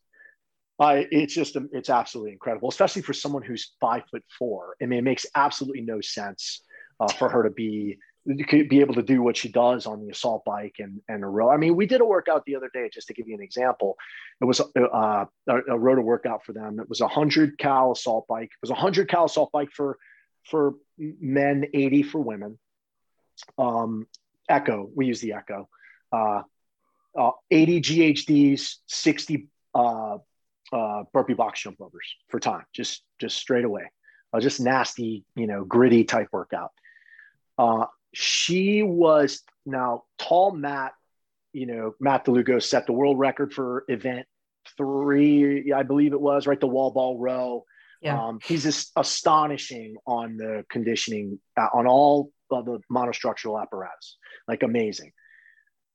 I, 0.80 1.06
it's 1.10 1.34
just, 1.34 1.56
it's 1.72 1.90
absolutely 1.90 2.32
incredible, 2.32 2.70
especially 2.70 3.02
for 3.02 3.12
someone 3.12 3.42
who's 3.42 3.74
five 3.80 4.02
foot 4.10 4.24
four. 4.38 4.74
I 4.82 4.86
mean, 4.86 4.98
it 4.98 5.04
makes 5.04 5.26
absolutely 5.34 5.82
no 5.82 6.00
sense 6.00 6.62
uh, 6.98 7.12
for 7.12 7.28
her 7.28 7.42
to 7.44 7.50
be 7.50 7.98
be 8.26 8.80
able 8.80 8.94
to 8.94 9.02
do 9.02 9.22
what 9.22 9.36
she 9.36 9.48
does 9.48 9.86
on 9.86 10.00
the 10.00 10.10
assault 10.10 10.44
bike 10.44 10.76
and, 10.78 11.00
and 11.08 11.24
a 11.24 11.26
row. 11.26 11.50
I 11.50 11.56
mean, 11.56 11.74
we 11.74 11.86
did 11.86 12.00
a 12.00 12.04
workout 12.04 12.44
the 12.44 12.54
other 12.54 12.70
day, 12.72 12.88
just 12.92 13.08
to 13.08 13.14
give 13.14 13.26
you 13.26 13.34
an 13.34 13.42
example. 13.42 13.96
It 14.40 14.44
was 14.44 14.60
uh, 14.60 15.24
a, 15.48 15.56
a 15.68 15.78
rotor 15.78 16.02
workout 16.02 16.44
for 16.44 16.52
them. 16.52 16.78
It 16.78 16.88
was 16.88 17.00
a 17.00 17.08
hundred 17.08 17.58
cal 17.58 17.92
assault 17.92 18.26
bike. 18.28 18.44
It 18.44 18.62
was 18.62 18.70
a 18.70 18.74
hundred 18.74 19.08
cal 19.08 19.24
assault 19.24 19.50
bike 19.52 19.70
for, 19.72 19.98
for 20.44 20.74
men, 20.98 21.66
80 21.74 22.04
for 22.04 22.20
women. 22.20 22.58
Um, 23.58 24.06
Echo, 24.48 24.88
we 24.94 25.06
use 25.06 25.20
the 25.20 25.32
Echo, 25.32 25.68
uh, 26.12 26.42
uh, 27.18 27.30
80 27.50 27.80
GHDs, 27.80 28.76
60 28.86 29.48
uh, 29.74 30.18
uh, 30.72 31.02
burpee 31.12 31.34
box 31.34 31.60
jump 31.62 31.80
overs 31.80 32.14
for 32.28 32.38
time, 32.38 32.64
just, 32.72 33.02
just 33.18 33.36
straight 33.36 33.64
away. 33.64 33.90
Uh, 34.32 34.40
just 34.40 34.60
nasty, 34.60 35.24
you 35.34 35.46
know, 35.46 35.64
gritty 35.64 36.04
type 36.04 36.28
workout. 36.32 36.70
Uh, 37.58 37.86
she 38.12 38.82
was 38.82 39.42
now 39.64 40.04
tall 40.18 40.52
Matt, 40.52 40.92
you 41.52 41.66
know, 41.66 41.94
Matt 42.00 42.24
DeLugo 42.24 42.62
set 42.62 42.86
the 42.86 42.92
world 42.92 43.18
record 43.18 43.52
for 43.52 43.84
event 43.88 44.26
three, 44.76 45.72
I 45.72 45.82
believe 45.82 46.12
it 46.12 46.20
was, 46.20 46.46
right? 46.46 46.60
The 46.60 46.66
wall 46.66 46.90
ball 46.90 47.18
row. 47.18 47.64
Yeah. 48.00 48.20
Um, 48.20 48.40
he's 48.44 48.64
just 48.64 48.90
astonishing 48.96 49.96
on 50.06 50.36
the 50.36 50.64
conditioning, 50.68 51.38
uh, 51.56 51.68
on 51.72 51.86
all 51.86 52.30
of 52.50 52.64
the 52.64 52.80
monostructural 52.90 53.60
apparatus, 53.60 54.18
like 54.48 54.62
amazing. 54.62 55.12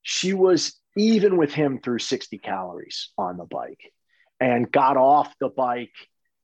She 0.03 0.33
was 0.33 0.79
even 0.95 1.37
with 1.37 1.53
him 1.53 1.79
through 1.79 1.99
60 1.99 2.37
calories 2.37 3.11
on 3.17 3.37
the 3.37 3.45
bike 3.45 3.91
and 4.39 4.71
got 4.71 4.97
off 4.97 5.33
the 5.39 5.49
bike. 5.49 5.93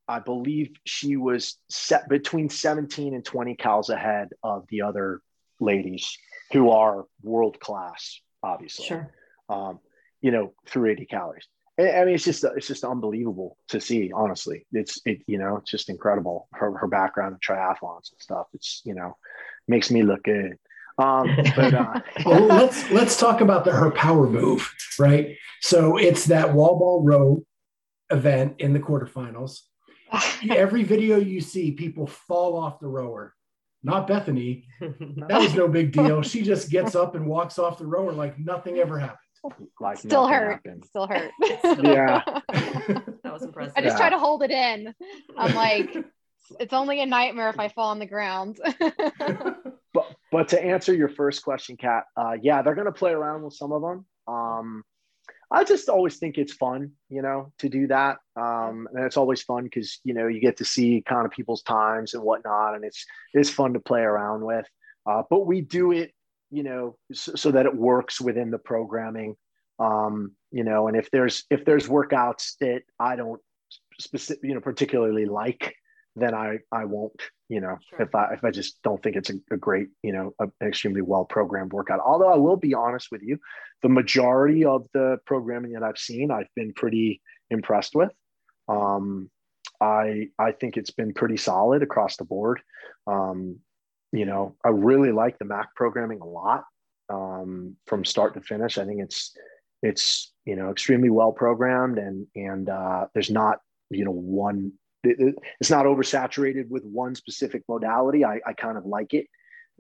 I 0.06 0.20
believe 0.20 0.72
she 0.86 1.16
was 1.16 1.58
set 1.70 2.10
between 2.10 2.50
17 2.50 3.14
and 3.14 3.24
20 3.24 3.56
cals 3.56 3.90
ahead 3.90 4.30
of 4.44 4.66
the 4.70 4.82
other 4.82 5.22
ladies 5.64 6.18
who 6.52 6.70
are 6.70 7.06
world 7.22 7.60
class, 7.60 8.20
obviously. 8.42 8.86
Sure. 8.86 9.12
Um, 9.50 9.80
you 10.22 10.32
know, 10.32 10.54
through 10.68 10.92
80 10.92 11.06
calories. 11.06 11.48
I 11.80 12.06
mean, 12.06 12.14
it's 12.14 12.24
just 12.24 12.44
it's 12.56 12.68
just 12.68 12.84
unbelievable 12.84 13.58
to 13.70 13.82
see. 13.82 14.12
Honestly, 14.14 14.68
it's 14.74 15.02
it 15.06 15.24
you 15.26 15.40
know 15.40 15.58
it's 15.58 15.72
just 15.72 15.90
incredible. 15.90 16.48
Her 16.54 16.78
her 16.78 16.88
background 16.88 17.34
in 17.34 17.40
triathlons 17.40 18.12
and 18.12 18.20
stuff. 18.22 18.46
It's 18.54 18.84
you 18.86 18.94
know 18.94 19.18
makes 19.68 19.90
me 19.90 20.04
look 20.04 20.22
good. 20.24 20.60
Um, 21.00 21.36
but 21.56 21.74
uh, 21.74 22.02
well, 22.28 22.46
let's 22.46 22.92
let's 22.92 23.18
talk 23.18 23.42
about 23.42 23.66
the 23.66 23.72
her 23.72 23.90
power 23.90 24.30
move, 24.30 24.72
right? 25.00 25.36
So 25.62 25.98
it's 25.98 26.26
that 26.26 26.54
wall 26.54 26.78
ball 26.78 27.02
row 27.04 27.44
event 28.12 28.58
in 28.60 28.74
the 28.74 28.80
quarterfinals. 28.80 29.62
Every 30.52 30.84
video 30.84 31.18
you 31.18 31.42
see, 31.42 31.72
people 31.72 32.06
fall 32.06 32.56
off 32.56 32.80
the 32.80 32.88
rower 32.88 33.34
not 33.84 34.08
Bethany. 34.08 34.68
That 35.28 35.40
was 35.40 35.54
no 35.54 35.68
big 35.68 35.92
deal. 35.92 36.22
She 36.22 36.42
just 36.42 36.70
gets 36.70 36.96
up 36.96 37.16
and 37.16 37.26
walks 37.26 37.58
off 37.58 37.78
the 37.78 37.86
rower 37.86 38.12
like 38.12 38.38
nothing 38.38 38.78
ever 38.78 39.00
happened. 39.00 39.20
Like 39.80 39.98
still 39.98 40.28
hurt. 40.28 40.54
Happened. 40.54 40.86
Still 40.90 41.08
hurt. 41.08 41.32
yeah. 41.84 42.22
that 42.24 43.34
was 43.34 43.44
impressive. 43.44 43.74
I 43.76 43.82
just 43.82 43.94
yeah. 43.94 43.98
try 43.98 44.10
to 44.10 44.18
hold 44.18 44.44
it 44.44 44.52
in. 44.52 44.94
I'm 45.38 45.54
like, 45.56 45.96
it's 46.60 46.74
only 46.74 47.02
a 47.02 47.06
nightmare 47.06 47.50
if 47.50 47.60
I 47.60 47.68
fall 47.68 47.90
on 47.90 48.00
the 48.00 48.06
ground. 48.06 48.60
but 49.94 50.16
but 50.32 50.48
to 50.50 50.64
answer 50.64 50.94
your 50.94 51.10
first 51.10 51.44
question, 51.44 51.76
Kat, 51.76 52.06
uh, 52.16 52.38
yeah, 52.42 52.62
they're 52.62 52.76
gonna 52.76 52.92
play 52.92 53.12
around 53.12 53.44
with 53.44 53.54
some 53.54 53.72
of 53.72 53.82
them. 53.82 54.06
Um, 54.28 54.84
I 55.54 55.64
just 55.64 55.88
always 55.88 56.18
think 56.18 56.40
it's 56.40 56.52
fun, 56.52 56.92
you 57.10 57.22
know, 57.22 57.54
to 57.60 57.70
do 57.70 57.86
that. 57.88 58.18
Um, 58.36 58.88
and 58.92 59.06
it's 59.06 59.18
always 59.18 59.44
fun 59.44 59.66
because 59.66 60.00
you 60.04 60.16
know 60.16 60.26
you 60.26 60.42
get 60.42 60.58
to 60.58 60.66
see 60.66 61.04
kind 61.08 61.26
of 61.28 61.32
people's 61.32 61.62
times 61.62 62.16
and 62.16 62.24
whatnot, 62.24 62.74
and 62.74 62.84
it's 62.84 63.06
it's 63.34 63.52
fun 63.52 63.74
to 63.74 63.80
play 63.80 64.02
around 64.02 64.44
with. 64.44 64.66
Uh, 65.06 65.22
but 65.30 65.46
we 65.46 65.62
do 65.62 65.92
it, 65.92 66.12
you 66.50 66.64
know, 66.64 66.98
so, 67.12 67.36
so, 67.36 67.52
that 67.52 67.66
it 67.66 67.76
works 67.76 68.20
within 68.20 68.50
the 68.50 68.58
programming. 68.58 69.36
Um, 69.80 70.32
you 70.52 70.64
know, 70.64 70.88
and 70.88 70.98
if 70.98 71.12
there's 71.12 71.44
if 71.52 71.66
there's 71.66 71.88
workouts 71.88 72.54
that 72.60 72.82
I 73.00 73.16
don't 73.16 73.40
specific, 74.00 74.44
you 74.44 74.56
know, 74.56 74.62
particularly 74.62 75.26
like, 75.26 75.76
then 76.16 76.34
I 76.34 76.60
I 76.72 76.86
won't 76.86 77.22
you 77.54 77.62
know 77.62 77.78
sure. 77.90 78.02
if 78.02 78.16
I 78.16 78.34
if 78.34 78.44
I 78.44 78.50
just 78.50 78.82
don't 78.82 79.02
think 79.04 79.16
it's 79.16 79.30
a, 79.30 79.36
a 79.52 79.58
great 79.58 79.90
you 80.02 80.12
know 80.12 80.34
a, 80.40 80.46
an 80.60 80.68
extremely 80.68 81.02
well 81.02 81.24
programmed 81.24 81.72
workout. 81.72 82.00
Although 82.00 82.34
I 82.34 82.38
will 82.38 82.58
be 82.58 82.74
honest 82.74 83.10
with 83.12 83.22
you, 83.22 83.38
the 83.84 83.90
majority 83.90 84.66
of 84.66 84.88
the 84.94 85.18
programming 85.28 85.74
that 85.74 85.84
I've 85.84 86.00
seen, 86.00 86.32
I've 86.32 86.54
been 86.56 86.74
pretty 86.74 87.22
impressed 87.52 87.94
with. 87.94 88.12
Um, 88.68 89.30
I 89.80 90.30
I 90.40 90.52
think 90.54 90.78
it's 90.78 90.90
been 90.90 91.14
pretty 91.14 91.38
solid 91.38 91.84
across 91.84 92.18
the 92.18 92.26
board. 92.26 92.60
Um, 93.06 93.60
you 94.12 94.26
know, 94.26 94.56
I 94.66 94.70
really 94.70 95.12
like 95.12 95.38
the 95.38 95.46
Mac 95.46 95.76
programming 95.76 96.22
a 96.22 96.28
lot 96.28 96.64
um, 97.10 97.76
from 97.86 98.04
start 98.04 98.34
to 98.34 98.42
finish. 98.42 98.80
I 98.80 98.86
think 98.86 99.02
it's 99.04 99.38
it's 99.84 100.34
you 100.46 100.56
know 100.56 100.72
extremely 100.72 101.12
well 101.12 101.34
programmed 101.34 102.00
and 102.00 102.26
and 102.36 102.68
uh, 102.68 103.06
there's 103.14 103.30
not 103.30 103.60
you 103.92 104.06
know 104.06 104.12
one 104.12 104.72
it's 105.04 105.70
not 105.70 105.86
oversaturated 105.86 106.70
with 106.70 106.84
one 106.84 107.16
specific 107.16 107.64
modality. 107.68 108.24
I, 108.24 108.40
I 108.46 108.54
kind 108.54 108.78
of 108.78 108.86
like 108.86 109.14
it. 109.14 109.28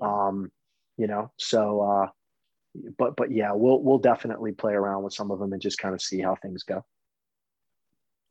Um, 0.01 0.51
you 0.97 1.07
know, 1.07 1.31
so, 1.37 1.81
uh, 1.81 2.07
but, 2.97 3.15
but 3.15 3.31
yeah, 3.31 3.51
we'll, 3.53 3.81
we'll 3.81 3.99
definitely 3.99 4.51
play 4.51 4.73
around 4.73 5.03
with 5.03 5.13
some 5.13 5.31
of 5.31 5.39
them 5.39 5.53
and 5.53 5.61
just 5.61 5.77
kind 5.77 5.93
of 5.93 6.01
see 6.01 6.19
how 6.19 6.35
things 6.35 6.63
go. 6.63 6.83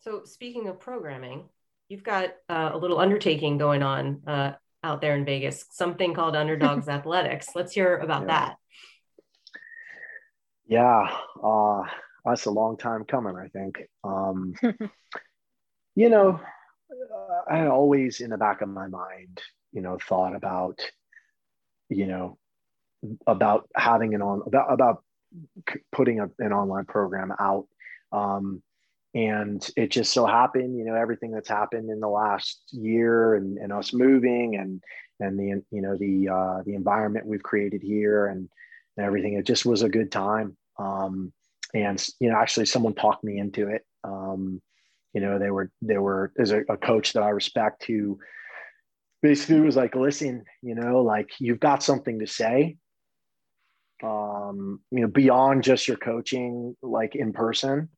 So 0.00 0.22
speaking 0.24 0.68
of 0.68 0.80
programming, 0.80 1.44
you've 1.88 2.02
got 2.02 2.30
uh, 2.48 2.70
a 2.72 2.78
little 2.78 2.98
undertaking 2.98 3.58
going 3.58 3.82
on 3.82 4.22
uh, 4.26 4.52
out 4.82 5.00
there 5.00 5.14
in 5.14 5.24
Vegas, 5.24 5.64
something 5.70 6.12
called 6.14 6.36
Underdogs 6.36 6.88
Athletics. 6.88 7.48
Let's 7.54 7.72
hear 7.72 7.96
about 7.96 8.22
yeah. 8.22 8.26
that. 8.26 8.56
Yeah. 10.66 11.16
Uh, 11.42 11.82
that's 12.24 12.46
a 12.46 12.50
long 12.50 12.76
time 12.76 13.04
coming, 13.04 13.36
I 13.36 13.48
think. 13.48 13.82
Um, 14.04 14.54
you 15.94 16.08
know, 16.08 16.40
I 17.50 17.66
always 17.66 18.20
in 18.20 18.30
the 18.30 18.38
back 18.38 18.60
of 18.60 18.68
my 18.68 18.86
mind, 18.86 19.40
you 19.72 19.80
know, 19.80 19.98
thought 19.98 20.34
about, 20.34 20.80
you 21.88 22.06
know, 22.06 22.38
about 23.26 23.68
having 23.76 24.14
an 24.14 24.22
on 24.22 24.42
about 24.46 24.72
about 24.72 25.04
putting 25.90 26.20
a, 26.20 26.28
an 26.38 26.52
online 26.52 26.84
program 26.84 27.32
out. 27.38 27.66
Um, 28.12 28.62
and 29.14 29.68
it 29.76 29.90
just 29.90 30.12
so 30.12 30.24
happened, 30.24 30.76
you 30.76 30.84
know, 30.84 30.94
everything 30.94 31.32
that's 31.32 31.48
happened 31.48 31.90
in 31.90 32.00
the 32.00 32.08
last 32.08 32.62
year 32.70 33.34
and, 33.34 33.58
and 33.58 33.72
us 33.72 33.92
moving 33.92 34.56
and 34.56 34.82
and 35.20 35.38
the 35.38 35.62
you 35.70 35.82
know 35.82 35.96
the 35.96 36.28
uh, 36.28 36.62
the 36.64 36.74
environment 36.74 37.26
we've 37.26 37.42
created 37.42 37.82
here 37.82 38.26
and, 38.26 38.48
and 38.96 39.06
everything. 39.06 39.34
It 39.34 39.46
just 39.46 39.64
was 39.64 39.82
a 39.82 39.88
good 39.88 40.10
time. 40.10 40.56
Um, 40.78 41.32
and 41.74 42.04
you 42.20 42.30
know, 42.30 42.36
actually, 42.36 42.66
someone 42.66 42.94
talked 42.94 43.24
me 43.24 43.38
into 43.38 43.68
it. 43.68 43.84
Um, 44.04 44.60
you 45.14 45.20
know, 45.20 45.38
they 45.38 45.50
were 45.50 45.70
they 45.82 45.98
were 45.98 46.32
as 46.38 46.52
a, 46.52 46.62
a 46.68 46.76
coach 46.76 47.12
that 47.12 47.22
I 47.22 47.30
respect 47.30 47.84
who 47.84 48.18
basically 49.22 49.60
was 49.60 49.76
like, 49.76 49.94
listen, 49.94 50.44
you 50.62 50.74
know, 50.74 51.02
like 51.02 51.30
you've 51.38 51.60
got 51.60 51.82
something 51.82 52.18
to 52.20 52.26
say. 52.26 52.76
Um, 54.02 54.80
you 54.90 55.02
know, 55.02 55.06
beyond 55.06 55.62
just 55.62 55.86
your 55.86 55.96
coaching, 55.96 56.76
like 56.82 57.14
in 57.14 57.32
person 57.32 57.88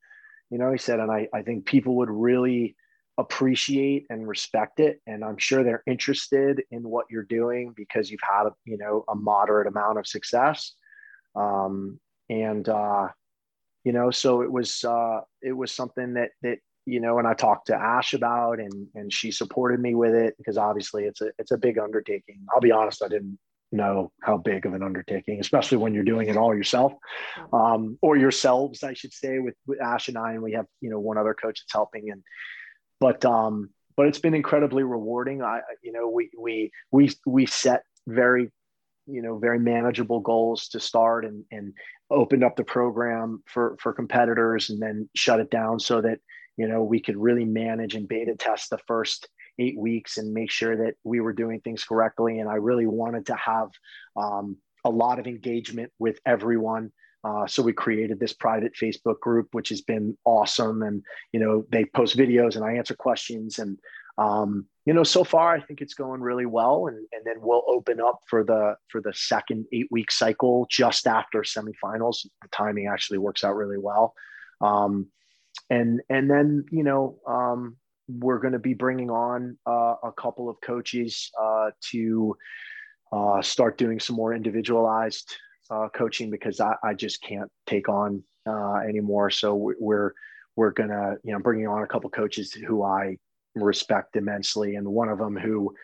you 0.55 0.59
know 0.59 0.71
he 0.71 0.79
said 0.79 1.01
and 1.01 1.11
i, 1.11 1.27
I 1.35 1.43
think 1.43 1.67
people 1.67 1.97
would 1.97 2.11
really 2.11 2.77
appreciate 3.19 4.07
and 4.09 4.27
respect 4.27 4.79
it 4.79 5.01
and 5.07 5.25
i'm 5.25 5.39
sure 5.39 5.63
they're 5.63 5.83
interested 5.87 6.63
in 6.71 6.83
what 6.83 7.07
you're 7.11 7.25
doing 7.25 7.73
because 7.77 8.11
you've 8.11 8.21
had 8.23 8.49
you 8.65 8.79
know 8.79 9.05
a 9.09 9.15
moderate 9.15 9.67
amount 9.67 9.99
of 9.99 10.07
success 10.07 10.75
um, 11.37 11.99
and 12.31 12.69
uh, 12.69 13.09
you 13.83 13.93
know 13.93 14.13
so 14.13 14.43
it 14.43 14.51
was 14.51 14.85
uh, 14.85 15.21
it 15.43 15.53
was 15.53 15.73
something 15.73 16.15
that 16.15 16.31
that 16.43 16.59
you 16.87 17.01
know 17.01 17.19
and 17.19 17.27
i 17.27 17.35
talked 17.35 17.69
to 17.69 17.75
ash 17.75 18.15
about 18.15 18.59
and 18.59 18.87
and 18.95 19.13
she 19.13 19.31
supported 19.31 19.81
me 19.81 19.95
with 19.95 20.15
it 20.15 20.35
because 20.39 20.59
obviously 20.59 21.05
it's 21.05 21.21
a 21.21 21.31
it's 21.39 21.51
a 21.51 21.59
big 21.59 21.79
undertaking 21.79 22.41
i'll 22.53 22.61
be 22.61 22.73
honest 22.73 23.03
i 23.03 23.09
didn't 23.09 23.39
know 23.75 24.13
how 24.23 24.37
big 24.37 24.67
of 24.67 24.75
an 24.75 24.83
undertaking, 24.83 25.41
especially 25.41 25.79
when 25.79 25.95
you're 25.95 26.05
doing 26.05 26.29
it 26.29 26.37
all 26.37 26.55
yourself, 26.55 26.93
um, 27.53 27.99
or 28.01 28.17
yourselves, 28.17 28.83
I 28.83 28.95
should 28.95 29.13
say, 29.13 29.39
with, 29.39 29.55
with 29.67 29.81
Ash 29.81 30.09
and 30.09 30.17
I, 30.17 30.33
and 30.33 30.43
we 30.43 30.53
have 30.53 30.67
you 30.81 30.91
know 30.91 31.01
one 31.01 31.19
other 31.19 31.35
coach 31.35 31.61
that's 31.61 31.73
helping. 31.73 32.11
And 32.11 32.23
but 33.01 33.25
um, 33.25 33.71
but 33.97 34.07
it's 34.07 34.19
been 34.19 34.35
incredibly 34.35 34.83
rewarding. 34.83 35.43
I 35.43 35.61
you 35.83 35.93
know 35.93 36.09
we 36.09 36.31
we 36.39 36.71
we 36.91 37.11
we 37.27 37.47
set 37.47 37.83
very 38.07 38.51
you 39.07 39.23
know 39.23 39.39
very 39.39 39.59
manageable 39.59 40.21
goals 40.21 40.69
to 40.69 40.81
start 40.81 41.25
and 41.25 41.45
and 41.51 41.75
opened 42.11 42.45
up 42.45 42.57
the 42.57 42.65
program 42.65 43.43
for 43.47 43.77
for 43.81 43.93
competitors 43.93 44.71
and 44.71 44.81
then 44.81 45.09
shut 45.15 45.41
it 45.41 45.51
down 45.51 45.81
so 45.81 46.01
that 46.01 46.19
you 46.57 46.69
know 46.69 46.83
we 46.83 47.01
could 47.01 47.17
really 47.17 47.45
manage 47.45 47.95
and 47.95 48.09
beta 48.09 48.35
test 48.37 48.71
the 48.71 48.79
first 48.87 49.29
eight 49.59 49.79
weeks 49.79 50.19
and 50.19 50.33
make 50.33 50.51
sure 50.51 50.77
that 50.77 50.95
we 51.05 51.21
were 51.21 51.33
doing 51.33 51.61
things 51.61 51.85
correctly. 51.85 52.41
And 52.41 52.49
I 52.49 52.55
really 52.55 52.87
wanted 52.87 53.27
to 53.27 53.37
have 53.37 53.71
um, 54.17 54.57
a 54.85 54.91
lot 54.91 55.19
of 55.19 55.27
engagement 55.27 55.93
with 55.99 56.19
everyone. 56.27 56.93
Uh, 57.23 57.47
so 57.47 57.63
we 57.63 57.73
created 57.73 58.21
this 58.21 58.35
private 58.35 58.75
Facebook 58.75 59.19
group, 59.21 59.49
which 59.53 59.71
has 59.71 59.81
been 59.81 60.17
awesome. 60.25 60.83
And 60.83 61.03
you 61.33 61.41
know, 61.41 61.65
they 61.71 61.85
post 61.85 62.17
videos 62.17 62.57
and 62.57 62.65
I 62.65 62.75
answer 62.75 62.95
questions. 62.95 63.59
And 63.59 63.79
um, 64.19 64.67
you 64.85 64.93
know, 64.93 65.05
so 65.05 65.25
far 65.25 65.55
I 65.55 65.61
think 65.61 65.81
it's 65.81 65.95
going 65.95 66.21
really 66.21 66.47
well. 66.47 66.87
And, 66.89 66.97
and 66.97 67.25
then 67.25 67.37
we'll 67.39 67.65
open 67.67 68.01
up 68.01 68.21
for 68.29 68.45
the 68.45 68.77
for 68.89 69.01
the 69.01 69.15
second 69.15 69.67
eight 69.73 69.89
week 69.91 70.11
cycle 70.11 70.67
just 70.71 71.07
after 71.07 71.41
semifinals. 71.41 72.27
The 72.43 72.49
timing 72.53 72.89
actually 72.89 73.19
works 73.19 73.43
out 73.43 73.57
really 73.57 73.79
well. 73.79 74.15
Um, 74.61 75.09
and 75.71 76.01
and 76.09 76.31
then 76.31 76.65
you 76.71 76.83
know 76.83 77.19
um, 77.27 77.77
we're 78.09 78.39
going 78.39 78.53
to 78.53 78.59
be 78.59 78.75
bringing 78.75 79.11
on 79.11 79.57
uh, 79.67 79.95
a 80.03 80.13
couple 80.13 80.49
of 80.49 80.61
coaches 80.61 81.31
uh, 81.41 81.71
to 81.91 82.37
uh, 83.13 83.41
start 83.43 83.79
doing 83.79 84.01
some 84.01 84.17
more 84.17 84.35
individualized 84.35 85.37
uh, 85.71 85.89
coaching 85.95 86.31
because 86.31 86.61
I, 86.61 86.75
I, 86.83 86.95
just 86.95 87.23
can't 87.23 87.51
take 87.67 87.89
on 87.89 88.23
uh, 88.47 88.77
anymore. 88.87 89.31
So 89.31 89.73
we're 89.79 90.13
we're 90.57 90.73
gonna 90.73 91.15
you 91.23 91.33
know 91.33 91.39
bringing 91.39 91.67
on 91.67 91.83
a 91.83 91.87
couple 91.87 92.11
coaches 92.11 92.53
who 92.53 92.83
I 92.83 93.17
respect 93.55 94.17
immensely, 94.17 94.75
and 94.75 94.87
one 94.87 95.09
of 95.09 95.19
them 95.19 95.37
who 95.37 95.75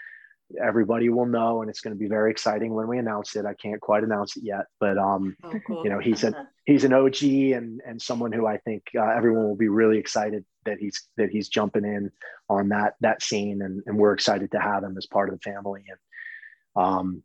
everybody 0.62 1.08
will 1.08 1.26
know 1.26 1.60
and 1.60 1.70
it's 1.70 1.80
going 1.80 1.94
to 1.94 1.98
be 1.98 2.08
very 2.08 2.30
exciting. 2.30 2.74
When 2.74 2.88
we 2.88 2.98
announce 2.98 3.36
it 3.36 3.44
i 3.46 3.54
can't 3.54 3.80
quite 3.80 4.04
announce 4.04 4.36
it 4.36 4.44
yet 4.44 4.66
but 4.78 4.98
um 4.98 5.36
oh, 5.44 5.54
cool. 5.66 5.84
you 5.84 5.90
know 5.90 5.98
he's 5.98 6.24
a 6.24 6.48
he's 6.64 6.84
an 6.84 6.92
og 6.92 7.22
and 7.22 7.80
and 7.86 8.00
someone 8.00 8.32
who 8.32 8.46
i 8.46 8.56
think 8.58 8.82
uh, 8.96 9.10
everyone 9.16 9.44
will 9.44 9.56
be 9.56 9.68
really 9.68 9.98
excited 9.98 10.44
that 10.64 10.78
he's 10.78 11.08
that 11.16 11.30
he's 11.30 11.48
jumping 11.48 11.84
in 11.84 12.10
on 12.48 12.68
that 12.68 12.94
that 13.00 13.22
scene 13.22 13.62
and, 13.62 13.82
and 13.86 13.96
we're 13.96 14.12
excited 14.12 14.50
to 14.52 14.60
have 14.60 14.82
him 14.82 14.96
as 14.96 15.06
part 15.06 15.28
of 15.28 15.34
the 15.34 15.50
family. 15.50 15.84
And 15.88 16.84
um 16.84 17.22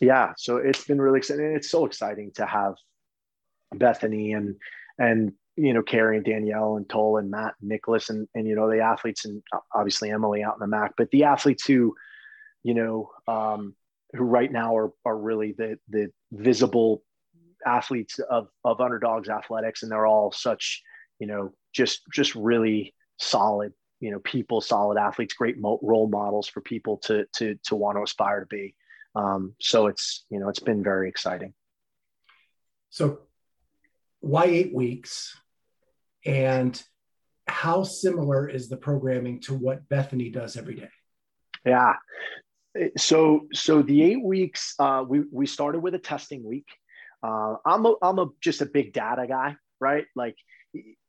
yeah 0.00 0.32
so 0.36 0.56
it's 0.56 0.84
been 0.84 1.00
really 1.00 1.18
exciting 1.18 1.54
it's 1.54 1.70
so 1.70 1.84
exciting 1.84 2.32
to 2.34 2.44
have 2.44 2.74
bethany 3.74 4.32
and 4.32 4.56
and 4.98 5.32
you 5.56 5.72
know 5.72 5.82
kari 5.82 6.16
and 6.16 6.26
danielle 6.26 6.76
and 6.76 6.88
tola 6.88 7.20
and 7.20 7.30
matt 7.30 7.54
and 7.60 7.68
nicholas 7.68 8.10
and 8.10 8.26
and 8.34 8.48
you 8.48 8.56
know 8.56 8.68
the 8.68 8.80
athletes 8.80 9.24
and 9.24 9.42
obviously 9.74 10.10
emily 10.10 10.42
out 10.42 10.54
in 10.54 10.60
the 10.60 10.66
mac 10.66 10.92
but 10.96 11.10
the 11.10 11.24
athletes 11.24 11.64
who 11.64 11.94
you 12.62 12.74
know, 12.74 13.10
um, 13.26 13.74
who 14.14 14.24
right 14.24 14.50
now 14.50 14.76
are, 14.76 14.92
are 15.04 15.16
really 15.16 15.52
the, 15.52 15.78
the 15.88 16.10
visible 16.30 17.02
athletes 17.64 18.18
of, 18.18 18.48
of 18.64 18.80
underdogs 18.80 19.28
athletics. 19.28 19.82
And 19.82 19.90
they're 19.90 20.06
all 20.06 20.32
such, 20.32 20.82
you 21.18 21.26
know, 21.26 21.52
just, 21.72 22.02
just 22.12 22.34
really 22.34 22.94
solid, 23.18 23.72
you 24.00 24.10
know, 24.10 24.18
people, 24.18 24.60
solid 24.60 24.98
athletes, 24.98 25.34
great 25.34 25.58
mo- 25.58 25.80
role 25.82 26.08
models 26.08 26.48
for 26.48 26.60
people 26.60 26.98
to, 26.98 27.26
to, 27.36 27.58
to 27.64 27.76
want 27.76 27.96
to 27.96 28.02
aspire 28.02 28.40
to 28.40 28.46
be. 28.46 28.74
Um, 29.14 29.54
so 29.60 29.86
it's, 29.86 30.24
you 30.30 30.38
know, 30.38 30.48
it's 30.48 30.60
been 30.60 30.82
very 30.82 31.08
exciting. 31.08 31.54
So 32.90 33.20
why 34.20 34.44
eight 34.44 34.74
weeks 34.74 35.34
and 36.24 36.80
how 37.46 37.82
similar 37.82 38.48
is 38.48 38.68
the 38.68 38.76
programming 38.76 39.40
to 39.40 39.54
what 39.54 39.88
Bethany 39.88 40.30
does 40.30 40.56
every 40.56 40.74
day? 40.74 40.88
Yeah 41.64 41.94
so 42.96 43.46
so 43.52 43.82
the 43.82 44.02
eight 44.02 44.22
weeks 44.22 44.74
uh, 44.78 45.04
we 45.06 45.22
we 45.30 45.46
started 45.46 45.80
with 45.80 45.94
a 45.94 45.98
testing 45.98 46.44
week. 46.44 46.66
Uh, 47.22 47.56
I'm 47.64 47.86
a, 47.86 47.94
I'm 48.02 48.18
a 48.18 48.26
just 48.40 48.62
a 48.62 48.66
big 48.66 48.92
data 48.92 49.26
guy, 49.28 49.56
right? 49.80 50.04
Like, 50.16 50.36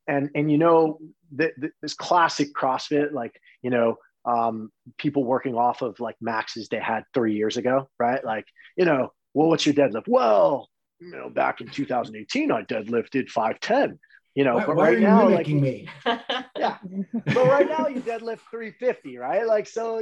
and 0.07 0.29
and 0.35 0.51
you 0.51 0.57
know 0.57 0.99
the, 1.35 1.51
the, 1.57 1.71
this 1.81 1.93
classic 1.93 2.53
CrossFit, 2.53 3.11
like 3.11 3.39
you 3.61 3.69
know 3.69 3.97
um, 4.25 4.71
people 4.97 5.23
working 5.23 5.55
off 5.55 5.81
of 5.81 5.99
like 5.99 6.15
maxes 6.21 6.67
they 6.69 6.79
had 6.79 7.03
three 7.13 7.35
years 7.35 7.57
ago, 7.57 7.89
right? 7.99 8.23
Like 8.23 8.45
you 8.77 8.85
know, 8.85 9.11
well, 9.33 9.49
what's 9.49 9.65
your 9.65 9.75
deadlift? 9.75 10.07
Well, 10.07 10.69
you 10.99 11.11
know, 11.11 11.29
back 11.29 11.61
in 11.61 11.67
2018, 11.67 12.51
I 12.51 12.61
deadlifted 12.63 13.29
510 13.29 13.99
you 14.35 14.43
know, 14.43 14.55
why, 14.55 14.65
but 14.65 14.75
why 14.75 14.89
right 14.89 14.99
now, 14.99 15.29
like, 15.29 15.47
me? 15.47 15.87
yeah, 16.05 16.77
but 17.25 17.47
right 17.47 17.67
now 17.67 17.87
you 17.87 18.01
deadlift 18.01 18.39
350, 18.49 19.17
right? 19.17 19.45
Like, 19.45 19.67
so, 19.67 20.01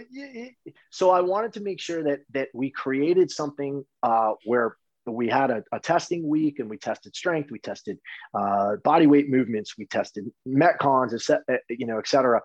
so 0.89 1.09
I 1.09 1.19
wanted 1.19 1.53
to 1.53 1.59
make 1.61 1.81
sure 1.81 2.03
that 2.03 2.21
that 2.33 2.47
we 2.53 2.69
created 2.71 3.29
something 3.29 3.83
uh, 4.03 4.33
where 4.45 4.77
we 5.05 5.27
had 5.27 5.51
a, 5.51 5.63
a, 5.73 5.79
testing 5.79 6.27
week 6.27 6.59
and 6.59 6.69
we 6.69 6.77
tested 6.77 7.15
strength, 7.15 7.51
we 7.51 7.59
tested 7.59 7.97
uh, 8.33 8.75
body 8.83 9.07
weight 9.07 9.29
movements, 9.29 9.77
we 9.77 9.85
tested 9.85 10.25
metcons, 10.47 11.29
you 11.69 11.85
know, 11.85 11.97
et 11.97 12.07
cetera, 12.07 12.39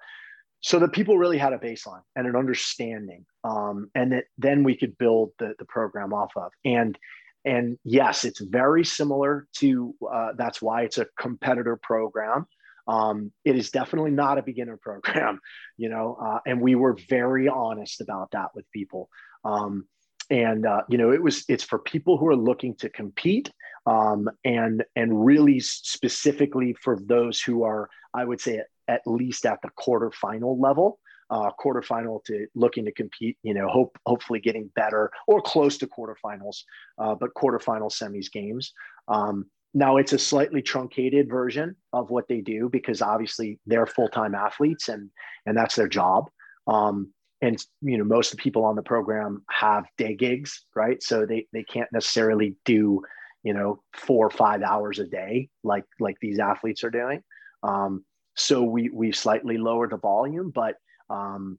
so 0.62 0.78
that 0.78 0.92
people 0.92 1.18
really 1.18 1.38
had 1.38 1.52
a 1.52 1.58
baseline 1.58 2.02
and 2.16 2.26
an 2.26 2.34
understanding, 2.34 3.24
um, 3.44 3.90
and 3.94 4.10
that 4.10 4.24
then 4.38 4.64
we 4.64 4.76
could 4.76 4.98
build 4.98 5.30
the 5.38 5.54
the 5.60 5.66
program 5.66 6.12
off 6.12 6.32
of. 6.36 6.50
And 6.64 6.98
and 7.46 7.78
yes, 7.84 8.24
it's 8.24 8.40
very 8.40 8.84
similar 8.84 9.46
to 9.58 9.94
uh, 10.12 10.32
that's 10.36 10.60
why 10.60 10.82
it's 10.82 10.98
a 10.98 11.06
competitor 11.18 11.78
program. 11.80 12.46
Um, 12.88 13.32
it 13.44 13.56
is 13.56 13.70
definitely 13.70 14.10
not 14.10 14.38
a 14.38 14.42
beginner 14.42 14.76
program, 14.82 15.40
you 15.76 15.88
know, 15.88 16.18
uh, 16.20 16.40
and 16.44 16.60
we 16.60 16.74
were 16.74 16.98
very 17.08 17.48
honest 17.48 18.00
about 18.00 18.32
that 18.32 18.48
with 18.54 18.70
people. 18.72 19.08
Um, 19.44 19.86
and 20.28 20.66
uh, 20.66 20.82
you 20.88 20.98
know, 20.98 21.12
it 21.12 21.22
was 21.22 21.44
it's 21.48 21.62
for 21.62 21.78
people 21.78 22.18
who 22.18 22.26
are 22.26 22.36
looking 22.36 22.74
to 22.76 22.88
compete, 22.88 23.48
um, 23.86 24.28
and 24.44 24.84
and 24.96 25.24
really 25.24 25.60
specifically 25.60 26.74
for 26.82 26.98
those 27.00 27.40
who 27.40 27.62
are, 27.62 27.88
I 28.12 28.24
would 28.24 28.40
say, 28.40 28.58
at, 28.58 28.66
at 28.88 29.00
least 29.06 29.46
at 29.46 29.62
the 29.62 29.70
quarterfinal 29.78 30.60
level 30.60 30.98
uh, 31.30 31.50
quarterfinal 31.58 32.22
to 32.24 32.46
looking 32.54 32.84
to 32.84 32.92
compete. 32.92 33.36
You 33.42 33.54
know, 33.54 33.68
hope 33.68 33.98
hopefully 34.06 34.40
getting 34.40 34.70
better 34.74 35.10
or 35.26 35.40
close 35.40 35.78
to 35.78 35.86
quarterfinals, 35.86 36.62
uh, 36.98 37.14
but 37.14 37.34
quarterfinal 37.34 37.90
semis 37.90 38.30
games. 38.30 38.72
Um, 39.08 39.46
now 39.74 39.98
it's 39.98 40.12
a 40.12 40.18
slightly 40.18 40.62
truncated 40.62 41.28
version 41.28 41.76
of 41.92 42.10
what 42.10 42.28
they 42.28 42.40
do 42.40 42.68
because 42.70 43.02
obviously 43.02 43.58
they're 43.66 43.86
full 43.86 44.08
time 44.08 44.34
athletes 44.34 44.88
and 44.88 45.10
and 45.46 45.56
that's 45.56 45.76
their 45.76 45.88
job. 45.88 46.30
Um, 46.66 47.12
and 47.42 47.62
you 47.82 47.98
know 47.98 48.04
most 48.04 48.32
of 48.32 48.38
the 48.38 48.42
people 48.42 48.64
on 48.64 48.76
the 48.76 48.82
program 48.82 49.44
have 49.50 49.84
day 49.98 50.14
gigs, 50.14 50.64
right? 50.74 51.02
So 51.02 51.26
they 51.26 51.46
they 51.52 51.64
can't 51.64 51.92
necessarily 51.92 52.56
do 52.64 53.02
you 53.46 53.52
know, 53.54 53.80
four 53.94 54.26
or 54.26 54.30
five 54.30 54.60
hours 54.62 54.98
a 54.98 55.06
day, 55.06 55.48
like 55.62 55.84
like 56.00 56.16
these 56.20 56.40
athletes 56.40 56.82
are 56.82 56.90
doing. 56.90 57.22
Um, 57.62 58.04
so 58.34 58.64
we 58.64 58.90
we've 58.92 59.14
slightly 59.14 59.56
lowered 59.56 59.92
the 59.92 59.98
volume, 59.98 60.50
but 60.50 60.74
um, 61.10 61.58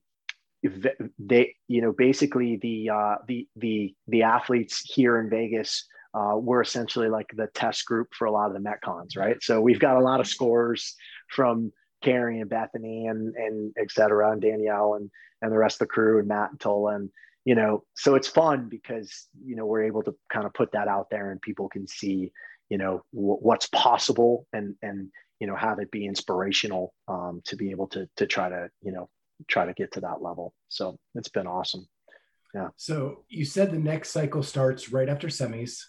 they 1.20 1.54
you 1.68 1.82
know 1.82 1.94
basically 1.94 2.58
the 2.58 2.90
uh, 2.90 3.16
the 3.28 3.48
the 3.56 3.94
the 4.08 4.24
athletes 4.24 4.82
here 4.82 5.20
in 5.20 5.30
Vegas 5.30 5.86
uh, 6.14 6.36
we're 6.36 6.62
essentially 6.62 7.10
like 7.10 7.28
the 7.36 7.48
test 7.54 7.86
group 7.86 8.08
for 8.18 8.26
a 8.26 8.32
lot 8.32 8.48
of 8.48 8.54
the 8.54 8.60
metcons 8.60 9.16
right? 9.16 9.38
So 9.42 9.62
we've 9.62 9.80
got 9.80 9.98
a 9.98 10.02
lot 10.02 10.20
of 10.20 10.28
scores 10.28 10.96
from 11.30 11.72
Kari 12.04 12.40
and 12.40 12.50
Bethany 12.50 13.08
and 13.08 13.36
and 13.36 13.74
et 13.80 13.92
cetera 13.92 14.32
and 14.32 14.42
Danielle 14.42 14.96
and 14.96 15.10
and 15.42 15.52
the 15.52 15.58
rest 15.58 15.76
of 15.76 15.88
the 15.88 15.94
crew 15.94 16.20
and 16.20 16.28
Matt 16.28 16.52
and 16.52 16.60
Tola 16.60 16.96
and 16.96 17.10
you 17.46 17.56
know 17.56 17.84
so 17.96 18.16
it's 18.16 18.28
fun 18.28 18.68
because 18.70 19.28
you 19.46 19.56
know 19.56 19.66
we're 19.66 19.84
able 19.84 20.04
to 20.04 20.16
kind 20.32 20.46
of 20.46 20.54
put 20.54 20.72
that 20.72 20.88
out 20.88 21.10
there 21.10 21.32
and 21.32 21.42
people 21.42 21.70
can 21.70 21.88
see 21.88 22.32
you 22.70 22.78
know 22.78 23.04
w- 23.14 23.40
what's 23.40 23.68
possible 23.68 24.48
and 24.54 24.76
and 24.82 25.10
you 25.40 25.48
know 25.48 25.56
have 25.56 25.80
it 25.80 25.92
be 25.92 26.06
inspirational 26.06 26.94
um, 27.08 27.42
to 27.46 27.56
be 27.56 27.72
able 27.72 27.88
to 27.88 28.08
to 28.18 28.26
try 28.26 28.50
to 28.50 28.70
you 28.82 28.92
know 28.92 29.10
try 29.48 29.66
to 29.66 29.74
get 29.74 29.94
to 29.94 30.02
that 30.02 30.22
level. 30.22 30.54
So 30.70 30.98
it's 31.16 31.30
been 31.30 31.48
awesome. 31.48 31.88
Yeah. 32.54 32.70
So 32.76 33.24
you 33.30 33.46
said 33.46 33.72
the 33.72 33.80
next 33.80 34.12
cycle 34.12 34.44
starts 34.44 34.92
right 34.92 35.10
after 35.10 35.28
semis. 35.28 35.82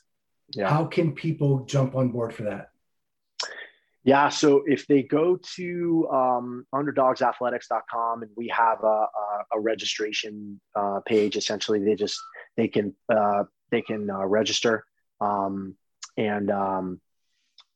Yeah. 0.51 0.69
How 0.69 0.85
can 0.85 1.13
people 1.13 1.65
jump 1.65 1.95
on 1.95 2.11
board 2.11 2.35
for 2.35 2.45
that? 2.45 2.71
Yeah. 4.05 4.29
So 4.29 4.65
if 4.67 4.87
they 4.87 5.03
go 5.03 5.39
to 5.57 6.09
um, 6.11 6.67
underdogsathletics.com 6.75 8.23
and 8.23 8.31
we 8.37 8.49
have 8.49 8.83
a, 8.83 8.87
a, 8.87 9.45
a 9.55 9.61
registration 9.61 10.61
uh, 10.75 11.01
page, 11.07 11.37
essentially 11.37 11.85
they 11.85 11.95
just, 11.95 12.19
they 12.57 12.69
can, 12.69 12.95
uh, 13.15 13.45
they 13.71 13.83
can 13.83 14.09
uh, 14.09 14.25
register. 14.25 14.85
Um, 15.21 15.75
and 16.17 16.51
um, 16.51 17.01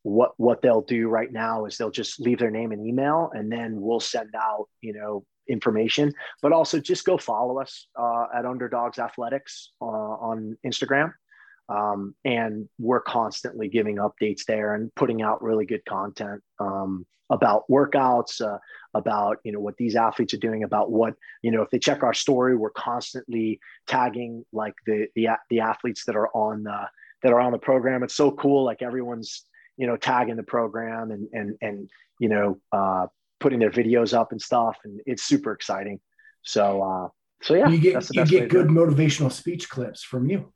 what, 0.01 0.33
what 0.37 0.61
they'll 0.61 0.81
do 0.81 1.07
right 1.07 1.31
now 1.31 1.65
is 1.65 1.77
they'll 1.77 1.91
just 1.91 2.19
leave 2.19 2.39
their 2.39 2.51
name 2.51 2.71
and 2.71 2.85
email 2.85 3.29
and 3.33 3.51
then 3.51 3.79
we'll 3.79 3.99
send 3.99 4.33
out, 4.35 4.67
you 4.81 4.93
know, 4.93 5.23
information, 5.47 6.13
but 6.41 6.51
also 6.51 6.79
just 6.79 7.05
go 7.05 7.17
follow 7.17 7.59
us 7.59 7.87
uh, 7.99 8.25
at 8.35 8.45
Underdogs 8.45 8.99
Athletics 8.99 9.71
uh, 9.81 9.85
on 9.85 10.57
Instagram. 10.65 11.13
Um, 11.69 12.15
and 12.25 12.67
we're 12.77 13.01
constantly 13.01 13.69
giving 13.69 13.97
updates 13.97 14.45
there 14.45 14.75
and 14.75 14.93
putting 14.95 15.21
out 15.21 15.41
really 15.41 15.65
good 15.65 15.85
content 15.85 16.41
um, 16.59 17.05
about 17.29 17.63
workouts, 17.69 18.41
uh, 18.41 18.59
about 18.93 19.37
you 19.43 19.51
know 19.51 19.59
what 19.59 19.77
these 19.77 19.95
athletes 19.95 20.33
are 20.33 20.37
doing, 20.37 20.63
about 20.63 20.91
what 20.91 21.15
you 21.41 21.51
know 21.51 21.61
if 21.61 21.69
they 21.69 21.79
check 21.79 22.03
our 22.03 22.13
story, 22.13 22.55
we're 22.55 22.69
constantly 22.69 23.59
tagging 23.87 24.45
like 24.51 24.73
the 24.85 25.07
the 25.15 25.29
the 25.49 25.61
athletes 25.61 26.03
that 26.05 26.15
are 26.15 26.29
on 26.35 26.63
the 26.63 26.87
that 27.23 27.31
are 27.31 27.39
on 27.39 27.53
the 27.53 27.57
program. 27.57 28.03
It's 28.03 28.15
so 28.15 28.31
cool, 28.31 28.65
like 28.65 28.81
everyone's 28.81 29.43
you 29.77 29.87
know 29.87 29.97
tagging 29.97 30.35
the 30.35 30.43
program 30.43 31.11
and 31.11 31.27
and 31.31 31.57
and 31.61 31.89
you 32.19 32.29
know 32.29 32.59
uh, 32.71 33.07
putting 33.43 33.59
their 33.59 33.69
videos 33.69 34.17
up 34.17 34.31
and 34.31 34.41
stuff, 34.41 34.77
and 34.85 35.01
it's 35.05 35.21
super 35.21 35.51
exciting. 35.51 35.99
So, 36.41 36.81
uh, 36.81 37.09
so 37.43 37.53
yeah, 37.53 37.67
you 37.67 37.77
get 37.77 38.09
you 38.15 38.25
get 38.25 38.49
good 38.49 38.67
motivational 38.67 39.31
speech 39.31 39.69
clips 39.69 40.01
from 40.01 40.29
you. 40.29 40.51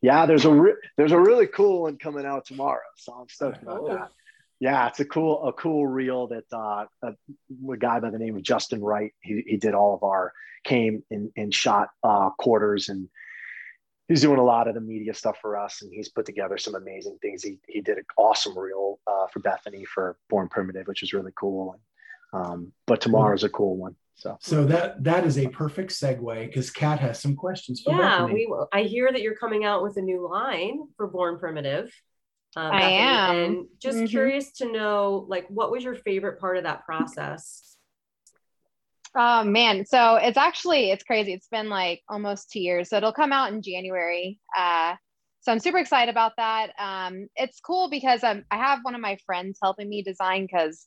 Yeah, 0.00 0.26
there's 0.26 0.46
a 0.46 0.50
re- 0.50 0.80
there's 0.96 1.12
a 1.12 1.20
really 1.20 1.46
cool 1.46 1.82
one 1.82 1.98
coming 1.98 2.24
out 2.24 2.46
tomorrow, 2.46 2.80
so 2.96 3.12
I'm 3.12 3.28
stoked 3.28 3.62
about 3.62 3.80
oh. 3.82 3.88
that. 3.88 4.10
Yeah, 4.58 4.88
it's 4.88 5.00
a 5.00 5.04
cool 5.04 5.46
a 5.46 5.52
cool 5.52 5.86
reel 5.86 6.28
that 6.28 6.44
uh, 6.52 6.86
a, 7.02 7.14
a, 7.70 7.76
guy 7.76 8.00
by 8.00 8.10
the 8.10 8.18
name 8.18 8.36
of 8.36 8.42
Justin 8.42 8.80
Wright 8.80 9.12
he, 9.20 9.44
he 9.46 9.56
did 9.58 9.74
all 9.74 9.94
of 9.94 10.02
our 10.02 10.32
came 10.64 11.02
and, 11.10 11.30
and 11.36 11.52
shot 11.52 11.88
uh, 12.02 12.30
quarters 12.38 12.88
and 12.88 13.08
he's 14.08 14.20
doing 14.20 14.38
a 14.38 14.44
lot 14.44 14.68
of 14.68 14.74
the 14.74 14.80
media 14.80 15.14
stuff 15.14 15.38
for 15.40 15.56
us 15.56 15.82
and 15.82 15.92
he's 15.92 16.08
put 16.08 16.26
together 16.26 16.58
some 16.58 16.74
amazing 16.74 17.18
things. 17.22 17.42
He, 17.42 17.58
he 17.68 17.80
did 17.80 17.98
an 17.98 18.04
awesome 18.16 18.58
reel 18.58 18.98
uh, 19.06 19.26
for 19.32 19.40
Bethany 19.40 19.84
for 19.84 20.16
Born 20.28 20.48
Primitive, 20.48 20.86
which 20.86 21.02
is 21.02 21.12
really 21.12 21.32
cool. 21.36 21.76
And, 22.32 22.44
um, 22.44 22.72
but 22.86 23.00
tomorrow's 23.00 23.44
a 23.44 23.48
cool 23.48 23.76
one. 23.76 23.96
So, 24.14 24.38
so 24.40 24.64
that 24.66 25.02
that 25.02 25.24
is 25.26 25.36
a 25.38 25.48
perfect 25.48 25.90
segue 25.90 26.46
because 26.46 26.70
Kat 26.70 27.00
has 27.00 27.20
some 27.20 27.34
questions. 27.34 27.82
For 27.82 27.92
Yeah, 27.92 28.20
Bethany. 28.20 28.46
we. 28.46 28.56
I 28.72 28.82
hear 28.82 29.10
that 29.10 29.20
you're 29.20 29.34
coming 29.34 29.64
out 29.64 29.82
with 29.82 29.96
a 29.96 30.02
new 30.02 30.28
line 30.30 30.80
for 30.96 31.08
Born 31.08 31.38
Primitive. 31.38 31.92
Uh, 32.56 32.60
I 32.72 32.82
am, 32.82 33.36
and 33.36 33.66
just 33.80 33.96
mm-hmm. 33.96 34.06
curious 34.06 34.52
to 34.58 34.70
know, 34.70 35.24
like, 35.28 35.46
what 35.48 35.72
was 35.72 35.82
your 35.82 35.94
favorite 35.94 36.38
part 36.38 36.58
of 36.58 36.64
that 36.64 36.84
process? 36.84 37.71
Oh 39.14 39.44
man, 39.44 39.84
so 39.84 40.16
it's 40.16 40.38
actually 40.38 40.90
it's 40.90 41.04
crazy. 41.04 41.34
It's 41.34 41.48
been 41.48 41.68
like 41.68 42.00
almost 42.08 42.50
two 42.50 42.60
years, 42.60 42.88
so 42.88 42.96
it'll 42.96 43.12
come 43.12 43.32
out 43.32 43.52
in 43.52 43.60
January. 43.62 44.40
Uh, 44.56 44.94
so 45.40 45.52
I'm 45.52 45.58
super 45.58 45.78
excited 45.78 46.10
about 46.10 46.32
that. 46.38 46.70
Um, 46.78 47.26
it's 47.36 47.60
cool 47.60 47.90
because 47.90 48.24
um, 48.24 48.44
I 48.50 48.56
have 48.56 48.78
one 48.82 48.94
of 48.94 49.00
my 49.00 49.18
friends 49.26 49.58
helping 49.60 49.88
me 49.88 50.02
design 50.02 50.46
because, 50.46 50.86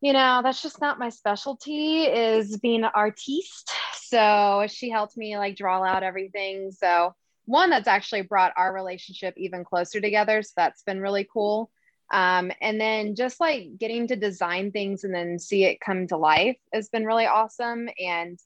you 0.00 0.12
know, 0.12 0.42
that's 0.44 0.62
just 0.62 0.80
not 0.80 0.98
my 0.98 1.08
specialty 1.08 2.02
is 2.02 2.58
being 2.58 2.84
an 2.84 2.90
artiste. 2.94 3.72
So 3.94 4.66
she 4.68 4.90
helped 4.90 5.16
me 5.16 5.36
like 5.38 5.56
draw 5.56 5.82
out 5.82 6.02
everything. 6.02 6.72
So 6.72 7.14
one 7.46 7.70
that's 7.70 7.88
actually 7.88 8.22
brought 8.22 8.52
our 8.56 8.72
relationship 8.72 9.34
even 9.36 9.64
closer 9.64 10.00
together. 10.00 10.42
So 10.42 10.52
that's 10.56 10.82
been 10.82 11.00
really 11.00 11.26
cool. 11.32 11.70
Um, 12.12 12.50
and 12.60 12.80
then 12.80 13.14
just 13.14 13.38
like 13.38 13.78
getting 13.78 14.08
to 14.08 14.16
design 14.16 14.72
things 14.72 15.04
and 15.04 15.14
then 15.14 15.38
see 15.38 15.64
it 15.64 15.80
come 15.80 16.06
to 16.08 16.16
life 16.16 16.56
has 16.72 16.88
been 16.88 17.06
really 17.06 17.26
awesome. 17.26 17.88
And 17.98 18.38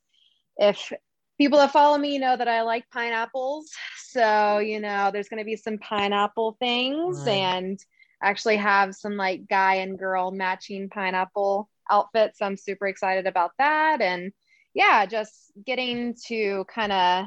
if 0.58 0.92
people 1.38 1.58
that 1.58 1.72
follow 1.72 1.96
me 1.96 2.18
know 2.18 2.36
that 2.36 2.48
I 2.48 2.62
like 2.62 2.84
pineapples, 2.92 3.70
so 4.08 4.58
you 4.58 4.80
know 4.80 5.10
there's 5.12 5.28
going 5.28 5.40
to 5.40 5.46
be 5.46 5.56
some 5.56 5.78
pineapple 5.78 6.56
things 6.60 7.18
right. 7.26 7.32
and 7.32 7.80
actually 8.22 8.56
have 8.56 8.94
some 8.94 9.16
like 9.16 9.48
guy 9.48 9.76
and 9.76 9.98
girl 9.98 10.30
matching 10.30 10.88
pineapple 10.88 11.68
outfits. 11.90 12.40
I'm 12.40 12.56
super 12.56 12.86
excited 12.86 13.26
about 13.26 13.52
that. 13.58 14.00
And 14.00 14.32
yeah, 14.74 15.06
just 15.06 15.52
getting 15.64 16.14
to 16.26 16.64
kind 16.68 16.92
of 16.92 17.26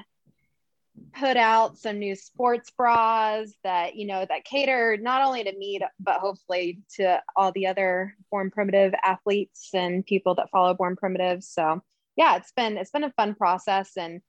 put 1.20 1.38
out 1.38 1.78
some 1.78 2.00
new 2.00 2.16
sports 2.16 2.72
bras 2.72 3.52
that 3.64 3.96
you 3.96 4.06
know 4.06 4.26
that 4.28 4.46
cater 4.46 4.98
not 5.02 5.24
only 5.24 5.44
to 5.44 5.58
me 5.58 5.80
but 6.00 6.20
hopefully 6.20 6.80
to 6.96 7.22
all 7.36 7.52
the 7.52 7.68
other 7.68 8.16
born 8.30 8.52
primitive 8.52 8.94
athletes 9.04 9.70
and 9.74 10.06
people 10.06 10.36
that 10.36 10.50
follow 10.52 10.74
born 10.74 10.96
primitive. 10.96 11.44
So 11.44 11.82
yeah 12.16 12.38
it's 12.38 12.52
been 12.52 12.78
it's 12.78 12.92
been 12.92 13.04
a 13.04 13.12
fun 13.14 13.36
process 13.36 13.98
and 13.98 14.22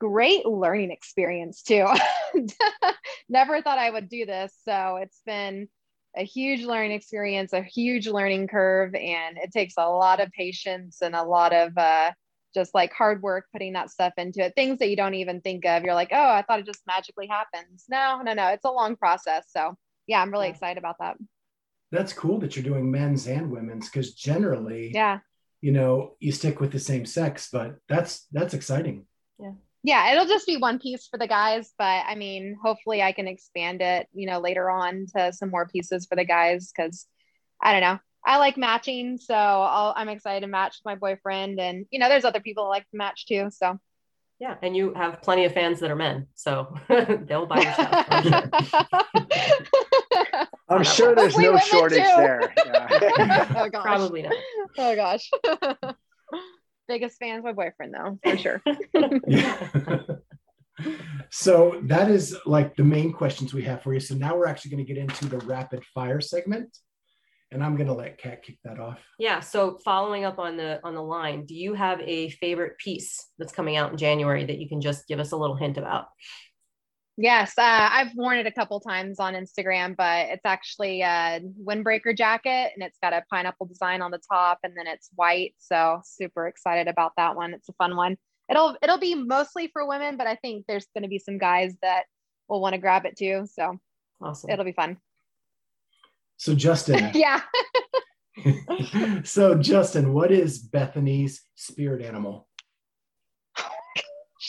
great 0.00 0.44
learning 0.46 0.90
experience 0.90 1.62
too. 1.62 1.86
Never 3.28 3.62
thought 3.62 3.78
i 3.78 3.90
would 3.90 4.08
do 4.08 4.26
this. 4.26 4.52
So 4.64 4.98
it's 5.00 5.20
been 5.24 5.68
a 6.16 6.24
huge 6.24 6.64
learning 6.64 6.92
experience 6.92 7.52
a 7.52 7.62
huge 7.62 8.06
learning 8.06 8.46
curve 8.46 8.94
and 8.94 9.38
it 9.38 9.50
takes 9.50 9.74
a 9.78 9.88
lot 9.88 10.20
of 10.20 10.30
patience 10.32 10.98
and 11.00 11.14
a 11.14 11.22
lot 11.22 11.54
of 11.54 11.76
uh, 11.78 12.10
just 12.54 12.74
like 12.74 12.92
hard 12.92 13.22
work 13.22 13.46
putting 13.52 13.72
that 13.74 13.90
stuff 13.90 14.12
into 14.16 14.44
it. 14.44 14.54
Things 14.54 14.78
that 14.78 14.88
you 14.88 14.96
don't 14.96 15.14
even 15.14 15.40
think 15.40 15.64
of. 15.64 15.82
You're 15.82 15.94
like 15.94 16.10
oh 16.12 16.30
i 16.30 16.42
thought 16.42 16.60
it 16.60 16.66
just 16.66 16.86
magically 16.86 17.26
happens. 17.26 17.84
No 17.88 18.22
no 18.22 18.34
no 18.34 18.48
it's 18.48 18.64
a 18.64 18.70
long 18.70 18.96
process. 18.96 19.46
So 19.48 19.76
yeah 20.06 20.20
i'm 20.20 20.30
really 20.30 20.48
excited 20.48 20.78
about 20.78 20.96
that. 21.00 21.16
That's 21.90 22.12
cool 22.12 22.38
that 22.40 22.56
you're 22.56 22.64
doing 22.64 22.90
men's 22.90 23.26
and 23.26 23.50
women's 23.50 23.88
because 23.88 24.14
generally 24.14 24.92
yeah. 24.94 25.20
you 25.60 25.72
know 25.72 26.16
you 26.20 26.32
stick 26.32 26.60
with 26.60 26.72
the 26.72 26.78
same 26.78 27.06
sex 27.06 27.48
but 27.52 27.76
that's 27.88 28.26
that's 28.32 28.54
exciting. 28.54 29.06
Yeah. 29.38 29.52
Yeah 29.82 30.12
it'll 30.12 30.26
just 30.26 30.46
be 30.46 30.56
one 30.56 30.78
piece 30.78 31.06
for 31.06 31.18
the 31.18 31.28
guys 31.28 31.72
but 31.78 32.04
i 32.06 32.14
mean 32.14 32.56
hopefully 32.62 33.02
i 33.02 33.12
can 33.12 33.26
expand 33.26 33.82
it 33.82 34.06
you 34.12 34.26
know 34.26 34.40
later 34.40 34.70
on 34.70 35.06
to 35.16 35.32
some 35.32 35.50
more 35.50 35.66
pieces 35.66 36.06
for 36.06 36.16
the 36.16 36.24
guys 36.24 36.72
because 36.74 37.06
i 37.60 37.72
don't 37.72 37.80
know 37.80 37.98
I 38.24 38.38
like 38.38 38.56
matching, 38.56 39.18
so 39.18 39.34
i 39.34 40.00
am 40.00 40.08
excited 40.08 40.40
to 40.40 40.46
match 40.46 40.78
with 40.78 40.84
my 40.84 40.94
boyfriend, 40.94 41.58
and 41.58 41.86
you 41.90 41.98
know, 41.98 42.08
there's 42.08 42.24
other 42.24 42.40
people 42.40 42.64
that 42.64 42.70
like 42.70 42.88
to 42.90 42.96
match 42.96 43.26
too. 43.26 43.48
So, 43.50 43.78
yeah, 44.38 44.56
and 44.62 44.76
you 44.76 44.94
have 44.94 45.22
plenty 45.22 45.44
of 45.44 45.52
fans 45.52 45.80
that 45.80 45.90
are 45.90 45.96
men, 45.96 46.28
so 46.34 46.72
they'll 46.88 47.46
buy 47.46 47.62
your 47.62 47.72
stuff. 47.72 48.06
I'm 49.18 49.28
sure, 50.22 50.46
I'm 50.68 50.84
sure 50.84 51.14
there's 51.16 51.36
no 51.36 51.58
shortage 51.58 51.98
too. 51.98 52.16
there. 52.16 52.52
Yeah. 52.64 53.54
oh 53.58 53.68
gosh. 53.68 53.82
Probably 53.82 54.22
not. 54.22 54.34
Oh 54.78 54.94
gosh. 54.94 55.28
Biggest 56.88 57.18
fan's 57.18 57.42
my 57.42 57.52
boyfriend, 57.52 57.94
though, 57.94 58.18
for 58.22 58.36
sure. 58.36 58.62
so 61.30 61.80
that 61.84 62.10
is 62.10 62.36
like 62.46 62.76
the 62.76 62.84
main 62.84 63.12
questions 63.12 63.52
we 63.52 63.62
have 63.62 63.82
for 63.82 63.94
you. 63.94 64.00
So 64.00 64.14
now 64.14 64.36
we're 64.36 64.46
actually 64.46 64.72
going 64.72 64.86
to 64.86 64.92
get 64.92 65.00
into 65.00 65.26
the 65.26 65.38
rapid 65.38 65.84
fire 65.86 66.20
segment 66.20 66.76
and 67.52 67.62
I'm 67.62 67.76
going 67.76 67.86
to 67.86 67.92
let 67.92 68.18
Kat 68.18 68.42
kick 68.42 68.58
that 68.64 68.78
off. 68.78 68.98
Yeah. 69.18 69.40
So 69.40 69.78
following 69.84 70.24
up 70.24 70.38
on 70.38 70.56
the 70.56 70.80
on 70.84 70.94
the 70.94 71.02
line, 71.02 71.44
do 71.46 71.54
you 71.54 71.74
have 71.74 72.00
a 72.00 72.30
favorite 72.30 72.78
piece 72.78 73.26
that's 73.38 73.52
coming 73.52 73.76
out 73.76 73.92
in 73.92 73.98
January 73.98 74.44
that 74.44 74.58
you 74.58 74.68
can 74.68 74.80
just 74.80 75.06
give 75.06 75.20
us 75.20 75.32
a 75.32 75.36
little 75.36 75.56
hint 75.56 75.78
about? 75.78 76.06
Yes, 77.18 77.52
uh, 77.58 77.62
I've 77.92 78.14
worn 78.16 78.38
it 78.38 78.46
a 78.46 78.50
couple 78.50 78.80
times 78.80 79.20
on 79.20 79.34
Instagram, 79.34 79.94
but 79.96 80.28
it's 80.30 80.46
actually 80.46 81.02
a 81.02 81.40
windbreaker 81.62 82.16
jacket 82.16 82.72
and 82.74 82.82
it's 82.82 82.98
got 83.02 83.12
a 83.12 83.22
pineapple 83.30 83.66
design 83.66 84.00
on 84.00 84.10
the 84.10 84.20
top 84.30 84.58
and 84.62 84.74
then 84.74 84.86
it's 84.86 85.10
white. 85.14 85.54
So 85.58 86.00
super 86.04 86.46
excited 86.46 86.88
about 86.88 87.12
that 87.18 87.36
one. 87.36 87.52
It's 87.52 87.68
a 87.68 87.74
fun 87.74 87.96
one. 87.96 88.16
It'll 88.50 88.76
it'll 88.82 88.98
be 88.98 89.14
mostly 89.14 89.68
for 89.68 89.86
women, 89.86 90.16
but 90.16 90.26
I 90.26 90.36
think 90.36 90.64
there's 90.66 90.86
going 90.94 91.02
to 91.02 91.08
be 91.08 91.18
some 91.18 91.38
guys 91.38 91.74
that 91.82 92.04
will 92.48 92.60
want 92.60 92.74
to 92.74 92.78
grab 92.78 93.04
it 93.04 93.16
too. 93.16 93.46
So 93.46 93.78
Awesome. 94.22 94.50
It'll 94.50 94.64
be 94.64 94.72
fun. 94.72 94.98
So 96.42 96.56
Justin, 96.56 97.12
yeah. 97.14 97.40
so 99.22 99.54
Justin, 99.54 100.12
what 100.12 100.32
is 100.32 100.58
Bethany's 100.58 101.42
spirit 101.54 102.02
animal? 102.02 102.48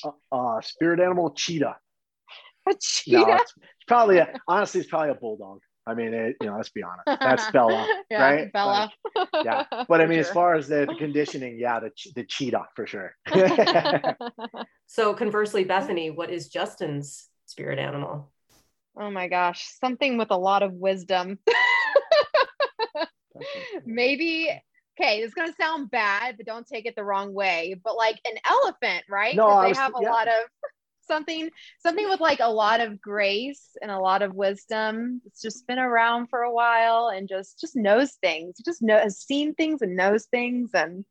Uh, 0.04 0.10
uh, 0.32 0.62
spirit 0.62 1.00
animal 1.00 1.30
cheetah. 1.36 1.78
A 2.68 2.72
No, 2.72 2.80
cheetah. 2.82 3.36
it's, 3.42 3.54
it's 3.58 3.86
probably 3.88 4.18
a, 4.18 4.34
honestly, 4.48 4.82
it's 4.82 4.90
probably 4.90 5.12
a 5.12 5.14
bulldog. 5.14 5.60
I 5.86 5.94
mean, 5.94 6.16
it, 6.16 6.36
you 6.42 6.48
know, 6.48 6.56
let's 6.58 6.70
be 6.72 6.82
honest. 6.82 7.22
That's 7.24 7.46
Bella, 7.52 7.88
yeah, 8.10 8.24
right? 8.24 8.52
Bella. 8.52 8.92
yeah. 9.44 9.66
But 9.88 10.02
I 10.02 10.06
For 10.06 10.08
mean, 10.08 10.18
as 10.18 10.32
far 10.32 10.56
as 10.56 10.68
the, 10.68 10.88
the 10.88 10.96
conditioning, 10.96 11.60
yeah, 11.60 11.80
the 11.80 11.92
the 12.16 12.24
cheetah 12.24 12.70
for 12.76 12.88
sure. 12.88 13.14
So 14.88 15.14
conversely, 15.14 15.64
Bethany, 15.64 16.10
what 16.10 16.32
is 16.32 16.48
Justin's 16.48 17.28
spirit 17.46 17.78
animal? 17.78 18.32
oh 19.00 19.10
my 19.12 19.28
gosh, 19.28 19.68
something 19.80 20.18
with 20.18 20.32
a 20.32 20.38
lot 20.38 20.64
of 20.64 20.74
wisdom. 20.74 21.40
Maybe. 23.86 24.50
Okay, 25.00 25.20
it's 25.22 25.34
gonna 25.34 25.54
sound 25.60 25.90
bad, 25.90 26.38
but 26.38 26.46
don't 26.46 26.68
take 26.68 26.86
it 26.86 26.96
the 26.96 27.04
wrong 27.04 27.34
way. 27.34 27.76
But 27.84 27.96
like 27.98 28.20
an 28.26 28.38
elephant, 28.48 29.04
right? 29.10 29.36
No, 29.36 29.48
'Cause 29.48 29.58
I 29.58 29.64
they 29.64 29.70
was- 29.70 29.78
have 29.78 29.94
a 29.96 30.02
yeah. 30.04 30.12
lot 30.12 30.28
of 30.28 30.34
something, 31.02 31.50
something 31.80 32.08
with 32.08 32.20
like 32.20 32.40
a 32.42 32.50
lot 32.52 32.80
of 32.80 33.02
grace 33.02 33.76
and 33.82 33.90
a 33.92 34.00
lot 34.00 34.22
of 34.22 34.36
wisdom. 34.36 35.22
It's 35.26 35.42
just 35.42 35.66
been 35.68 35.80
around 35.80 36.28
for 36.28 36.44
a 36.44 36.52
while 36.54 37.08
and 37.10 37.28
just 37.28 37.60
just 37.60 37.76
knows 37.76 38.14
things. 38.22 38.56
Just 38.64 38.82
know 38.84 38.98
has 39.00 39.20
seen 39.20 39.56
things 39.56 39.82
and 39.82 39.96
knows 39.96 40.28
things, 40.28 40.70
and 40.76 41.04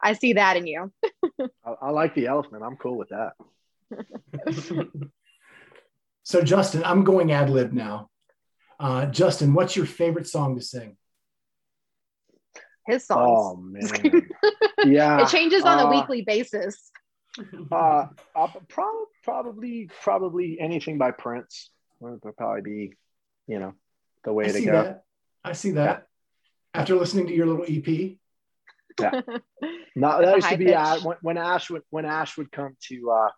I 0.00 0.12
see 0.12 0.34
that 0.34 0.56
in 0.56 0.66
you. 0.68 0.92
I, 1.64 1.70
I 1.82 1.90
like 1.90 2.14
the 2.14 2.26
elephant. 2.28 2.62
I'm 2.62 2.76
cool 2.76 2.96
with 2.96 3.08
that. 3.10 3.32
So 6.26 6.40
Justin, 6.42 6.82
I'm 6.84 7.04
going 7.04 7.32
ad 7.32 7.50
lib 7.50 7.74
now. 7.74 8.08
Uh, 8.80 9.04
Justin, 9.04 9.52
what's 9.52 9.76
your 9.76 9.84
favorite 9.84 10.26
song 10.26 10.56
to 10.56 10.62
sing? 10.62 10.96
His 12.86 13.06
Oh 13.10 13.54
songs. 13.56 13.92
man, 14.02 14.28
yeah. 14.84 15.22
it 15.22 15.28
changes 15.28 15.62
on 15.64 15.78
a 15.78 15.86
uh, 15.86 15.90
weekly 15.90 16.22
basis. 16.22 16.90
Uh, 17.72 18.06
uh, 18.36 18.46
prob- 18.68 19.08
probably, 19.22 19.90
probably 20.02 20.58
anything 20.60 20.98
by 20.98 21.10
Prince 21.10 21.70
would 22.00 22.20
probably 22.36 22.60
be, 22.60 22.92
you 23.48 23.58
know, 23.58 23.72
the 24.24 24.32
way 24.32 24.44
I 24.44 24.48
to 24.48 24.52
see 24.54 24.64
go. 24.66 24.72
that. 24.72 25.04
I 25.42 25.52
see 25.52 25.70
that. 25.72 26.06
After 26.74 26.94
listening 26.96 27.26
to 27.28 27.34
your 27.34 27.46
little 27.46 27.64
EP, 27.64 27.86
Yeah. 29.00 29.20
the 29.30 29.40
that 29.96 30.36
used 30.36 30.48
to 30.48 30.56
be 30.58 30.74
uh, 30.74 31.00
when, 31.00 31.16
when 31.22 31.36
Ash 31.38 31.70
would 31.70 31.82
when 31.90 32.04
Ash 32.04 32.36
would 32.36 32.52
come 32.52 32.76
to 32.88 33.10
uh 33.10 33.28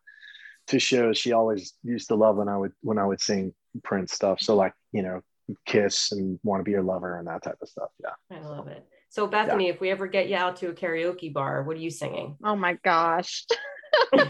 to 0.68 0.78
shows. 0.78 1.16
She 1.18 1.32
always 1.32 1.74
used 1.82 2.08
to 2.08 2.14
love 2.14 2.36
when 2.36 2.48
I 2.48 2.56
would 2.56 2.72
when 2.82 2.98
I 2.98 3.06
would 3.06 3.20
sing 3.20 3.54
Prince 3.82 4.12
stuff. 4.12 4.40
So 4.40 4.56
like 4.56 4.72
you 4.92 5.02
know, 5.02 5.20
Kiss 5.64 6.12
and 6.12 6.38
Want 6.42 6.60
to 6.60 6.64
Be 6.64 6.72
Your 6.72 6.82
Lover 6.82 7.18
and 7.18 7.26
that 7.28 7.42
type 7.42 7.58
of 7.62 7.68
stuff. 7.68 7.90
Yeah. 8.02 8.36
I 8.36 8.40
love 8.40 8.68
it. 8.68 8.84
So 9.16 9.26
Bethany, 9.26 9.70
if 9.70 9.80
we 9.80 9.88
ever 9.88 10.06
get 10.06 10.28
you 10.28 10.36
out 10.36 10.56
to 10.56 10.68
a 10.68 10.74
karaoke 10.74 11.32
bar, 11.32 11.62
what 11.62 11.74
are 11.74 11.80
you 11.80 11.88
singing? 11.88 12.36
Oh 12.44 12.54
my 12.54 12.74
gosh. 12.84 13.46
I 14.12 14.28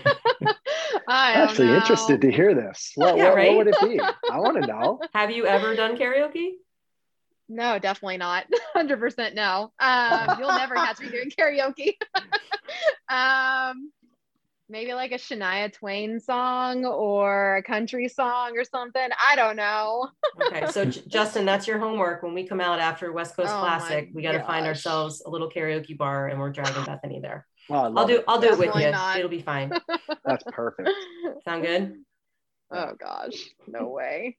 I'm 1.08 1.48
actually 1.48 1.66
know. 1.66 1.74
interested 1.78 2.20
to 2.20 2.30
hear 2.30 2.54
this. 2.54 2.92
What, 2.94 3.16
Yeah, 3.18 3.30
what, 3.30 3.34
right? 3.34 3.48
what 3.56 3.66
would 3.66 3.74
it 3.74 3.80
be? 3.80 3.98
I 3.98 4.38
want 4.38 4.60
to 4.60 4.66
know. 4.68 5.00
Have 5.12 5.32
you 5.32 5.44
ever 5.44 5.74
done 5.74 5.96
karaoke? 5.96 6.50
No, 7.48 7.80
definitely 7.80 8.18
not. 8.18 8.46
100% 8.76 9.34
no. 9.34 9.72
Um, 9.80 10.36
you'll 10.38 10.50
never 10.50 10.76
catch 10.76 11.00
me 11.00 11.10
doing 11.10 11.32
karaoke. 11.36 11.94
um, 13.08 13.90
maybe 14.68 14.94
like 14.94 15.12
a 15.12 15.16
Shania 15.16 15.72
Twain 15.72 16.20
song 16.20 16.84
or 16.84 17.56
a 17.56 17.62
country 17.62 18.08
song 18.08 18.56
or 18.56 18.64
something. 18.64 19.08
I 19.24 19.36
don't 19.36 19.56
know. 19.56 20.08
Okay, 20.46 20.66
so 20.70 20.84
J- 20.84 21.02
Justin, 21.08 21.44
that's 21.44 21.66
your 21.66 21.78
homework. 21.78 22.22
When 22.22 22.34
we 22.34 22.46
come 22.46 22.60
out 22.60 22.78
after 22.78 23.12
West 23.12 23.36
Coast 23.36 23.52
Oh 23.54 23.60
Classic, 23.60 24.08
we 24.12 24.22
got 24.22 24.32
to 24.32 24.42
find 24.44 24.66
ourselves 24.66 25.22
a 25.24 25.30
little 25.30 25.50
karaoke 25.50 25.96
bar, 25.96 26.28
and 26.28 26.38
we're 26.38 26.50
dragging 26.50 26.84
Bethany 26.86 27.20
there. 27.20 27.46
Oh, 27.70 27.74
I 27.74 28.00
I'll 28.00 28.06
do. 28.06 28.16
it. 28.18 28.24
I'll 28.28 28.40
do 28.40 28.48
it 28.52 28.58
with 28.58 28.74
you. 28.76 28.90
not. 28.90 29.18
It'll 29.18 29.30
be 29.30 29.42
fine. 29.42 29.72
That's 30.24 30.44
perfect. 30.52 30.90
Sound 31.44 31.62
good? 31.62 31.94
oh 32.72 32.92
gosh, 32.98 33.48
no 33.68 33.88
way. 33.88 34.36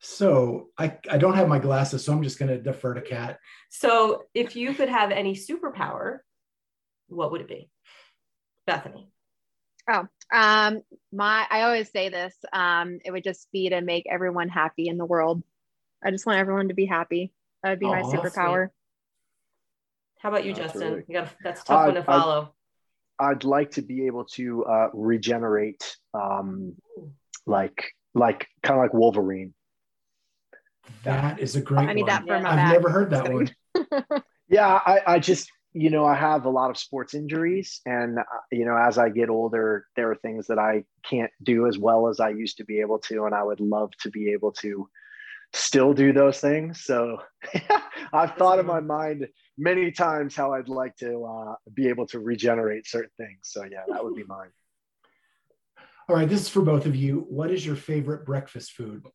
so 0.00 0.68
I, 0.76 0.98
I 1.10 1.16
don't 1.18 1.34
have 1.34 1.48
my 1.48 1.58
glasses, 1.58 2.04
so 2.04 2.12
I'm 2.12 2.22
just 2.22 2.38
going 2.38 2.50
to 2.50 2.58
defer 2.60 2.94
to 2.94 3.00
Kat. 3.00 3.38
So, 3.70 4.24
if 4.34 4.54
you 4.56 4.74
could 4.74 4.88
have 4.90 5.10
any 5.10 5.34
superpower, 5.34 6.18
what 7.08 7.32
would 7.32 7.40
it 7.40 7.48
be? 7.48 7.70
Bethany. 8.68 9.08
Oh, 9.90 10.06
um, 10.32 10.82
my 11.10 11.46
I 11.50 11.62
always 11.62 11.90
say 11.90 12.10
this. 12.10 12.34
Um, 12.52 12.98
it 13.04 13.10
would 13.10 13.24
just 13.24 13.50
be 13.50 13.70
to 13.70 13.80
make 13.80 14.06
everyone 14.10 14.48
happy 14.50 14.86
in 14.88 14.98
the 14.98 15.06
world. 15.06 15.42
I 16.04 16.10
just 16.10 16.26
want 16.26 16.38
everyone 16.38 16.68
to 16.68 16.74
be 16.74 16.84
happy. 16.84 17.32
That 17.62 17.70
would 17.70 17.78
be 17.80 17.86
my 17.86 18.02
Aw, 18.02 18.12
superpower. 18.12 18.68
How 20.20 20.28
about 20.28 20.44
you, 20.44 20.52
Absolutely. 20.52 20.98
Justin? 20.98 21.04
You 21.08 21.14
got 21.14 21.34
that's 21.42 21.62
a 21.62 21.64
tough 21.64 21.80
Uh, 21.80 21.84
one 21.86 21.94
to 21.94 22.00
I- 22.02 22.04
follow. 22.04 22.54
I'd 23.20 23.42
like 23.44 23.72
to 23.72 23.82
be 23.82 24.06
able 24.06 24.26
to 24.36 24.64
uh, 24.64 24.88
regenerate, 24.92 25.96
um, 26.14 26.76
like 27.46 27.92
like 28.14 28.46
kind 28.62 28.78
of 28.78 28.84
like 28.84 28.92
Wolverine. 28.94 29.54
That 31.04 31.40
is 31.40 31.56
a 31.56 31.60
great 31.62 31.88
I 31.88 31.94
need 31.94 32.02
one. 32.02 32.08
that 32.10 32.26
for 32.26 32.38
my 32.40 32.50
I've 32.50 32.56
back. 32.56 32.72
never 32.74 32.90
heard 32.90 33.10
that 33.10 33.32
one. 33.32 33.50
Yeah, 34.50 34.80
I, 34.86 35.00
I 35.06 35.18
just 35.18 35.50
you 35.72 35.90
know 35.90 36.04
I 36.04 36.14
have 36.14 36.44
a 36.44 36.50
lot 36.50 36.70
of 36.70 36.78
sports 36.78 37.14
injuries, 37.14 37.80
and 37.86 38.18
uh, 38.18 38.22
you 38.50 38.64
know 38.64 38.76
as 38.76 38.98
I 38.98 39.08
get 39.08 39.30
older, 39.30 39.86
there 39.96 40.10
are 40.10 40.16
things 40.16 40.46
that 40.48 40.58
I 40.58 40.84
can't 41.02 41.30
do 41.42 41.66
as 41.66 41.78
well 41.78 42.08
as 42.08 42.20
I 42.20 42.30
used 42.30 42.56
to 42.58 42.64
be 42.64 42.80
able 42.80 42.98
to, 43.00 43.24
and 43.24 43.34
I 43.34 43.42
would 43.42 43.60
love 43.60 43.90
to 44.02 44.10
be 44.10 44.32
able 44.32 44.52
to 44.60 44.88
still 45.52 45.94
do 45.94 46.12
those 46.12 46.40
things. 46.40 46.84
So 46.84 47.18
I've 48.12 48.34
thought 48.34 48.58
in 48.58 48.66
my 48.66 48.80
mind 48.80 49.26
many 49.56 49.90
times 49.90 50.36
how 50.36 50.52
I'd 50.52 50.68
like 50.68 50.96
to 50.96 51.24
uh, 51.24 51.54
be 51.72 51.88
able 51.88 52.06
to 52.08 52.20
regenerate 52.20 52.86
certain 52.86 53.10
things. 53.16 53.40
So 53.42 53.64
yeah, 53.64 53.84
that 53.88 54.04
would 54.04 54.14
be 54.14 54.24
mine. 54.24 54.50
All 56.08 56.16
right, 56.16 56.28
this 56.28 56.42
is 56.42 56.48
for 56.48 56.62
both 56.62 56.86
of 56.86 56.96
you. 56.96 57.26
What 57.28 57.50
is 57.50 57.64
your 57.64 57.76
favorite 57.76 58.24
breakfast 58.24 58.72
food? 58.72 59.06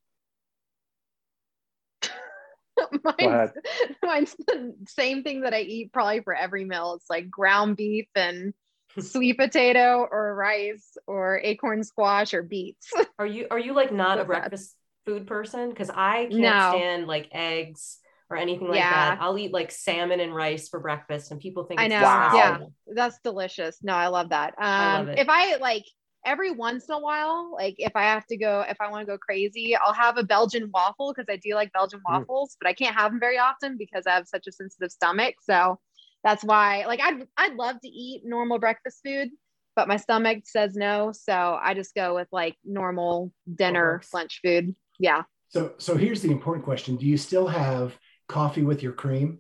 mine's, 3.04 3.52
mine's 4.04 4.36
the 4.48 4.76
same 4.88 5.24
thing 5.24 5.42
that 5.42 5.54
I 5.54 5.62
eat 5.62 5.92
probably 5.94 6.22
for 6.22 6.36
every 6.36 6.66
meal. 6.66 6.94
It's 6.96 7.10
like 7.10 7.30
ground 7.30 7.78
beef 7.78 8.08
and 8.16 8.54
sweet 9.00 9.38
potato 9.38 10.08
or 10.10 10.36
rice 10.36 10.98
or 11.08 11.40
acorn 11.44 11.84
squash 11.84 12.34
or 12.34 12.44
beets. 12.44 12.94
Are 13.20 13.26
you 13.26 13.48
are 13.52 13.60
you 13.60 13.74
like 13.74 13.92
not 13.92 14.20
a 14.20 14.26
breakfast 14.26 14.76
food 15.06 15.28
person? 15.28 15.70
Because 15.70 15.90
I 15.94 16.32
can't 16.36 16.40
No. 16.40 16.70
stand 16.70 17.08
like 17.08 17.30
eggs 17.32 18.00
or 18.30 18.38
anything 18.38 18.68
like 18.68 18.78
Yeah. 18.78 18.90
that. 18.90 19.22
I'll 19.22 19.38
eat 19.38 19.54
like 19.54 19.72
salmon 19.72 20.20
and 20.20 20.34
rice 20.34 20.70
for 20.70 20.80
breakfast, 20.80 21.32
and 21.32 21.40
people 21.40 21.64
think 21.64 21.80
I 21.80 21.88
know. 21.88 22.00
Wow. 22.00 22.30
Yeah, 22.32 22.60
that's 22.88 23.20
delicious. 23.24 23.78
No, 23.84 23.94
I 23.94 24.08
love 24.08 24.30
that. 24.30 24.54
Um, 24.58 24.60
I 24.60 24.86
love 24.98 25.08
it. 25.08 25.20
If 25.20 25.28
I 25.30 25.58
like 25.58 25.86
every 26.26 26.52
once 26.52 26.86
in 26.90 26.96
a 26.96 27.00
while, 27.00 27.52
like 27.54 27.76
if 27.78 27.96
I 27.96 28.04
have 28.04 28.26
to 28.28 28.38
go, 28.38 28.64
if 28.68 28.78
I 28.80 28.90
want 28.90 29.06
to 29.06 29.12
go 29.12 29.18
crazy, 29.18 29.76
I'll 29.76 29.94
have 29.94 30.18
a 30.18 30.24
Belgian 30.24 30.70
waffle 30.74 31.14
because 31.14 31.32
I 31.32 31.38
do 31.38 31.56
like 31.56 31.72
Belgian 31.74 32.00
Mm. 32.00 32.04
waffles, 32.06 32.56
but 32.60 32.68
I 32.70 32.74
can't 32.74 32.96
have 32.96 33.12
them 33.12 33.20
very 33.20 33.38
often 33.38 33.78
because 33.78 34.08
I 34.08 34.12
have 34.12 34.28
such 34.28 34.48
a 34.48 34.52
sensitive 34.52 34.92
stomach. 34.92 35.36
So 35.42 35.80
that's 36.24 36.44
why, 36.44 36.86
like, 36.86 37.02
I'd 37.02 37.28
I'd 37.38 37.56
love 37.56 37.80
to 37.82 37.88
eat 37.88 38.22
normal 38.26 38.60
breakfast 38.60 39.02
food, 39.06 39.30
but 39.76 39.88
my 39.88 39.98
stomach 39.98 40.44
says 40.46 40.76
no. 40.76 41.12
So 41.12 41.60
I 41.62 41.74
just 41.74 41.94
go 41.96 42.16
with 42.16 42.28
like 42.32 42.56
normal 42.64 43.34
dinner 43.54 43.94
works. 43.94 44.14
lunch 44.14 44.40
food. 44.44 44.76
Yeah. 45.00 45.24
So, 45.50 45.74
so 45.78 45.96
here's 45.98 46.22
the 46.22 46.32
important 46.32 46.66
question: 46.66 46.96
Do 46.96 47.06
you 47.06 47.18
still 47.18 47.48
have 47.48 47.98
coffee 48.28 48.64
with 48.64 48.82
your 48.82 48.94
cream? 48.94 49.40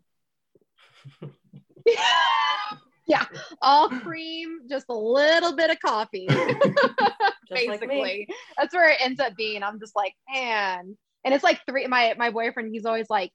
yeah. 3.08 3.26
All 3.62 3.90
cream, 3.90 4.62
just 4.70 4.86
a 4.90 4.96
little 4.96 5.56
bit 5.56 5.70
of 5.70 5.80
coffee. 5.80 6.28
Just 7.50 7.68
like 7.68 7.80
basically 7.82 8.28
that's 8.58 8.74
where 8.74 8.90
it 8.90 8.98
ends 9.02 9.20
up 9.20 9.36
being 9.36 9.64
i'm 9.64 9.80
just 9.80 9.96
like 9.96 10.14
man 10.34 10.98
and 11.26 11.34
it's 11.34 11.44
like 11.44 11.60
three 11.68 11.88
my 11.88 12.16
my 12.18 12.30
boyfriend 12.30 12.72
he's 12.72 12.86
always 12.86 13.10
like 13.10 13.32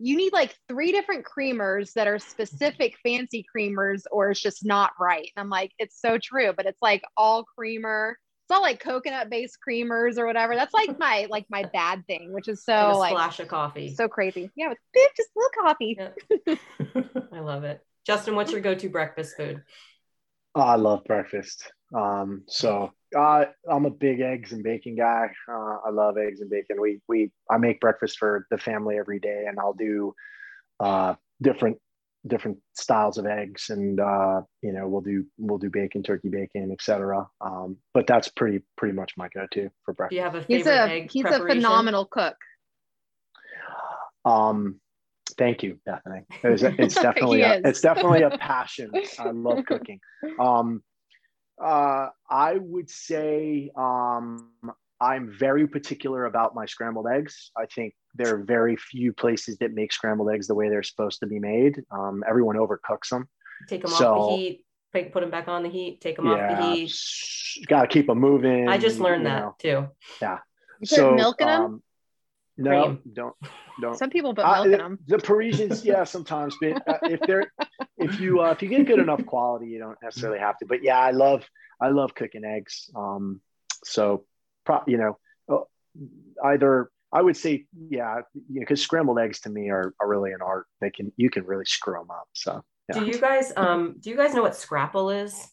you 0.00 0.16
need 0.16 0.32
like 0.32 0.54
three 0.68 0.90
different 0.92 1.24
creamers 1.24 1.92
that 1.92 2.08
are 2.08 2.18
specific 2.18 2.96
fancy 3.02 3.44
creamers 3.56 4.02
or 4.10 4.30
it's 4.30 4.40
just 4.40 4.64
not 4.64 4.90
right 4.98 5.30
and 5.36 5.42
i'm 5.42 5.48
like 5.48 5.70
it's 5.78 6.00
so 6.00 6.18
true 6.18 6.52
but 6.56 6.66
it's 6.66 6.82
like 6.82 7.02
all 7.16 7.44
creamer 7.44 8.16
it's 8.44 8.54
all 8.54 8.60
like 8.60 8.80
coconut 8.80 9.30
based 9.30 9.56
creamers 9.66 10.18
or 10.18 10.26
whatever 10.26 10.54
that's 10.56 10.74
like 10.74 10.98
my 10.98 11.26
like 11.30 11.46
my 11.48 11.62
bad 11.72 12.04
thing 12.06 12.32
which 12.32 12.48
is 12.48 12.64
so 12.64 12.90
a 12.90 12.96
like 12.96 13.12
splash 13.12 13.40
of 13.40 13.48
coffee. 13.48 13.94
so 13.94 14.08
crazy 14.08 14.50
yeah 14.56 14.68
with 14.68 14.78
just 15.16 15.30
a 15.30 15.38
little 15.38 15.62
coffee 15.62 15.96
Yeah. 15.96 16.54
I 17.32 17.40
love 17.40 17.64
it. 17.64 17.82
Justin, 18.06 18.34
what's 18.34 18.52
your 18.52 18.60
go-to 18.60 18.88
breakfast 18.88 19.36
food? 19.36 19.62
Oh, 20.54 20.60
I 20.60 20.76
love 20.76 21.04
breakfast. 21.04 21.70
Um, 21.94 22.42
so 22.48 22.92
uh, 23.16 23.46
I'm 23.70 23.86
a 23.86 23.90
big 23.90 24.20
eggs 24.20 24.52
and 24.52 24.62
bacon 24.62 24.96
guy. 24.96 25.28
Uh, 25.48 25.76
I 25.86 25.90
love 25.90 26.16
eggs 26.18 26.40
and 26.40 26.50
bacon. 26.50 26.80
We 26.80 27.00
we 27.08 27.30
I 27.50 27.58
make 27.58 27.80
breakfast 27.80 28.18
for 28.18 28.46
the 28.50 28.58
family 28.58 28.98
every 28.98 29.20
day, 29.20 29.44
and 29.48 29.58
I'll 29.58 29.74
do 29.74 30.14
uh, 30.80 31.14
different 31.42 31.78
different 32.26 32.58
styles 32.74 33.18
of 33.18 33.26
eggs, 33.26 33.70
and 33.70 34.00
uh, 34.00 34.42
you 34.62 34.72
know 34.72 34.88
we'll 34.88 35.02
do 35.02 35.24
we'll 35.38 35.58
do 35.58 35.70
bacon, 35.70 36.02
turkey 36.02 36.28
bacon, 36.28 36.72
etc. 36.72 37.26
Um, 37.40 37.76
but 37.92 38.06
that's 38.06 38.28
pretty 38.28 38.60
pretty 38.76 38.94
much 38.94 39.12
my 39.16 39.28
go-to 39.28 39.70
for 39.84 39.92
Do 39.92 39.96
breakfast. 39.96 40.16
you 40.16 40.22
have 40.22 40.34
a 40.34 40.42
He's 40.42 40.66
a 40.66 40.82
egg 40.82 41.10
he's 41.10 41.24
a 41.24 41.38
phenomenal 41.38 42.06
cook. 42.06 42.36
Um, 44.24 44.80
thank 45.38 45.62
you, 45.62 45.78
Bethany. 45.84 46.22
It's, 46.42 46.62
it's 46.62 46.94
definitely 47.02 47.42
a, 47.42 47.60
it's 47.64 47.80
definitely 47.80 48.22
a 48.22 48.30
passion. 48.38 48.90
I 49.18 49.30
love 49.30 49.64
cooking. 49.66 50.00
Um, 50.38 50.82
uh, 51.62 52.08
I 52.28 52.54
would 52.54 52.90
say 52.90 53.70
um, 53.76 54.50
I'm 55.00 55.32
very 55.38 55.66
particular 55.66 56.24
about 56.26 56.54
my 56.54 56.66
scrambled 56.66 57.06
eggs. 57.06 57.50
I 57.56 57.66
think 57.66 57.94
there 58.14 58.34
are 58.34 58.38
very 58.38 58.76
few 58.76 59.12
places 59.12 59.56
that 59.58 59.72
make 59.72 59.92
scrambled 59.92 60.30
eggs 60.30 60.46
the 60.46 60.54
way 60.54 60.68
they're 60.68 60.82
supposed 60.82 61.20
to 61.20 61.26
be 61.26 61.38
made. 61.38 61.82
Um, 61.90 62.24
everyone 62.28 62.56
overcooks 62.56 63.10
them. 63.10 63.28
Take 63.68 63.82
them 63.82 63.92
off 63.92 63.98
the 64.28 64.36
heat. 64.36 64.64
Put 64.92 65.12
put 65.12 65.20
them 65.20 65.30
back 65.30 65.48
on 65.48 65.62
the 65.62 65.68
heat. 65.68 66.00
Take 66.00 66.16
them 66.16 66.26
off 66.28 66.36
the 66.36 66.54
Yeah, 66.54 66.74
heat. 66.74 67.66
got 67.66 67.82
to 67.82 67.86
keep 67.88 68.06
them 68.06 68.18
moving. 68.20 68.68
I 68.68 68.78
just 68.78 69.00
learned 69.00 69.26
that 69.26 69.40
know. 69.40 69.56
too. 69.58 69.88
Yeah. 70.22 70.38
You 70.80 70.88
put 70.88 71.14
milk 71.14 71.40
in 71.40 71.46
them. 71.48 71.82
No, 72.56 72.84
Cream. 72.84 73.02
don't 73.12 73.34
don't. 73.80 73.98
Some 73.98 74.10
people 74.10 74.34
put 74.34 74.44
Uh, 74.44 74.64
milk 74.64 74.66
in 74.66 74.78
them. 74.78 74.98
The 75.06 75.18
Parisians, 75.18 75.84
yeah, 75.84 76.04
sometimes, 76.04 76.56
but 76.60 76.86
uh, 76.86 76.98
if 77.02 77.20
they're 77.20 77.52
if 77.98 78.20
you 78.20 78.40
uh, 78.42 78.50
if 78.50 78.62
you 78.62 78.68
get 78.68 78.86
good 78.86 78.98
enough 78.98 79.24
quality, 79.26 79.66
you 79.68 79.78
don't 79.78 79.98
necessarily 80.02 80.38
have 80.38 80.58
to. 80.58 80.66
But 80.66 80.82
yeah, 80.82 80.98
I 80.98 81.10
love 81.10 81.44
I 81.80 81.88
love 81.88 82.14
cooking 82.14 82.44
eggs. 82.44 82.90
Um, 82.94 83.40
so, 83.84 84.24
pro, 84.64 84.80
you 84.86 84.96
know, 84.96 85.18
uh, 85.48 85.64
either 86.44 86.90
I 87.12 87.22
would 87.22 87.36
say 87.36 87.66
yeah, 87.88 88.20
you 88.34 88.60
know, 88.60 88.60
because 88.60 88.80
scrambled 88.80 89.18
eggs 89.18 89.40
to 89.40 89.50
me 89.50 89.70
are, 89.70 89.94
are 90.00 90.08
really 90.08 90.32
an 90.32 90.42
art. 90.42 90.66
They 90.80 90.90
can 90.90 91.12
you 91.16 91.30
can 91.30 91.44
really 91.44 91.64
screw 91.64 91.94
them 91.94 92.10
up. 92.10 92.28
So 92.32 92.64
Yeah. 92.88 93.00
Do 93.00 93.06
you 93.06 93.18
guys 93.18 93.52
um 93.56 93.96
do 94.00 94.10
you 94.10 94.16
guys 94.16 94.34
know 94.34 94.42
what 94.42 94.56
scrapple 94.56 95.10
is? 95.10 95.48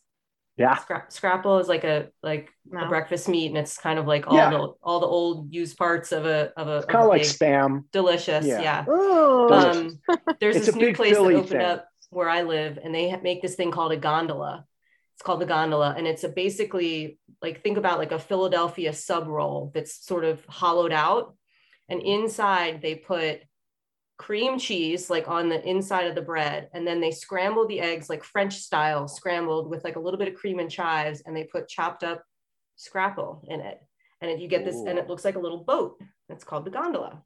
Yeah, 0.58 0.76
Scra- 0.78 1.12
scrapple 1.12 1.60
is 1.60 1.68
like 1.68 1.84
a 1.84 2.10
like 2.22 2.50
a 2.76 2.88
breakfast 2.88 3.28
meat, 3.30 3.48
and 3.48 3.58
it's 3.58 3.78
kind 3.78 3.98
of 3.98 4.06
like 4.06 4.28
all 4.28 4.36
Yeah. 4.36 4.50
the 4.52 4.74
all 4.84 5.00
the 5.00 5.08
old 5.08 5.54
used 5.54 5.78
parts 5.78 6.12
of 6.12 6.26
a 6.26 6.52
of 6.58 6.68
a, 6.68 6.72
of 6.72 6.88
kind 6.88 7.04
of 7.04 7.10
like 7.10 7.22
big- 7.24 7.32
spam. 7.32 7.84
delicious. 7.92 8.46
Yeah. 8.46 8.62
Yeah. 8.62 8.86
Oh, 8.88 9.50
Um, 9.54 10.00
there's 10.40 10.66
this 10.66 10.76
new 10.76 10.94
place 10.94 11.14
Philly 11.16 11.34
that 11.34 11.40
opened 11.40 11.50
thing. 11.52 11.62
up 11.62 11.88
where 12.10 12.30
I 12.30 12.42
live, 12.44 12.78
and 12.84 12.94
they 12.94 13.16
make 13.24 13.42
this 13.42 13.56
thing 13.56 13.72
called 13.72 13.92
a 13.94 13.98
gondola. 13.98 14.66
It's 15.16 15.22
called 15.24 15.42
the 15.42 15.46
gondola, 15.46 15.96
and 15.98 16.06
it's 16.08 16.24
a 16.24 16.30
basically 16.30 17.18
like 17.42 17.64
think 17.64 17.78
about 17.78 17.98
like 18.00 18.12
a 18.12 18.20
Philadelphia 18.20 18.94
sub 18.94 19.28
roll 19.28 19.72
that's 19.74 20.06
sort 20.06 20.26
of 20.26 20.44
hollowed 20.46 20.92
out, 20.92 21.36
and 21.90 22.02
inside 22.02 22.82
they 22.82 22.96
put 22.96 23.40
cream 24.22 24.60
cheese 24.60 25.10
like 25.10 25.28
on 25.28 25.50
the 25.50 25.68
inside 25.68 26.08
of 26.08 26.16
the 26.16 26.22
bread, 26.22 26.70
and 26.74 26.86
then 26.86 27.02
they 27.02 27.12
scramble 27.12 27.68
the 27.68 27.80
eggs 27.80 28.10
like 28.10 28.24
French 28.24 28.56
style, 28.56 29.08
scrambled 29.08 29.70
with 29.70 29.84
like 29.84 29.96
a 29.96 30.00
little 30.00 30.20
bit 30.20 30.28
of 30.28 30.36
cream 30.36 30.60
and 30.60 30.70
chives, 30.70 31.22
and 31.26 31.36
they 31.36 31.44
put 31.46 31.68
chopped 31.68 32.04
up 32.04 32.24
scrapple 32.76 33.44
in 33.48 33.60
it, 33.60 33.80
and 34.22 34.32
if 34.32 34.40
you 34.40 34.48
get 34.48 34.64
this, 34.66 34.78
and 34.88 34.98
it 34.98 35.08
looks 35.08 35.26
like 35.26 35.36
a 35.36 35.40
little 35.40 35.64
boat. 35.64 36.00
It's 36.30 36.46
called 36.46 36.66
the 36.66 36.72
gondola 36.72 37.22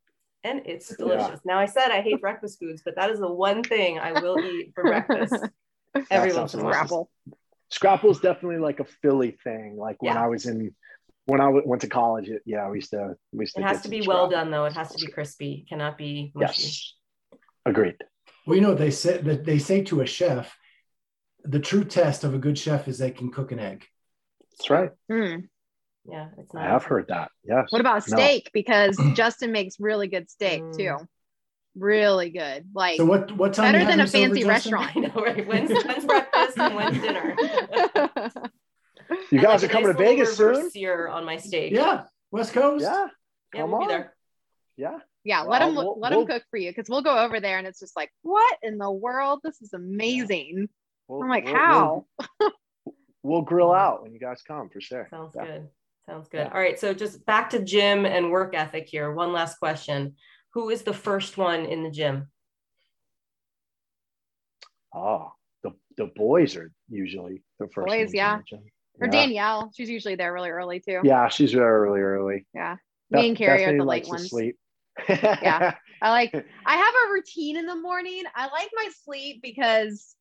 and 0.46 0.62
it's 0.66 0.90
Yeah. 0.92 0.98
delicious. 0.98 1.40
Now 1.44 1.60
I 1.60 1.66
said 1.66 1.92
I 1.92 2.02
hate 2.02 2.22
breakfast 2.22 2.60
foods, 2.60 2.82
but 2.86 2.96
that 2.96 3.10
is 3.10 3.20
the 3.20 3.32
one 3.32 3.64
thing 3.64 4.00
I 4.00 4.14
will 4.14 4.40
eat 4.40 4.72
for 4.74 4.84
breakfast 4.84 5.34
every 6.12 6.34
once 6.34 6.54
in 6.54 6.62
a 6.62 6.64
while. 6.64 6.74
Scrapple. 6.74 7.10
Scrapple 7.70 8.12
is 8.12 8.20
definitely 8.20 8.60
like 8.60 8.80
a 8.80 8.86
Philly 8.86 9.38
thing. 9.44 9.76
Like 9.76 10.02
when 10.02 10.16
I 10.18 10.28
was 10.28 10.46
in 10.46 10.74
when 11.26 11.42
I 11.42 11.46
w- 11.46 11.64
went 11.66 11.82
to 11.82 11.88
college, 11.90 12.30
it, 12.30 12.42
yeah, 12.46 12.70
we 12.70 12.78
used 12.78 12.92
to 12.92 13.16
we 13.34 13.44
used 13.44 13.56
to. 13.56 13.62
It 13.62 13.64
get 13.64 13.70
has 13.70 13.78
to 13.78 13.84
some 13.84 13.92
be 13.92 14.02
well 14.02 14.28
scrapple. 14.28 14.30
done 14.32 14.52
though. 14.52 14.66
It 14.66 14.74
has 14.74 14.94
to 14.94 15.06
be 15.06 15.12
crispy. 15.12 15.64
It 15.66 15.70
cannot 15.70 15.98
be 15.98 16.32
mushy. 16.36 16.64
Yes, 16.64 16.94
agreed. 17.66 17.96
Well, 18.46 18.56
you 18.56 18.62
know 18.62 18.70
what 18.70 18.78
they 18.78 18.92
say 18.92 19.18
that 19.18 19.46
they 19.46 19.58
say 19.60 19.84
to 19.86 20.02
a 20.02 20.06
chef, 20.06 20.56
the 21.44 21.60
true 21.60 21.84
test 21.84 22.24
of 22.24 22.34
a 22.34 22.38
good 22.38 22.58
chef 22.58 22.88
is 22.88 22.98
they 22.98 23.12
can 23.12 23.32
cook 23.32 23.52
an 23.52 23.60
egg. 23.60 23.86
That's 24.52 24.70
right. 24.70 24.92
Hmm. 25.10 25.36
Yeah, 26.08 26.28
it's 26.38 26.54
not. 26.54 26.64
I 26.64 26.70
have 26.70 26.84
heard 26.84 27.08
that. 27.08 27.32
Yes. 27.44 27.68
What 27.72 27.82
about 27.82 28.08
No. 28.08 28.18
steak? 28.18 28.52
Because 28.54 28.96
Justin 29.16 29.52
makes 29.52 29.80
really 29.80 30.08
good 30.08 30.30
steak 30.30 30.62
Mm. 30.62 30.78
too. 30.78 31.08
Really 31.76 32.30
good. 32.30 32.70
Like 32.74 32.98
So 32.98 33.06
what 33.06 33.32
what 33.36 33.54
time 33.54 33.74
better 33.74 33.80
than 33.86 34.00
a 34.00 34.04
having 34.04 34.06
us 34.06 34.16
over, 34.16 34.28
fancy 34.28 34.44
restaurant. 34.48 34.92
I 34.96 35.00
know, 35.00 35.14
right? 35.16 35.46
When's, 35.48 35.72
when's 35.84 36.06
breakfast 36.14 36.58
and 36.58 36.76
when's 36.76 37.02
dinner? 37.02 37.38
You 39.32 39.40
guys 39.42 39.62
like, 39.62 39.72
are 39.72 39.74
coming 39.74 39.88
nice 39.90 39.96
to 39.98 40.04
little 40.04 40.16
Vegas 40.16 40.40
reverse 40.40 40.58
soon? 40.58 40.70
Sear 40.72 41.08
on 41.08 41.26
my 41.26 41.38
steak. 41.38 41.74
Yeah, 41.74 42.04
West 42.32 42.54
Coast. 42.54 42.84
Yeah. 42.84 43.08
yeah, 43.54 43.62
Come 43.62 43.72
we'll 43.72 43.80
be 43.80 43.84
on. 43.86 43.90
there. 43.90 44.16
Yeah. 44.78 44.98
yeah, 45.24 45.42
let 45.42 45.60
them 45.60 45.70
him 45.70 45.76
we'll- 45.76 46.00
let 46.00 46.12
him 46.12 46.20
we'll- 46.20 46.28
cook 46.28 46.44
for 46.52 46.58
you 46.58 46.70
because 46.70 46.90
we'll 46.90 47.02
go 47.02 47.18
over 47.18 47.40
there 47.40 47.58
and 47.58 47.66
it's 47.66 47.80
just 47.80 47.96
like, 47.96 48.12
what 48.22 48.58
in 48.62 48.78
the 48.78 48.92
world? 48.92 49.40
This 49.44 49.62
is 49.62 49.74
amazing. 49.74 50.68
We'll- 51.08 51.24
I'm 51.24 51.30
like, 51.30 51.46
we'll- 51.46 51.56
how? 51.56 52.06
We'll, 52.40 52.52
we'll 53.24 53.42
grill 53.42 53.72
out 53.74 54.04
when 54.04 54.14
you 54.14 54.20
guys 54.20 54.42
come 54.48 54.70
for 54.70 54.82
sure. 54.82 55.08
Sounds 55.10 55.34
Yeah. 55.36 55.46
good. 55.46 55.68
Sounds 56.08 56.28
good. 56.28 56.40
Yeah. 56.48 56.54
All 56.54 56.60
right. 56.60 56.80
So 56.80 56.94
just 56.94 57.26
back 57.26 57.50
to 57.52 57.64
gym 57.64 58.06
and 58.06 58.32
work 58.32 58.54
ethic 58.54 58.88
here. 58.88 59.12
One 59.12 59.34
last 59.34 59.58
question. 59.58 60.16
Who 60.54 60.70
is 60.70 60.84
the 60.84 60.94
first 60.94 61.38
one 61.38 61.66
in 61.66 61.84
the 61.84 61.90
gym? 61.90 62.28
Oh, 64.94 65.32
the 65.64 65.72
the 65.98 66.06
boys 66.16 66.56
are 66.56 66.72
usually 66.90 67.44
the 67.60 67.68
first. 67.74 67.88
Boys, 67.88 67.98
ones 68.00 68.12
in 68.12 68.18
yeah. 68.18 68.38
the 68.38 68.44
gym. 68.48 68.64
Or 69.02 69.08
yeah. 69.08 69.12
Danielle, 69.12 69.72
she's 69.76 69.90
usually 69.90 70.16
there 70.16 70.34
really 70.34 70.50
early 70.50 70.80
too. 70.80 71.02
Yeah, 71.04 71.28
she's 71.28 71.52
there 71.52 71.82
really 71.82 72.02
early. 72.02 72.46
Yeah. 72.54 72.78
Me 73.12 73.28
and 73.28 73.38
Kari 73.38 73.66
are 73.66 73.78
the 73.78 73.84
late 73.84 74.06
to 74.06 74.10
ones. 74.10 74.30
Sleep. 74.30 74.58
Yeah. 75.08 75.76
I 76.02 76.12
like 76.12 76.34
I 76.66 76.76
have 76.76 76.94
a 77.08 77.14
routine 77.14 77.58
in 77.58 77.66
the 77.66 77.76
morning. 77.76 78.24
I 78.36 78.48
like 78.48 78.70
my 78.76 78.90
sleep 79.04 79.42
because 79.42 80.16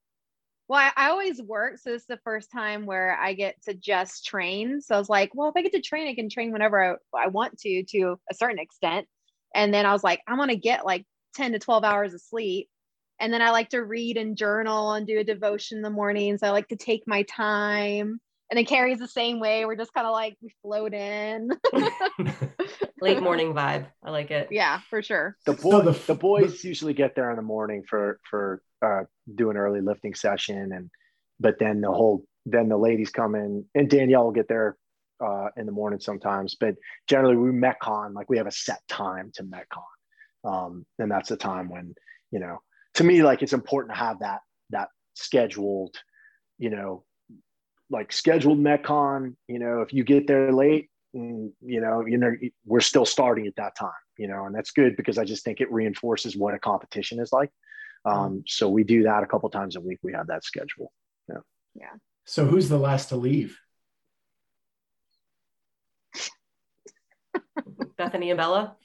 well, 0.68 0.81
I, 0.81 0.93
I 0.97 1.11
always 1.11 1.43
work. 1.43 1.79
So 1.79 1.91
this 1.91 2.03
is 2.03 2.09
the 2.09 2.20
first 2.25 2.51
time 2.51 2.87
where 2.87 3.18
I 3.20 3.35
get 3.35 3.61
to 3.64 3.75
just 3.75 4.25
train. 4.25 4.81
So 4.81 4.95
I 4.95 4.99
was 4.99 5.11
like, 5.11 5.31
well, 5.35 5.49
if 5.49 5.55
I 5.57 5.62
get 5.62 5.72
to 5.72 5.81
train, 5.81 6.09
I 6.09 6.14
can 6.14 6.31
train 6.31 6.53
whenever 6.53 6.83
I, 6.83 6.95
I 7.16 7.29
want 7.29 7.59
to, 7.61 7.85
to 7.85 8.18
a 8.31 8.35
certain 8.35 8.59
extent. 8.59 9.07
And 9.55 9.75
then 9.75 9.85
I 9.85 9.93
was 9.93 10.03
like, 10.03 10.20
I 10.27 10.37
want 10.37 10.51
to 10.51 10.57
get 10.57 10.87
like 10.87 11.05
10 11.35 11.53
to 11.53 11.59
12 11.59 11.85
hours 11.85 12.14
of 12.14 12.22
sleep. 12.22 12.68
And 13.20 13.33
then 13.33 13.43
I 13.43 13.51
like 13.51 13.70
to 13.70 13.85
read 13.85 14.16
and 14.16 14.37
journal 14.37 14.93
and 14.93 15.07
do 15.07 15.18
a 15.18 15.25
devotion 15.25 15.79
in 15.79 15.83
the 15.83 15.91
mornings. 15.91 16.43
I 16.43 16.51
like 16.51 16.68
to 16.68 16.77
take 16.77 17.07
my 17.07 17.22
time. 17.25 18.20
And 18.51 18.59
then 18.59 18.67
Kari's 18.67 18.99
the 18.99 19.09
same 19.09 19.41
way. 19.41 19.65
We're 19.65 19.77
just 19.77 19.95
kind 19.95 20.07
of 20.07 20.13
like 20.13 20.37
we 20.43 20.55
float 20.63 20.93
in. 20.93 21.51
Late 23.01 23.23
morning 23.23 23.55
vibe. 23.55 23.87
I 24.03 24.11
like 24.11 24.31
it. 24.31 24.49
yeah, 24.51 24.81
for 24.91 25.03
sure. 25.03 25.37
the 25.47 25.57
So 25.57 25.83
the 25.83 25.91
the, 25.91 26.13
f- 26.13 26.21
boys 26.21 26.63
usually 26.63 26.95
get 26.95 27.15
there 27.17 27.31
in 27.31 27.37
the 27.37 27.43
morning 27.43 27.85
for 27.89 28.21
for 28.29 28.63
uh, 28.85 29.05
do 29.35 29.51
an 29.51 29.57
early 29.57 29.81
lifting 29.81 30.15
session, 30.15 30.73
and 30.73 30.91
but 31.41 31.59
then 31.59 31.81
the 31.81 31.91
whole 31.91 32.25
then 32.47 32.69
the 32.69 32.77
ladies 32.77 33.11
come 33.11 33.35
in, 33.35 33.65
and 33.75 33.89
Danielle 33.89 34.25
will 34.25 34.33
get 34.33 34.49
there 34.49 34.77
uh, 35.25 35.49
in 35.57 35.67
the 35.67 35.73
morning 35.73 36.01
sometimes. 36.01 36.57
But 36.59 36.75
generally, 37.09 37.37
we 37.37 37.51
metcon 37.51 38.15
like 38.15 38.29
we 38.29 38.39
have 38.39 38.47
a 38.47 38.53
set 38.53 38.81
time 38.89 39.33
to 39.35 39.43
metcon, 39.43 40.51
um, 40.51 40.87
and 40.99 41.11
that's 41.11 41.31
the 41.31 41.37
time 41.37 41.69
when 41.71 41.95
you 42.31 42.41
know 42.41 42.59
to 42.95 43.05
me 43.05 43.23
like 43.23 43.43
it's 43.43 43.53
important 43.53 43.95
to 43.95 43.99
have 43.99 44.21
that 44.21 44.41
that 44.71 44.89
scheduled, 45.15 45.97
you 46.59 46.71
know, 46.71 47.05
like 47.91 48.12
scheduled 48.12 48.59
metcon. 48.59 49.35
You 49.49 49.59
know, 49.59 49.82
if 49.82 49.93
you 49.93 50.05
get 50.05 50.26
there 50.26 50.53
late, 50.53 50.91
mm, 51.14 51.51
you 51.61 51.80
know, 51.80 52.05
you 52.07 52.18
know, 52.18 52.32
we're 52.64 52.80
still 52.80 53.05
starting 53.07 53.47
at 53.47 53.57
that 53.57 53.76
time, 53.76 53.91
you 54.18 54.28
know, 54.28 54.47
and 54.47 54.55
that's 54.55 54.70
good 54.72 54.97
because 54.97 55.18
I 55.18 55.24
just 55.24 55.45
think 55.45 55.61
it 55.61 55.70
reinforces 55.72 56.37
what 56.37 56.55
a 56.55 56.59
competition 56.59 57.20
is 57.20 57.32
like. 57.32 57.51
Um, 58.05 58.45
so 58.47 58.68
we 58.68 58.85
do 58.85 59.05
that 59.05 59.22
a 59.22 59.26
couple 59.26 59.49
times 59.49 59.76
a 59.76 59.80
week. 59.80 59.99
We 60.03 60.12
have 60.12 60.26
that 60.26 60.45
schedule. 60.45 60.93
Yeah 61.28 61.39
yeah 61.74 61.91
so 62.24 62.47
who's 62.47 62.68
the 62.68 62.78
last 62.78 63.11
to 63.11 63.16
leave? 63.16 63.59
Bethany 67.99 68.30
and 68.30 68.39
Bella. 68.39 68.76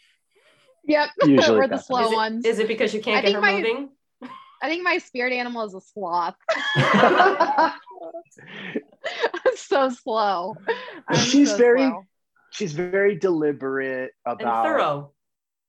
Yep. 0.85 1.09
Usually 1.25 1.57
We're 1.57 1.67
the 1.67 1.75
Bethany. 1.77 1.85
slow 1.85 2.05
is, 2.05 2.11
it, 2.11 2.15
ones. 2.15 2.45
is 2.45 2.59
it 2.59 2.67
because 2.67 2.93
you 2.93 3.01
can't 3.01 3.17
I 3.17 3.21
get 3.21 3.35
her 3.35 3.41
my- 3.41 3.53
moving? 3.53 3.89
I 4.61 4.67
think 4.67 4.83
my 4.83 4.97
spirit 4.97 5.31
animal 5.31 5.63
is 5.63 5.73
a 5.73 5.79
sloth. 5.79 6.35
I'm 9.45 9.55
so 9.55 9.89
slow. 9.89 10.55
I'm 11.07 11.17
She's 11.17 11.51
so 11.51 11.57
very- 11.57 11.81
slow. 11.81 12.03
She's 12.51 12.73
very 12.73 13.15
deliberate 13.15 14.11
And 14.25 14.41
about 14.41 14.65
thorough. 14.65 15.11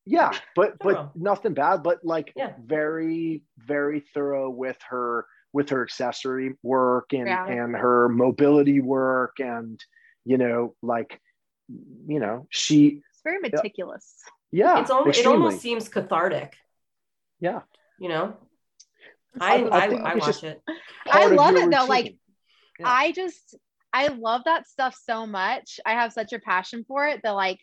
Yeah, 0.07 0.33
but 0.57 0.79
Thorough. 0.83 1.11
but 1.13 1.17
nothing 1.21 1.53
bad, 1.53 1.83
but 1.83 1.99
like 2.05 2.33
Yeah. 2.35 2.55
very 2.59 3.43
very 3.59 4.01
thorough 4.15 4.49
with 4.51 4.79
her 4.89 5.27
with 5.53 5.69
her 5.71 5.83
accessory 5.83 6.55
work 6.63 7.13
and 7.13 7.27
Yeah. 7.29 7.47
and 7.47 7.77
her 7.77 8.09
mobility 8.09 8.81
work 8.81 9.41
and 9.41 9.79
you 10.25 10.39
know 10.39 10.75
like 10.83 11.21
you 11.69 12.19
know 12.19 12.47
she 12.51 13.03
It's 13.11 13.21
very 13.23 13.41
meticulous. 13.41 14.17
yeah 14.51 14.81
it's 14.81 14.91
almost, 14.91 15.19
it 15.21 15.27
almost 15.27 15.61
seems 15.61 15.89
cathartic, 15.89 16.57
yeah 17.41 17.61
you 17.99 18.09
know? 18.09 18.37
I, 19.39 19.57
I- 19.65 19.69
I, 19.69 19.87
I 19.87 20.11
I, 20.13 20.15
watch 20.17 20.43
it. 20.45 20.63
I 21.11 21.27
love 21.27 21.55
it 21.57 21.71
though, 21.71 21.85
like. 21.87 22.17
Yeah. 22.79 22.87
I 22.89 23.13
just 23.13 23.57
I 23.93 24.09
love 24.09 24.43
that 24.47 24.67
stuff 24.67 24.97
so 25.05 25.27
much. 25.27 25.79
I 25.85 25.93
have 25.93 26.15
such 26.15 26.33
a 26.33 26.39
passion 26.39 26.85
for 26.89 27.07
it 27.07 27.21
that 27.23 27.33
like 27.33 27.59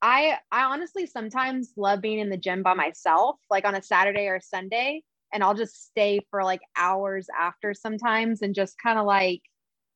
I 0.00 0.38
I 0.52 0.64
honestly 0.64 1.06
sometimes 1.06 1.72
love 1.76 2.00
being 2.00 2.20
in 2.20 2.30
the 2.30 2.36
gym 2.36 2.62
by 2.62 2.74
myself, 2.74 3.36
like 3.50 3.64
on 3.64 3.74
a 3.74 3.82
Saturday 3.82 4.28
or 4.28 4.40
Sunday. 4.40 5.02
and 5.32 5.42
I'll 5.42 5.54
just 5.54 5.86
stay 5.86 6.20
for 6.30 6.44
like 6.44 6.60
hours 6.76 7.26
after 7.38 7.72
sometimes 7.74 8.42
and 8.42 8.54
just 8.54 8.76
kind 8.80 8.98
of 8.98 9.06
like, 9.06 9.40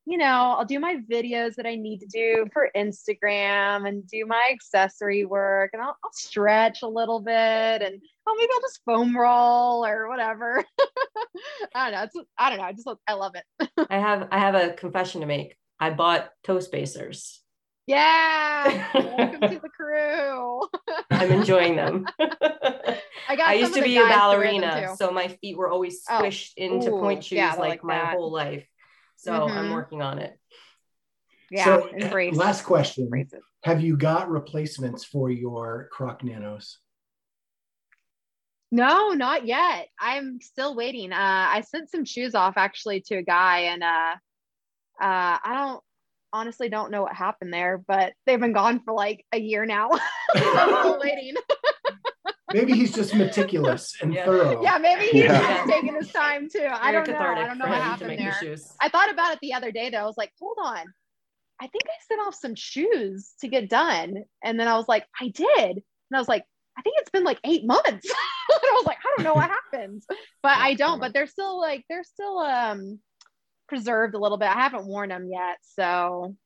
you 0.06 0.18
know, 0.18 0.54
I'll 0.56 0.64
do 0.64 0.78
my 0.78 0.98
videos 1.10 1.56
that 1.56 1.66
I 1.66 1.74
need 1.74 1.98
to 1.98 2.06
do 2.06 2.46
for 2.52 2.70
Instagram 2.76 3.88
and 3.88 4.06
do 4.06 4.24
my 4.24 4.50
accessory 4.52 5.24
work 5.24 5.70
and 5.72 5.82
I'll, 5.82 5.96
I'll 6.02 6.12
stretch 6.12 6.82
a 6.82 6.88
little 6.88 7.20
bit 7.20 7.34
and 7.34 8.00
oh, 8.26 8.36
maybe 8.38 8.50
I'll 8.54 8.60
just 8.60 8.80
foam 8.84 9.16
roll 9.16 9.84
or 9.84 10.08
whatever. 10.08 10.64
I 11.74 11.90
don't 11.90 11.92
know. 11.92 12.02
It's, 12.04 12.16
I 12.38 12.50
don't 12.50 12.58
know. 12.60 12.64
I 12.64 12.72
just, 12.72 12.88
I 13.08 13.14
love 13.14 13.32
it. 13.34 13.68
I 13.90 13.98
have, 13.98 14.28
I 14.30 14.38
have 14.38 14.54
a 14.54 14.74
confession 14.74 15.22
to 15.22 15.26
make. 15.26 15.56
I 15.80 15.90
bought 15.90 16.30
toe 16.44 16.60
spacers. 16.60 17.42
Yeah. 17.88 18.88
Welcome 18.94 19.40
to 19.40 19.60
the 19.62 19.68
crew. 19.68 20.62
I'm 21.10 21.32
enjoying 21.32 21.76
them. 21.76 22.06
I 22.18 23.36
got 23.36 23.48
I 23.48 23.54
used 23.54 23.74
to 23.74 23.82
be 23.82 23.96
a 23.96 24.02
to 24.02 24.08
ballerina, 24.08 24.94
so 24.96 25.10
my 25.10 25.28
feet 25.28 25.56
were 25.56 25.68
always 25.68 26.02
Oh, 26.08 26.20
squished 26.20 26.52
into 26.56 26.90
ooh, 26.92 27.00
pointe 27.00 27.24
shoes 27.24 27.36
yeah, 27.36 27.50
like, 27.50 27.82
like 27.82 27.84
my 27.84 27.98
whole 28.12 28.32
life. 28.32 28.66
So 29.16 29.32
I'm 29.32 29.68
Mhm. 29.68 29.72
working 29.72 30.02
on 30.02 30.18
it. 30.18 30.38
Yeah, 31.50 31.64
So, 31.64 31.88
uh, 31.88 31.96
embrace. 31.96 32.36
last 32.36 32.64
question: 32.64 33.04
embrace 33.04 33.32
it. 33.32 33.42
Have 33.64 33.80
you 33.80 33.96
got 33.96 34.30
replacements 34.30 35.04
for 35.04 35.30
your 35.30 35.88
Croc 35.90 36.22
Nanos? 36.22 36.78
No, 38.72 39.10
not 39.10 39.46
yet. 39.46 39.88
I'm 39.98 40.40
still 40.40 40.74
waiting. 40.74 41.12
Uh, 41.12 41.16
I 41.18 41.60
sent 41.62 41.90
some 41.90 42.04
shoes 42.04 42.34
off 42.34 42.56
actually 42.56 43.00
to 43.02 43.16
a 43.16 43.22
guy, 43.22 43.60
and 43.60 43.82
uh, 43.82 44.16
uh, 45.00 45.38
I 45.44 45.54
don't 45.54 45.82
honestly 46.32 46.68
don't 46.68 46.90
know 46.90 47.02
what 47.02 47.14
happened 47.14 47.52
there, 47.52 47.78
but 47.86 48.12
they've 48.26 48.40
been 48.40 48.52
gone 48.52 48.80
for 48.80 48.92
like 48.92 49.24
a 49.32 49.38
year 49.38 49.64
now. 49.66 49.90
I'm 50.34 50.80
still 50.80 50.98
waiting. 51.02 51.34
Maybe 52.52 52.74
he's 52.74 52.94
just 52.94 53.14
meticulous 53.14 53.96
and 54.00 54.14
Yeah. 54.14 54.24
thorough. 54.24 54.62
yeah, 54.62 54.78
maybe 54.78 55.06
he's 55.06 55.24
Yeah. 55.24 55.56
just 55.64 55.68
taking 55.70 55.94
his 55.94 56.12
time 56.12 56.48
too. 56.48 56.64
I 56.70 56.92
Very 56.92 57.04
don't 57.06 57.18
know. 57.18 57.26
I 57.26 57.46
don't 57.46 57.58
know 57.58 57.66
what 57.68 57.78
happened 57.78 58.18
there. 58.18 58.32
shoes. 58.40 58.72
I 58.80 58.88
thought 58.88 59.10
about 59.10 59.32
it 59.32 59.40
the 59.42 59.54
other 59.54 59.72
day 59.72 59.90
though. 59.90 59.98
I 59.98 60.04
was 60.04 60.16
like, 60.16 60.32
hold 60.40 60.58
on. 60.62 60.84
I 61.60 61.66
think 61.66 61.82
I 61.86 61.94
sent 62.06 62.20
off 62.26 62.34
some 62.34 62.54
shoes 62.54 63.32
to 63.40 63.48
get 63.48 63.68
done. 63.68 64.24
And 64.44 64.60
then 64.60 64.68
I 64.68 64.76
was 64.76 64.86
like, 64.88 65.06
I 65.20 65.28
did. 65.28 65.48
And 65.58 66.14
I 66.14 66.18
was 66.18 66.28
like, 66.28 66.44
I 66.78 66.82
think 66.82 66.96
it's 66.98 67.10
been 67.10 67.24
like 67.24 67.40
eight 67.44 67.66
months. 67.66 67.84
and 67.88 68.60
I 68.62 68.72
was 68.76 68.84
like, 68.86 68.98
I 68.98 69.14
don't 69.16 69.24
know 69.24 69.34
what 69.34 69.50
happened. 69.50 70.02
But 70.42 70.58
I 70.58 70.74
don't, 70.74 71.00
but 71.00 71.12
they're 71.14 71.26
still 71.26 71.58
like 71.60 71.84
they're 71.88 72.04
still 72.04 72.38
um 72.38 73.00
preserved 73.68 74.14
a 74.14 74.18
little 74.18 74.38
bit. 74.38 74.48
I 74.48 74.60
haven't 74.60 74.86
worn 74.86 75.08
them 75.08 75.28
yet. 75.32 75.56
So 75.62 76.36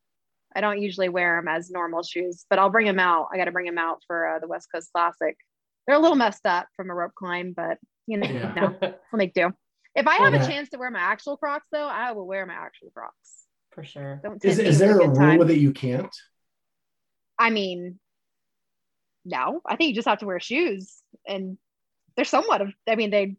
I 0.56 0.60
don't 0.62 0.80
usually 0.80 1.08
wear 1.10 1.36
them 1.40 1.48
as 1.48 1.70
normal 1.70 2.02
shoes, 2.02 2.46
but 2.48 2.58
I'll 2.58 2.70
bring 2.70 2.86
them 2.86 2.98
out. 2.98 3.28
I 3.32 3.36
got 3.36 3.44
to 3.44 3.52
bring 3.52 3.66
them 3.66 3.78
out 3.78 4.02
for 4.06 4.36
uh, 4.36 4.38
the 4.38 4.48
West 4.48 4.68
Coast 4.74 4.90
Classic. 4.94 5.36
They're 5.86 5.96
a 5.96 6.00
little 6.00 6.16
messed 6.16 6.46
up 6.46 6.66
from 6.76 6.90
a 6.90 6.94
rope 6.94 7.14
climb, 7.14 7.52
but 7.56 7.78
you 8.06 8.16
know, 8.18 8.26
Yeah. 8.28 8.52
no, 8.54 8.76
we'll 8.80 9.18
make 9.18 9.34
do. 9.34 9.50
If 9.94 10.06
I 10.06 10.16
have 10.16 10.34
Yeah. 10.34 10.44
a 10.44 10.46
chance 10.46 10.68
to 10.70 10.78
wear 10.78 10.90
my 10.90 11.00
actual 11.00 11.36
Crocs, 11.36 11.66
though, 11.72 11.86
I 11.86 12.12
will 12.12 12.26
wear 12.26 12.46
my 12.46 12.54
actual 12.54 12.90
Crocs. 12.90 13.44
For 13.72 13.84
sure. 13.84 14.20
Don't 14.22 14.44
Is, 14.44 14.58
is 14.58 14.78
there 14.78 14.98
with 14.98 15.16
a 15.16 15.20
rule 15.20 15.44
that 15.44 15.58
you 15.58 15.72
can't? 15.72 16.14
I 17.38 17.50
mean, 17.50 17.98
no. 19.24 19.60
I 19.66 19.76
think 19.76 19.88
you 19.90 19.94
just 19.94 20.08
have 20.08 20.18
to 20.18 20.26
wear 20.26 20.40
shoes, 20.40 20.96
and 21.26 21.58
they're 22.16 22.24
somewhat 22.24 22.60
of. 22.60 22.68
I 22.88 22.96
mean, 22.96 23.10
they 23.10 23.36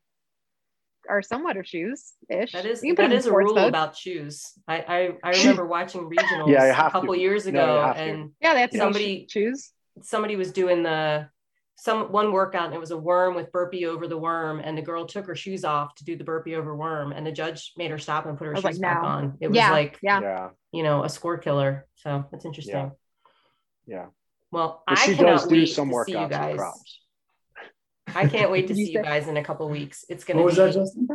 are 1.10 1.22
somewhat 1.22 1.58
of 1.58 1.68
shoes 1.68 2.14
ish. 2.30 2.52
That 2.54 2.66
is 2.66 2.84
you 2.84 2.96
can 2.96 2.96
put 2.96 3.02
that 3.04 3.08
them 3.10 3.12
in 3.14 3.18
is 3.18 3.26
a 3.26 3.34
rule 3.34 3.56
mode. 3.56 3.70
about 3.70 3.96
shoes. 3.98 4.52
I 4.68 4.78
I, 5.24 5.30
I 5.30 5.32
remember 5.39 5.66
watching 5.66 6.02
regionals 6.10 6.48
Yeah, 6.50 6.88
a 6.88 6.92
couple 6.92 7.14
to. 7.14 7.20
years 7.20 7.46
ago, 7.48 7.82
have 7.82 7.96
to. 7.98 8.02
and 8.04 8.32
Yeah, 8.42 8.54
they 8.54 8.62
have 8.62 8.70
to 8.72 8.78
somebody- 8.78 9.04
somebody 9.04 9.28
shoes. 9.30 9.72
somebody 10.02 10.36
was 10.36 10.52
doing 10.52 10.84
the 10.84 11.30
some 11.82 12.11
one 12.11 12.32
workout 12.32 12.65
and 12.65 12.75
it 12.75 12.79
was 12.79 12.91
a 12.91 12.97
worm 12.97 13.34
with 13.34 13.51
burpee 13.51 13.88
over 13.88 14.07
the 14.07 14.15
worm 14.17 14.61
and 14.63 14.77
the 14.77 14.82
girl 14.84 15.03
took 15.03 15.25
her 15.25 15.36
shoes 15.36 15.65
off 15.65 15.95
to 15.95 16.03
do 16.05 16.15
the 16.15 16.23
burpee 16.23 16.53
over 16.53 16.75
worm 16.75 17.11
and 17.11 17.25
the 17.25 17.32
judge 17.32 17.73
made 17.75 17.89
her 17.89 17.97
stop 17.97 18.27
and 18.27 18.38
put 18.38 18.45
her 18.45 18.53
I 18.55 18.57
shoes 18.57 18.63
like, 18.63 18.82
back 18.82 19.01
no. 19.01 19.07
on 19.07 19.38
it 19.41 19.47
was 19.47 19.57
like 19.57 19.97
yeah. 20.03 20.21
Yeah. 20.21 20.49
you 20.71 20.84
know 20.84 21.03
a 21.03 21.09
score 21.09 21.39
killer 21.39 21.88
so 21.95 22.23
that's 22.32 22.45
interesting 22.45 22.91
Yeah. 23.88 24.05
well 24.51 24.84
But 24.86 24.99
i 24.99 25.05
she 25.07 25.15
cannot 25.15 25.39
does 25.39 25.47
do 25.47 25.55
wait 25.55 25.65
some 25.69 25.89
to 25.89 26.03
see 26.05 26.11
you 26.11 26.17
workouts 26.19 26.21
with 26.21 26.29
guys 26.29 26.55
Crocs. 26.57 26.99
i 28.15 28.27
can't 28.27 28.51
wait 28.51 28.67
to 28.67 28.73
You 28.77 28.86
see 28.86 28.91
you 28.91 29.01
guys 29.01 29.27
in 29.27 29.38
a 29.38 29.43
couple 29.43 29.67
weeks 29.67 30.05
it's 30.07 30.23
gonna 30.23 30.38
What 30.39 30.45
was 30.45 30.57
be 30.57 30.61
that, 30.61 30.73
Justin? 30.75 31.07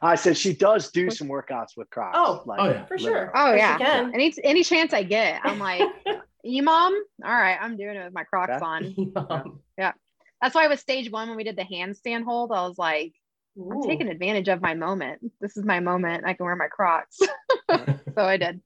I 0.00 0.14
said 0.14 0.38
she 0.38 0.54
does 0.54 0.90
do 0.90 1.10
some 1.10 1.28
workouts 1.28 1.76
with 1.76 1.90
Crocs. 1.90 2.16
Oh, 2.18 2.42
like, 2.46 2.60
oh, 2.60 2.70
yeah. 2.70 2.84
for 2.86 2.96
sure 2.98 3.30
Oh 3.34 3.52
yeah. 3.52 3.72
you 3.74 3.84
can. 3.84 4.14
Any 4.14 4.32
any 4.42 4.62
chance 4.64 4.94
I 4.94 5.02
get, 5.02 5.40
I'm 5.44 5.58
like, 5.58 5.82
you 6.48 6.62
mom. 6.62 6.94
All 7.24 7.30
right, 7.32 7.58
I'm 7.60 7.76
doing 7.76 7.96
it 7.96 8.04
with 8.04 8.14
my 8.14 8.24
Crocs 8.24 8.50
Yeah. 8.60 8.66
on. 8.66 9.58
yeah. 9.76 9.92
That's 10.40 10.54
why 10.54 10.64
I 10.64 10.68
was 10.68 10.80
stage 10.80 11.10
one 11.10 11.28
when 11.28 11.36
we 11.36 11.44
did 11.44 11.56
the 11.56 11.64
handstand 11.64 12.24
hold, 12.24 12.52
I 12.52 12.66
was 12.66 12.78
like, 12.78 13.12
I'm 13.60 13.82
taking 13.82 14.08
advantage 14.08 14.48
of 14.48 14.62
my 14.62 14.74
moment. 14.74 15.20
This 15.40 15.56
is 15.56 15.64
my 15.64 15.80
moment. 15.80 16.24
I 16.24 16.34
can 16.34 16.46
wear 16.46 16.54
my 16.56 16.68
Crocs. 16.68 17.18
so 17.70 17.84
I 18.16 18.36
did. 18.36 18.60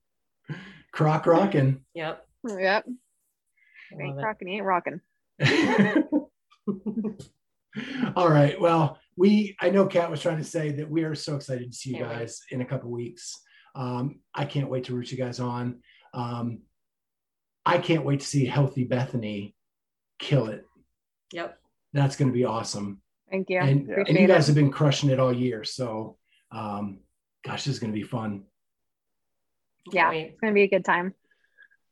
Croc 0.92 1.26
rocking. 1.26 1.80
yep 1.94 2.26
Yep. 2.46 2.84
I 2.86 4.02
Ain't 4.02 4.16
love 4.16 4.24
rocking, 4.24 4.48
ain't 4.48 4.64
rocking. 4.64 5.00
All 8.16 8.28
right. 8.28 8.60
Well, 8.60 8.98
we 9.16 9.56
I 9.60 9.70
know 9.70 9.86
Kat 9.86 10.10
was 10.10 10.20
trying 10.20 10.36
to 10.38 10.44
say 10.44 10.70
that 10.72 10.90
we 10.90 11.04
are 11.04 11.14
so 11.14 11.36
excited 11.36 11.70
to 11.72 11.76
see 11.76 11.90
you 11.90 11.96
Can't 11.96 12.08
wait. 12.10 12.18
guys 12.18 12.40
in 12.50 12.60
a 12.60 12.66
couple 12.66 12.90
weeks. 12.90 13.34
Um, 13.74 14.20
I 14.34 14.44
can't 14.44 14.68
wait 14.68 14.84
to 14.84 14.94
root 14.94 15.10
you 15.10 15.16
guys 15.16 15.40
on. 15.40 15.80
Um, 16.12 16.60
I 17.64 17.78
can't 17.78 18.04
wait 18.04 18.20
to 18.20 18.26
see 18.26 18.44
healthy 18.46 18.84
Bethany 18.84 19.54
kill 20.18 20.46
it. 20.48 20.54
it. 20.54 20.66
yep 21.32 21.58
That's 21.92 22.16
going 22.16 22.28
to 22.30 22.34
be 22.34 22.44
awesome. 22.44 23.00
Thank 23.30 23.50
you. 23.50 23.58
And, 23.60 23.88
and 23.88 24.18
you 24.18 24.26
guys 24.26 24.48
it. 24.48 24.52
have 24.52 24.56
been 24.56 24.70
crushing 24.70 25.10
it 25.10 25.18
all 25.18 25.32
year. 25.32 25.64
So, 25.64 26.18
um, 26.50 27.00
gosh, 27.44 27.64
this 27.64 27.74
is 27.74 27.80
going 27.80 27.92
to 27.92 27.98
be 27.98 28.04
fun. 28.04 28.44
Yeah, 29.92 30.10
wait. 30.10 30.26
it's 30.32 30.40
gonna 30.40 30.52
be 30.52 30.62
a 30.62 30.68
good 30.68 30.84
time. 30.84 31.12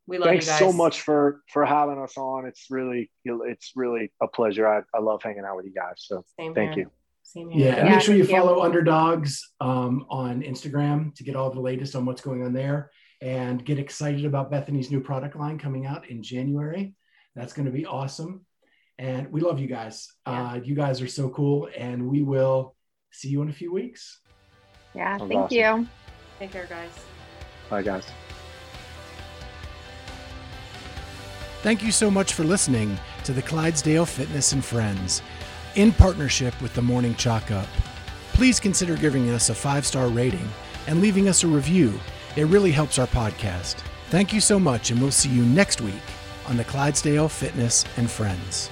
we 0.07 0.19
love 0.19 0.29
Thanks 0.29 0.47
you 0.47 0.53
guys 0.53 0.59
so 0.61 0.73
much 0.73 1.01
for 1.01 1.41
for 1.53 1.65
having 1.65 1.99
us 1.99 2.17
on. 2.17 2.47
It's 2.47 2.67
really 2.71 3.11
it's 3.25 3.73
really 3.75 4.13
a 4.23 4.29
pleasure. 4.29 4.67
I, 4.69 4.83
I 4.95 5.01
love 5.01 5.23
hanging 5.25 5.45
out 5.45 5.57
with 5.57 5.67
you 5.67 5.73
guys. 5.75 5.95
So 5.97 6.25
Same 6.39 6.55
thank 6.55 6.75
here. 6.75 6.85
you. 6.85 6.91
Same 7.25 7.51
Yeah. 7.51 7.57
here. 7.57 7.69
and 7.81 7.89
Yeah, 7.89 7.95
make 7.97 8.01
sure 8.05 8.15
you 8.15 8.25
thank 8.25 8.37
you. 8.37 8.39
follow 8.39 8.63
Underdogs 8.63 9.53
um, 9.61 10.07
on 10.09 10.43
Instagram 10.43 11.13
to 11.17 11.25
get 11.25 11.35
all 11.35 11.51
the 11.51 11.61
latest 11.61 11.97
on 11.97 12.05
what's 12.05 12.21
going 12.21 12.45
on 12.45 12.53
there 12.53 12.91
and 13.21 13.65
get 13.65 13.79
excited 13.79 14.25
about 14.25 14.51
Bethany's 14.51 14.91
new 14.91 15.01
product 15.01 15.37
line 15.37 15.59
coming 15.59 15.87
out 15.87 16.09
in 16.09 16.23
January. 16.23 16.95
That's 17.35 17.53
going 17.53 17.67
to 17.67 17.73
be 17.73 17.87
awesome. 17.87 18.47
And 18.99 19.31
we 19.31 19.41
love 19.41 19.61
you 19.61 19.67
guys. 19.67 20.09
Yeah. 20.27 20.53
Uh, 20.53 20.55
you 20.57 20.75
guys 20.75 21.01
are 21.01 21.09
so 21.09 21.29
cool. 21.31 21.69
And 21.77 22.09
we 22.09 22.23
will 22.23 22.75
see 23.13 23.29
you 23.29 23.43
in 23.43 23.49
a 23.49 23.53
few 23.53 23.73
weeks. 23.73 24.21
Yeah, 24.95 25.19
Sounds 25.19 25.29
thank 25.29 25.45
awesome. 25.45 25.81
you. 25.81 25.89
Take 26.39 26.53
care, 26.53 26.67
guys. 26.67 26.91
Bye 27.69 27.83
guys. 27.83 28.05
Thank 31.63 31.83
you 31.83 31.93
so 31.93 32.11
much 32.11 32.33
for 32.33 32.43
listening 32.43 32.99
to 33.25 33.33
the 33.33 33.43
Clydesdale 33.43 34.07
Fitness 34.07 34.53
and 34.53 34.65
Friends 34.65 35.23
in 35.77 35.93
partnership 35.93 36.61
with 36.61 36.75
the 36.75 36.83
Morning 36.83 37.15
Chalk 37.15 37.51
Up. 37.51 37.69
Please 38.33 38.59
consider 38.59 38.97
giving 38.97 39.31
us 39.31 39.51
a 39.51 39.55
five 39.55 39.87
star 39.87 40.09
rating 40.09 40.49
and 40.87 41.01
leaving 41.01 41.29
us 41.29 41.45
a 41.45 41.47
review. 41.47 42.01
It 42.37 42.45
really 42.45 42.71
helps 42.71 42.99
our 42.99 43.07
podcast. 43.09 43.83
Thank 44.09 44.33
you 44.33 44.41
so 44.41 44.59
much, 44.59 44.91
and 44.91 45.01
we'll 45.01 45.11
see 45.11 45.31
you 45.31 45.45
next 45.45 45.81
week 45.81 45.95
on 46.47 46.57
the 46.57 46.65
Clydesdale 46.65 47.29
Fitness 47.29 47.85
and 47.97 48.11
Friends. 48.11 48.71